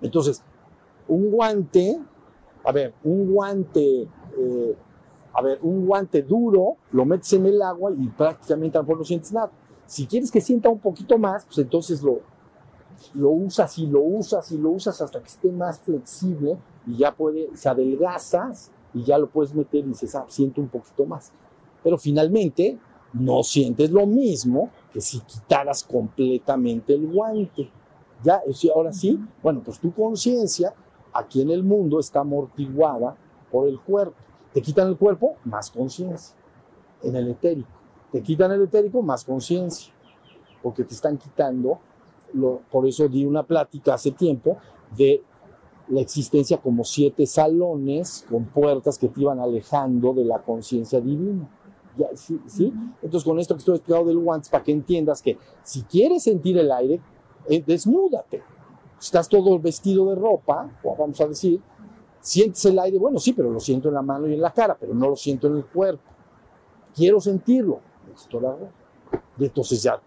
Entonces, 0.00 0.42
un 1.08 1.30
guante, 1.30 2.00
a 2.64 2.72
ver, 2.72 2.94
un 3.04 3.32
guante, 3.32 4.02
eh, 4.02 4.76
a 5.32 5.42
ver, 5.42 5.58
un 5.62 5.86
guante 5.86 6.22
duro, 6.22 6.76
lo 6.92 7.04
metes 7.04 7.32
en 7.34 7.46
el 7.46 7.62
agua 7.62 7.92
y 7.96 8.08
prácticamente 8.08 8.74
tampoco 8.74 8.98
no 8.98 9.04
sientes 9.04 9.32
nada. 9.32 9.50
Si 9.86 10.06
quieres 10.06 10.30
que 10.30 10.40
sienta 10.40 10.68
un 10.68 10.80
poquito 10.80 11.18
más, 11.18 11.44
pues 11.44 11.58
entonces 11.58 12.02
lo, 12.02 12.20
lo 13.14 13.30
usas 13.30 13.78
y 13.78 13.86
lo 13.86 14.00
usas 14.00 14.50
y 14.50 14.58
lo 14.58 14.70
usas 14.70 15.00
hasta 15.00 15.20
que 15.20 15.28
esté 15.28 15.50
más 15.52 15.80
flexible 15.80 16.58
y 16.86 16.96
ya 16.98 17.14
puede, 17.14 17.54
se 17.56 17.68
adelgazas 17.68 18.72
y 18.92 19.04
ya 19.04 19.18
lo 19.18 19.28
puedes 19.28 19.54
meter 19.54 19.84
y 19.84 19.88
dices, 19.88 20.14
ah, 20.14 20.24
siento 20.28 20.60
un 20.60 20.68
poquito 20.68 21.04
más 21.04 21.32
pero 21.84 21.98
finalmente 21.98 22.78
no 23.12 23.44
sientes 23.44 23.90
lo 23.90 24.06
mismo 24.06 24.70
que 24.92 25.00
si 25.00 25.20
quitaras 25.20 25.84
completamente 25.84 26.94
el 26.94 27.06
guante. 27.06 27.70
Ya, 28.24 28.42
ahora 28.74 28.92
sí, 28.92 29.20
bueno, 29.42 29.62
pues 29.62 29.78
tu 29.78 29.92
conciencia 29.92 30.74
aquí 31.12 31.42
en 31.42 31.50
el 31.50 31.62
mundo 31.62 32.00
está 32.00 32.20
amortiguada 32.20 33.16
por 33.52 33.68
el 33.68 33.78
cuerpo. 33.78 34.16
Te 34.52 34.62
quitan 34.62 34.88
el 34.88 34.96
cuerpo, 34.96 35.36
más 35.44 35.70
conciencia. 35.70 36.34
En 37.02 37.14
el 37.16 37.28
etérico. 37.28 37.68
Te 38.10 38.22
quitan 38.22 38.50
el 38.52 38.62
etérico, 38.62 39.02
más 39.02 39.24
conciencia. 39.24 39.92
Porque 40.62 40.84
te 40.84 40.94
están 40.94 41.18
quitando, 41.18 41.80
lo, 42.32 42.62
por 42.70 42.86
eso 42.86 43.08
di 43.08 43.26
una 43.26 43.42
plática 43.42 43.94
hace 43.94 44.12
tiempo 44.12 44.56
de 44.96 45.22
la 45.88 46.00
existencia 46.00 46.56
como 46.58 46.84
siete 46.84 47.26
salones 47.26 48.24
con 48.30 48.46
puertas 48.46 48.98
que 48.98 49.08
te 49.08 49.20
iban 49.20 49.38
alejando 49.38 50.14
de 50.14 50.24
la 50.24 50.38
conciencia 50.42 51.00
divina. 51.00 51.48
¿Sí, 52.14 52.72
Entonces, 53.02 53.24
con 53.24 53.38
esto 53.38 53.54
que 53.54 53.58
estoy 53.58 53.76
explicando 53.76 54.08
del 54.08 54.18
guantes, 54.18 54.48
para 54.48 54.64
que 54.64 54.72
entiendas 54.72 55.22
que 55.22 55.38
si 55.62 55.82
quieres 55.82 56.22
sentir 56.22 56.58
el 56.58 56.70
aire, 56.72 57.00
eh, 57.48 57.62
desnúdate. 57.66 58.42
Estás 59.00 59.28
todo 59.28 59.58
vestido 59.58 60.08
de 60.08 60.14
ropa, 60.14 60.70
vamos 60.82 61.20
a 61.20 61.26
decir, 61.26 61.60
sientes 62.20 62.64
el 62.64 62.78
aire, 62.78 62.98
bueno, 62.98 63.18
sí, 63.18 63.32
pero 63.32 63.50
lo 63.50 63.60
siento 63.60 63.88
en 63.88 63.94
la 63.94 64.02
mano 64.02 64.26
y 64.26 64.34
en 64.34 64.40
la 64.40 64.52
cara, 64.52 64.76
pero 64.78 64.94
no 64.94 65.10
lo 65.10 65.16
siento 65.16 65.46
en 65.48 65.56
el 65.58 65.66
cuerpo. 65.66 66.02
Quiero 66.94 67.20
sentirlo. 67.20 67.80
Y 69.38 69.44
entonces 69.44 69.82
ya, 69.82 70.00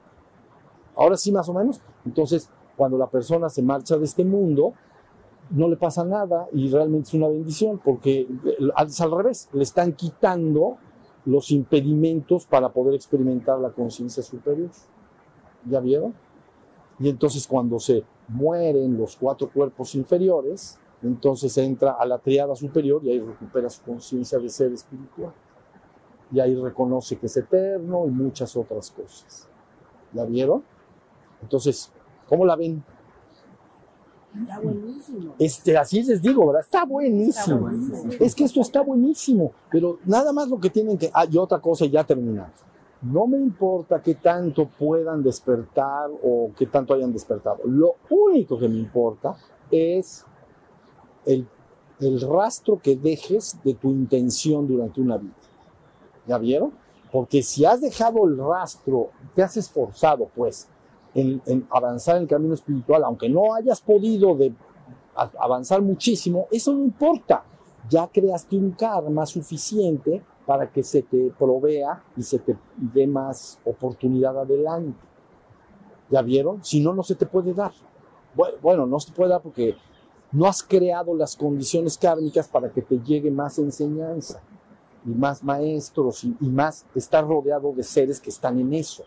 ahora 0.95 1.17
sí 1.17 1.31
más 1.31 1.47
o 1.49 1.53
menos, 1.53 1.79
entonces 2.05 2.49
cuando 2.75 2.97
la 2.97 3.07
persona 3.07 3.49
se 3.49 3.61
marcha 3.61 3.97
de 3.97 4.05
este 4.05 4.23
mundo, 4.23 4.73
no 5.49 5.67
le 5.67 5.77
pasa 5.77 6.03
nada 6.03 6.47
y 6.51 6.69
realmente 6.69 7.09
es 7.09 7.13
una 7.13 7.27
bendición 7.27 7.79
porque 7.83 8.21
eh, 8.21 8.57
es 8.85 9.01
al 9.01 9.11
revés, 9.11 9.49
le 9.53 9.63
están 9.63 9.93
quitando 9.93 10.77
los 11.27 11.51
impedimentos 11.51 12.45
para 12.45 12.69
poder 12.69 12.95
experimentar 12.95 13.59
la 13.59 13.69
conciencia 13.71 14.23
superior. 14.23 14.69
¿Ya 15.69 15.81
vieron? 15.81 16.13
Y 16.99 17.09
entonces 17.09 17.45
cuando 17.45 17.79
se 17.79 18.05
mueren 18.29 18.97
los 18.97 19.17
cuatro 19.17 19.49
cuerpos 19.49 19.93
inferiores, 19.95 20.79
entonces 21.03 21.57
entra 21.57 21.91
a 21.91 22.05
la 22.05 22.17
triada 22.17 22.55
superior 22.55 23.03
y 23.03 23.11
ahí 23.11 23.19
recupera 23.19 23.69
su 23.69 23.83
conciencia 23.83 24.39
de 24.39 24.47
ser 24.47 24.71
espiritual. 24.71 25.33
Y 26.31 26.39
ahí 26.39 26.55
reconoce 26.55 27.17
que 27.17 27.25
es 27.25 27.35
eterno 27.35 28.07
y 28.07 28.09
muchas 28.09 28.55
otras 28.55 28.89
cosas. 28.91 29.49
¿Ya 30.13 30.23
vieron? 30.23 30.63
Entonces, 31.41 31.91
¿cómo 32.27 32.45
la 32.45 32.55
ven? 32.55 32.81
Está 34.41 34.59
buenísimo. 34.59 35.35
Este, 35.39 35.77
así 35.77 36.03
les 36.03 36.21
digo, 36.21 36.47
¿verdad? 36.47 36.61
Está 36.61 36.85
buenísimo. 36.85 37.69
Es 38.19 38.35
que 38.35 38.43
esto 38.43 38.61
está 38.61 38.81
buenísimo, 38.81 39.51
pero 39.71 39.99
nada 40.05 40.31
más 40.33 40.47
lo 40.47 40.59
que 40.59 40.69
tienen 40.69 40.97
que... 40.97 41.09
Ah, 41.13 41.25
y 41.29 41.37
otra 41.37 41.59
cosa, 41.59 41.85
ya 41.85 42.03
terminamos. 42.03 42.51
No 43.01 43.27
me 43.27 43.37
importa 43.37 44.01
qué 44.01 44.15
tanto 44.15 44.67
puedan 44.67 45.21
despertar 45.21 46.09
o 46.23 46.51
qué 46.57 46.65
tanto 46.65 46.93
hayan 46.93 47.13
despertado. 47.13 47.59
Lo 47.65 47.95
único 48.09 48.57
que 48.57 48.67
me 48.67 48.77
importa 48.77 49.37
es 49.69 50.25
el, 51.25 51.47
el 51.99 52.21
rastro 52.21 52.79
que 52.81 52.95
dejes 52.95 53.59
de 53.63 53.75
tu 53.75 53.91
intención 53.91 54.67
durante 54.67 54.99
una 54.99 55.17
vida. 55.17 55.35
¿Ya 56.25 56.37
vieron? 56.37 56.71
Porque 57.11 57.43
si 57.43 57.65
has 57.65 57.81
dejado 57.81 58.25
el 58.25 58.37
rastro, 58.37 59.11
te 59.35 59.43
has 59.43 59.55
esforzado, 59.57 60.29
pues, 60.35 60.67
en, 61.17 61.67
avanzar 61.71 62.17
en 62.17 62.23
el 62.23 62.27
camino 62.27 62.53
espiritual, 62.53 63.03
aunque 63.03 63.27
no 63.27 63.53
hayas 63.55 63.81
podido 63.81 64.37
avanzar 65.15 65.81
muchísimo, 65.81 66.47
eso 66.51 66.73
no 66.73 66.83
importa. 66.83 67.43
Ya 67.89 68.07
creaste 68.07 68.55
un 68.57 68.71
karma 68.71 69.25
suficiente 69.25 70.21
para 70.45 70.71
que 70.71 70.83
se 70.83 71.01
te 71.01 71.31
provea 71.37 72.03
y 72.15 72.21
se 72.21 72.39
te 72.39 72.57
dé 72.77 73.07
más 73.07 73.59
oportunidad 73.65 74.37
adelante. 74.37 74.99
¿Ya 76.09 76.21
vieron? 76.21 76.63
Si 76.63 76.81
no, 76.81 76.93
no 76.93 77.03
se 77.03 77.15
te 77.15 77.25
puede 77.25 77.53
dar. 77.53 77.71
Bueno, 78.61 78.85
no 78.85 78.99
se 78.99 79.11
puede 79.11 79.31
dar 79.31 79.41
porque 79.41 79.75
no 80.31 80.45
has 80.45 80.61
creado 80.61 81.15
las 81.15 81.35
condiciones 81.35 81.97
kármicas 81.97 82.47
para 82.47 82.71
que 82.71 82.81
te 82.81 82.99
llegue 82.99 83.31
más 83.31 83.57
enseñanza 83.57 84.41
y 85.05 85.09
más 85.09 85.43
maestros 85.43 86.23
y 86.23 86.49
más 86.49 86.85
estar 86.93 87.25
rodeado 87.25 87.73
de 87.73 87.83
seres 87.83 88.19
que 88.19 88.29
están 88.29 88.59
en 88.59 88.73
eso 88.73 89.03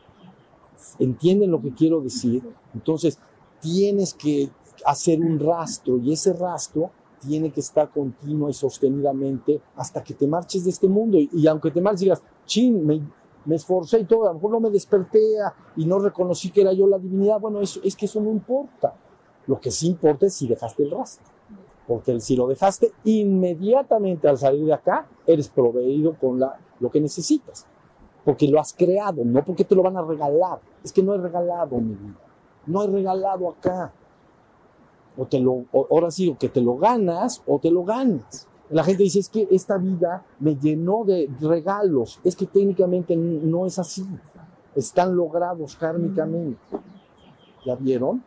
entienden 0.99 1.51
lo 1.51 1.61
que 1.61 1.73
quiero 1.73 2.01
decir, 2.01 2.43
entonces 2.75 3.19
tienes 3.61 4.15
que 4.15 4.51
hacer 4.85 5.21
un 5.21 5.39
rastro 5.39 5.99
y 5.99 6.13
ese 6.13 6.33
rastro 6.33 6.91
tiene 7.21 7.51
que 7.51 7.61
estar 7.61 7.91
continua 7.91 8.51
y 8.51 8.55
sostenidamente 8.55 9.61
hasta 9.77 10.03
que 10.03 10.15
te 10.15 10.27
marches 10.27 10.65
de 10.65 10.71
este 10.71 10.89
mundo. 10.89 11.19
Y, 11.19 11.29
y 11.33 11.47
aunque 11.47 11.71
te 11.71 11.81
marches, 11.81 12.01
digas, 12.01 12.23
chin, 12.47 12.85
me, 12.85 13.03
me 13.45 13.57
esforcé 13.57 14.01
y 14.01 14.05
todo, 14.05 14.25
a 14.25 14.29
lo 14.29 14.35
mejor 14.35 14.51
no 14.53 14.61
me 14.61 14.71
desperté 14.71 15.21
y 15.77 15.85
no 15.87 15.99
reconocí 15.99 16.51
que 16.51 16.63
era 16.63 16.73
yo 16.73 16.87
la 16.87 16.99
divinidad. 16.99 17.41
Bueno, 17.41 17.61
eso, 17.61 17.81
es 17.83 17.97
que 17.97 18.07
eso 18.07 18.21
no 18.21 18.31
importa. 18.31 18.95
Lo 19.47 19.61
que 19.61 19.71
sí 19.71 19.89
importa 19.89 20.27
es 20.27 20.35
si 20.35 20.47
dejaste 20.47 20.85
el 20.85 20.91
rastro. 20.91 21.27
Porque 21.87 22.19
si 22.21 22.37
lo 22.37 22.47
dejaste 22.47 22.93
inmediatamente 23.05 24.29
al 24.29 24.39
salir 24.39 24.65
de 24.65 24.75
acá, 24.75 25.09
eres 25.27 25.49
proveído 25.49 26.15
con 26.19 26.39
lo 26.39 26.91
que 26.91 27.01
necesitas. 27.01 27.67
Porque 28.25 28.49
lo 28.49 28.61
has 28.61 28.73
creado, 28.73 29.25
no 29.25 29.45
porque 29.45 29.65
te 29.65 29.75
lo 29.75 29.83
van 29.83 29.97
a 29.97 30.03
regalar. 30.03 30.61
Es 30.85 30.93
que 30.93 31.03
no 31.03 31.15
es 31.15 31.21
regalado, 31.21 31.77
mi 31.79 31.95
vida. 31.95 32.19
No 32.67 32.83
es 32.83 32.91
regalado 32.91 33.49
acá. 33.49 33.93
O 35.17 35.27
te 35.27 35.41
lo, 35.41 35.65
ahora 35.73 36.11
sí, 36.11 36.29
o 36.29 36.39
que 36.39 36.49
te 36.49 36.61
lo 36.61 36.77
ganas 36.77 37.43
o 37.47 37.59
te 37.59 37.71
lo 37.71 37.85
ganas. 37.85 38.47
La 38.71 38.85
gente 38.85 39.03
dice, 39.03 39.19
es 39.19 39.29
que 39.29 39.49
esta 39.51 39.79
vida 39.79 40.25
me 40.39 40.55
llenó 40.55 41.05
de 41.05 41.29
regalos. 41.41 42.21
Es 42.23 42.37
que 42.37 42.47
técnicamente 42.47 43.17
no 43.17 43.67
es 43.67 43.79
así. 43.79 44.07
Están 44.77 45.17
logrados 45.17 45.75
kármicamente. 45.77 46.61
¿Ya 47.67 47.75
vieron? 47.75 48.23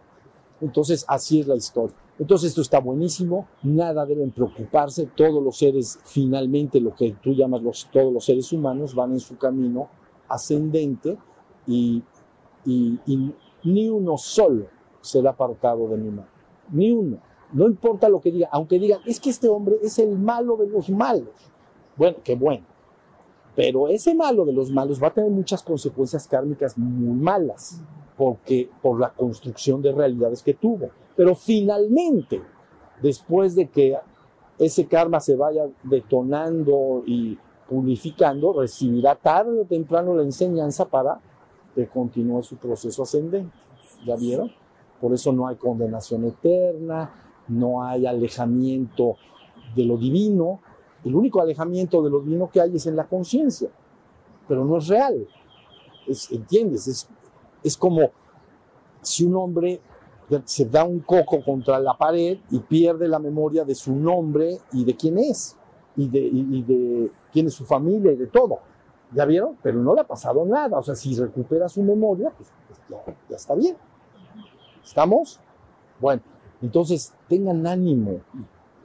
Entonces, 0.60 1.06
así 1.08 1.40
es 1.40 1.48
la 1.48 1.56
historia. 1.56 1.96
Entonces, 2.20 2.50
esto 2.50 2.62
está 2.62 2.80
buenísimo. 2.80 3.48
Nada 3.64 4.06
deben 4.06 4.32
preocuparse. 4.32 5.08
Todos 5.16 5.44
los 5.44 5.58
seres, 5.58 6.00
finalmente, 6.06 6.80
lo 6.80 6.94
que 6.94 7.16
tú 7.22 7.34
llamas 7.34 7.62
los, 7.64 7.90
todos 7.92 8.14
los 8.14 8.26
seres 8.26 8.52
humanos, 8.54 8.94
van 8.94 9.14
en 9.14 9.20
su 9.20 9.38
camino 9.38 9.90
ascendente 10.28 11.18
y, 11.68 12.04
ni 13.64 13.90
uno 13.90 14.18
solo 14.18 14.68
será 15.02 15.32
apartado 15.32 15.88
de 15.88 15.98
mi 15.98 16.10
mano. 16.10 16.28
Ni 16.72 16.92
uno. 16.92 17.18
No 17.52 17.68
importa 17.68 18.10
lo 18.10 18.20
que 18.20 18.32
diga, 18.32 18.50
aunque 18.52 18.80
digan, 18.80 19.02
es 19.06 19.20
que 19.20 19.30
este 19.30 19.48
hombre 19.48 19.78
es 19.82 20.00
el 20.00 20.18
malo 20.18 20.58
de 20.58 20.68
los 20.68 20.90
malos. 20.90 21.52
Bueno, 21.96 22.18
qué 22.24 22.36
bueno. 22.36 22.66
Pero 23.56 23.88
ese 23.88 24.16
malo 24.16 24.46
de 24.46 24.54
los 24.54 24.72
malos 24.72 25.02
va 25.02 25.08
a 25.08 25.14
tener 25.14 25.30
muchas 25.30 25.62
consecuencias 25.62 26.28
kármicas 26.28 26.78
muy 26.78 27.16
malas, 27.16 27.82
porque 28.18 28.70
por 28.82 29.00
la 29.00 29.14
construcción 29.14 29.82
de 29.82 29.92
realidades 29.92 30.42
que 30.42 30.56
tuvo. 30.56 30.90
Pero 31.16 31.36
finalmente, 31.36 32.42
después 33.02 33.56
de 33.56 33.68
que 33.70 33.98
ese 34.58 34.86
karma 34.88 35.20
se 35.20 35.36
vaya 35.36 35.66
detonando 35.84 37.04
y 37.06 37.38
purificando, 37.70 38.54
recibirá 38.54 39.16
tarde 39.16 39.62
o 39.62 39.66
temprano 39.66 40.16
la 40.16 40.24
enseñanza 40.24 40.86
para 40.86 41.20
que 41.76 41.88
continúe 41.88 42.44
su 42.44 42.56
proceso 42.58 43.04
ascendente. 43.04 43.52
¿Ya 44.06 44.16
vieron? 44.16 44.52
Por 45.02 45.14
eso 45.14 45.32
no 45.34 45.48
hay 45.48 45.56
condenación 45.56 46.26
eterna, 46.26 47.12
no 47.48 47.84
hay 47.84 48.06
alejamiento 48.06 49.18
de 49.76 49.86
lo 49.86 49.98
divino. 49.98 50.60
El 51.04 51.16
único 51.16 51.42
alejamiento 51.42 52.02
de 52.02 52.10
lo 52.10 52.22
divino 52.22 52.50
que 52.50 52.62
hay 52.62 52.76
es 52.76 52.86
en 52.86 52.96
la 52.96 53.06
conciencia, 53.06 53.70
pero 54.48 54.64
no 54.66 54.78
es 54.78 54.88
real. 54.88 55.28
Es- 56.08 56.32
¿Entiendes? 56.32 56.88
Es, 56.88 57.10
es 57.64 57.76
como 57.78 58.12
si 59.02 59.26
un 59.26 59.36
hombre 59.36 59.82
se 60.46 60.66
da 60.66 60.84
un 60.84 61.00
coco 61.00 61.44
contra 61.44 61.80
la 61.80 61.98
pared 61.98 62.38
y 62.50 62.60
pierde 62.60 63.08
la 63.08 63.20
memoria 63.20 63.64
de 63.64 63.76
su 63.76 63.96
nombre 63.96 64.58
y 64.72 64.84
de 64.84 64.96
quién 64.96 65.18
es, 65.18 65.56
y 65.96 66.08
de, 66.08 67.12
quién 67.32 67.48
es 67.48 67.54
su 67.54 67.66
familia 67.66 68.12
y 68.12 68.16
de 68.16 68.28
todo. 68.28 68.60
¿Ya 69.12 69.26
vieron? 69.26 69.58
Pero 69.62 69.80
no 69.80 69.94
le 69.94 70.02
ha 70.02 70.08
pasado 70.08 70.44
nada. 70.46 70.80
O 70.80 70.84
sea, 70.84 70.96
si 70.96 71.16
recupera 71.16 71.70
su 71.70 71.84
memoria, 71.84 72.32
pues, 72.36 72.52
pues 72.68 72.80
ya, 72.90 73.14
ya 73.30 73.36
está 73.36 73.54
bien. 73.54 73.78
¿Estamos? 74.84 75.40
Bueno, 76.00 76.22
entonces 76.62 77.14
tengan 77.28 77.68
ánimo. 77.68 78.22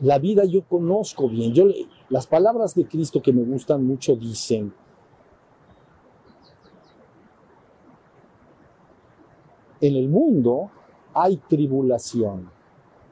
La 0.01 0.19
vida 0.19 0.45
yo 0.45 0.63
conozco 0.65 1.29
bien. 1.29 1.55
Yo, 1.55 1.65
las 2.11 2.27
palabras 2.27 2.75
de 2.75 2.87
Cristo 2.87 3.23
que 3.23 3.33
me 3.33 3.43
gustan 3.43 3.85
mucho 3.85 4.15
dicen, 4.17 4.73
en 9.81 9.97
el 9.97 10.09
mundo 10.09 10.71
hay 11.15 11.37
tribulación, 11.49 12.51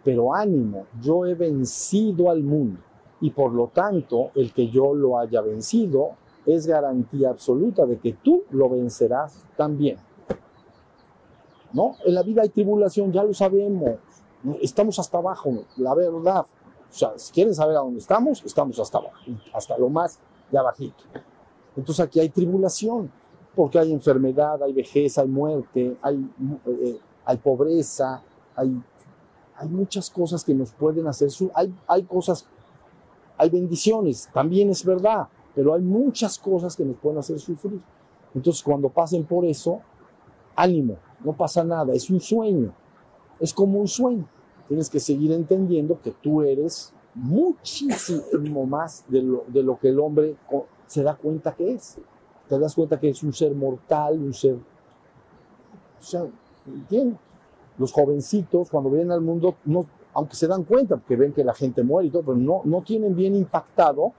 pero 0.04 0.34
ánimo, 0.34 0.86
yo 1.00 1.26
he 1.26 1.34
vencido 1.34 2.30
al 2.30 2.42
mundo 2.42 2.80
y 3.20 3.30
por 3.30 3.52
lo 3.52 3.68
tanto 3.68 4.30
el 4.34 4.52
que 4.52 4.68
yo 4.68 4.94
lo 4.94 5.18
haya 5.18 5.40
vencido 5.40 6.10
es 6.44 6.66
garantía 6.66 7.30
absoluta 7.30 7.86
de 7.86 7.98
que 7.98 8.12
tú 8.12 8.44
lo 8.50 8.68
vencerás 8.68 9.44
también. 9.56 9.98
¿No? 11.72 11.96
En 12.04 12.14
la 12.14 12.22
vida 12.22 12.42
hay 12.42 12.48
tribulación, 12.48 13.12
ya 13.12 13.24
lo 13.24 13.34
sabemos. 13.34 13.96
Estamos 14.60 14.98
hasta 14.98 15.18
abajo, 15.18 15.64
la 15.76 15.94
verdad. 15.94 16.46
O 16.88 16.92
sea, 16.94 17.12
si 17.16 17.32
quieren 17.32 17.54
saber 17.54 17.76
a 17.76 17.80
dónde 17.80 17.98
estamos, 17.98 18.42
estamos 18.44 18.78
hasta 18.78 18.98
abajo, 18.98 19.18
hasta 19.52 19.76
lo 19.76 19.88
más 19.88 20.20
de 20.50 20.58
abajito. 20.58 21.02
Entonces 21.76 22.04
aquí 22.04 22.20
hay 22.20 22.28
tribulación, 22.28 23.10
porque 23.54 23.78
hay 23.78 23.92
enfermedad, 23.92 24.62
hay 24.62 24.72
vejez, 24.72 25.18
hay 25.18 25.26
muerte, 25.26 25.96
hay, 26.00 26.30
eh, 26.66 26.98
hay 27.26 27.36
pobreza, 27.36 28.22
hay, 28.54 28.82
hay 29.56 29.68
muchas 29.68 30.08
cosas 30.08 30.44
que 30.44 30.54
nos 30.54 30.72
pueden 30.72 31.06
hacer, 31.08 31.30
su, 31.30 31.50
hay, 31.54 31.74
hay 31.86 32.04
cosas, 32.04 32.46
hay 33.36 33.50
bendiciones, 33.50 34.30
también 34.32 34.70
es 34.70 34.84
verdad, 34.84 35.28
pero 35.54 35.74
hay 35.74 35.82
muchas 35.82 36.38
cosas 36.38 36.76
que 36.76 36.84
nos 36.84 36.96
pueden 36.96 37.18
hacer 37.18 37.38
sufrir. 37.38 37.80
Entonces 38.34 38.62
cuando 38.62 38.88
pasen 38.88 39.24
por 39.24 39.44
eso, 39.44 39.80
ánimo, 40.54 40.96
no 41.24 41.32
pasa 41.32 41.64
nada, 41.64 41.92
es 41.92 42.08
un 42.08 42.20
sueño, 42.20 42.72
es 43.40 43.52
como 43.52 43.80
un 43.80 43.88
sueño. 43.88 44.26
Tienes 44.68 44.88
que 44.88 45.00
seguir 45.00 45.32
entendiendo 45.32 46.00
que 46.00 46.10
tú 46.10 46.42
eres 46.42 46.92
muchísimo 47.14 48.66
más 48.66 49.04
de 49.08 49.22
lo, 49.22 49.44
de 49.48 49.62
lo 49.62 49.78
que 49.78 49.88
el 49.88 50.00
hombre 50.00 50.36
se 50.86 51.02
da 51.02 51.16
cuenta 51.16 51.54
que 51.54 51.72
es. 51.72 51.98
Te 52.48 52.58
das 52.58 52.74
cuenta 52.74 53.00
que 53.00 53.08
es 53.08 53.22
un 53.22 53.32
ser 53.32 53.54
mortal, 53.54 54.18
un 54.18 54.34
ser... 54.34 54.54
O 54.54 56.02
sea, 56.02 56.26
¿entiendes? 56.66 57.18
Los 57.78 57.92
jovencitos 57.92 58.70
cuando 58.70 58.90
vienen 58.90 59.12
al 59.12 59.20
mundo, 59.20 59.56
no, 59.64 59.86
aunque 60.14 60.34
se 60.34 60.46
dan 60.46 60.64
cuenta, 60.64 60.96
porque 60.96 61.16
ven 61.16 61.32
que 61.32 61.44
la 61.44 61.54
gente 61.54 61.82
muere 61.82 62.08
y 62.08 62.10
todo, 62.10 62.22
pero 62.22 62.36
no, 62.36 62.62
no 62.64 62.82
tienen 62.82 63.14
bien 63.14 63.34
impactado 63.34 64.12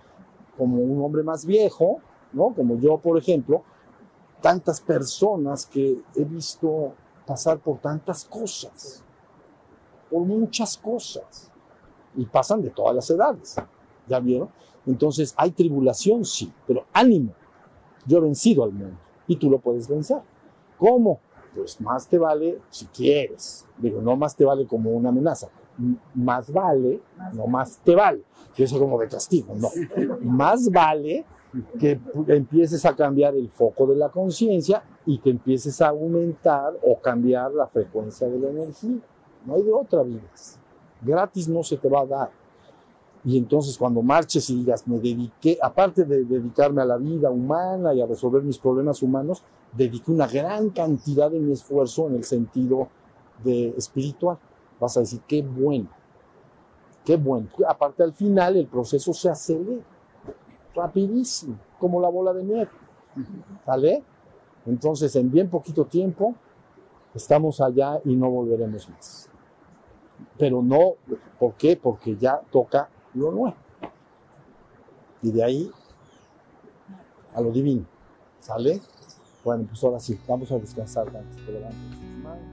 como 0.57 0.77
un 0.77 1.03
hombre 1.03 1.23
más 1.23 1.45
viejo, 1.45 1.99
¿no? 2.33 2.53
Como 2.53 2.77
yo, 2.77 2.97
por 2.97 3.17
ejemplo, 3.17 3.63
tantas 4.41 4.81
personas 4.81 5.65
que 5.65 6.01
he 6.15 6.23
visto 6.23 6.93
pasar 7.25 7.59
por 7.59 7.79
tantas 7.79 8.25
cosas, 8.25 9.03
por 10.09 10.21
muchas 10.21 10.77
cosas, 10.77 11.51
y 12.15 12.25
pasan 12.25 12.61
de 12.61 12.69
todas 12.69 12.95
las 12.95 13.09
edades, 13.09 13.55
¿ya 14.07 14.19
vieron? 14.19 14.49
Entonces, 14.85 15.33
hay 15.37 15.51
tribulación, 15.51 16.25
sí, 16.25 16.51
pero 16.65 16.85
ánimo, 16.93 17.33
yo 18.05 18.19
he 18.19 18.21
vencido 18.21 18.63
al 18.63 18.71
mundo, 18.71 18.97
y 19.27 19.35
tú 19.35 19.49
lo 19.49 19.59
puedes 19.59 19.87
vencer. 19.87 20.21
¿Cómo? 20.77 21.19
Pues 21.58 21.82
más 21.82 22.08
te 22.08 22.18
vale 22.18 22.60
si 22.70 22.86
quieres, 22.86 23.66
digo, 23.78 24.01
no 24.01 24.16
más 24.16 24.36
te 24.36 24.45
vale 24.45 24.68
como 24.68 24.91
una 24.91 25.10
amenaza, 25.10 25.49
más 26.14 26.51
vale, 26.51 27.01
no 27.34 27.47
más 27.47 27.80
te 27.84 27.95
vale, 27.95 28.22
que 28.53 28.64
eso 28.64 28.80
como 28.80 28.99
de 28.99 29.08
castigo, 29.08 29.55
no, 29.55 29.70
más 30.22 30.70
vale 30.72 31.26
que 31.80 31.99
empieces 32.28 32.86
a 32.86 32.95
cambiar 32.95 33.36
el 33.36 33.49
foco 33.49 33.88
de 33.88 33.95
la 33.95 34.10
conciencia 34.10 34.84
y 35.05 35.18
que 35.18 35.32
empieces 35.32 35.82
a 35.82 35.89
aumentar 35.89 36.74
o 36.84 36.99
cambiar 36.99 37.51
la 37.51 37.68
frecuencia 37.68 38.28
de 38.28 38.38
la 38.38 38.49
energía. 38.49 38.99
No 39.45 39.55
hay 39.55 39.64
de 39.64 39.74
otra 39.74 40.03
vida. 40.03 40.22
Gratis 41.01 41.47
no 41.47 41.64
se 41.64 41.78
te 41.78 41.89
va 41.89 42.01
a 42.01 42.05
dar. 42.05 42.30
Y 43.24 43.38
entonces 43.38 43.78
cuando 43.78 44.01
marches 44.01 44.49
y 44.49 44.58
digas, 44.58 44.88
me 44.88 44.99
dediqué, 44.99 45.58
aparte 45.62 46.05
de 46.05 46.24
dedicarme 46.24 46.82
a 46.82 46.86
la 46.86 46.97
vida 46.97 47.32
humana 47.32 47.93
y 47.93 48.01
a 48.01 48.05
resolver 48.05 48.43
mis 48.43 48.58
problemas 48.58 49.01
humanos, 49.01 49.41
dediqué 49.74 50.11
una 50.11 50.28
gran 50.28 50.70
cantidad 50.70 51.30
de 51.30 51.39
mi 51.39 51.53
esfuerzo 51.53 52.07
en 52.07 52.15
el 52.15 52.24
sentido 52.24 52.89
de 53.43 53.70
espiritual. 53.78 54.38
Vas 54.80 54.97
a 54.97 55.01
decir, 55.01 55.22
qué 55.28 55.41
bueno, 55.41 55.89
qué 57.05 57.18
bueno. 57.18 57.47
Aparte 57.68 58.03
al 58.03 58.13
final 58.13 58.55
el 58.57 58.68
proceso 58.68 59.13
se 59.13 59.30
acelera 59.30 59.84
rapidísimo, 60.76 61.57
como 61.80 61.99
la 61.99 62.09
bola 62.09 62.34
de 62.34 62.43
nieve. 62.43 62.70
¿Vale? 63.65 64.03
Entonces, 64.65 65.15
en 65.15 65.32
bien 65.32 65.49
poquito 65.49 65.86
tiempo, 65.86 66.36
estamos 67.15 67.61
allá 67.61 67.99
y 68.05 68.15
no 68.15 68.30
volveremos 68.30 68.89
más. 68.89 69.30
Pero 70.38 70.61
no, 70.61 70.95
¿por 71.39 71.53
qué? 71.53 71.78
Porque 71.78 72.15
ya 72.15 72.41
toca 72.51 72.89
lo 73.13 73.32
nuevo. 73.32 73.55
Y 75.22 75.32
de 75.32 75.43
ahí 75.43 75.72
a 77.34 77.41
lo 77.41 77.51
divino. 77.51 77.86
¿Sale? 78.39 78.82
Bueno, 79.47 79.63
pues 79.65 79.81
ahora 79.81 79.97
sí, 79.97 80.19
vamos 80.27 80.51
a 80.51 80.59
descansar 80.59 81.05
sus 81.05 81.53
manos. 82.21 82.43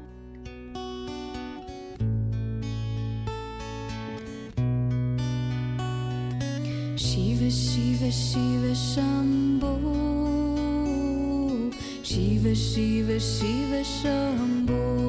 Shiva 6.95 7.49
Shiva 7.49 8.09
Shiva 8.11 8.73
Shambho 8.73 9.77
Shiva 12.05 12.55
Shiva 12.55 13.19
Shiva 13.19 13.83
Shambho 13.83 15.04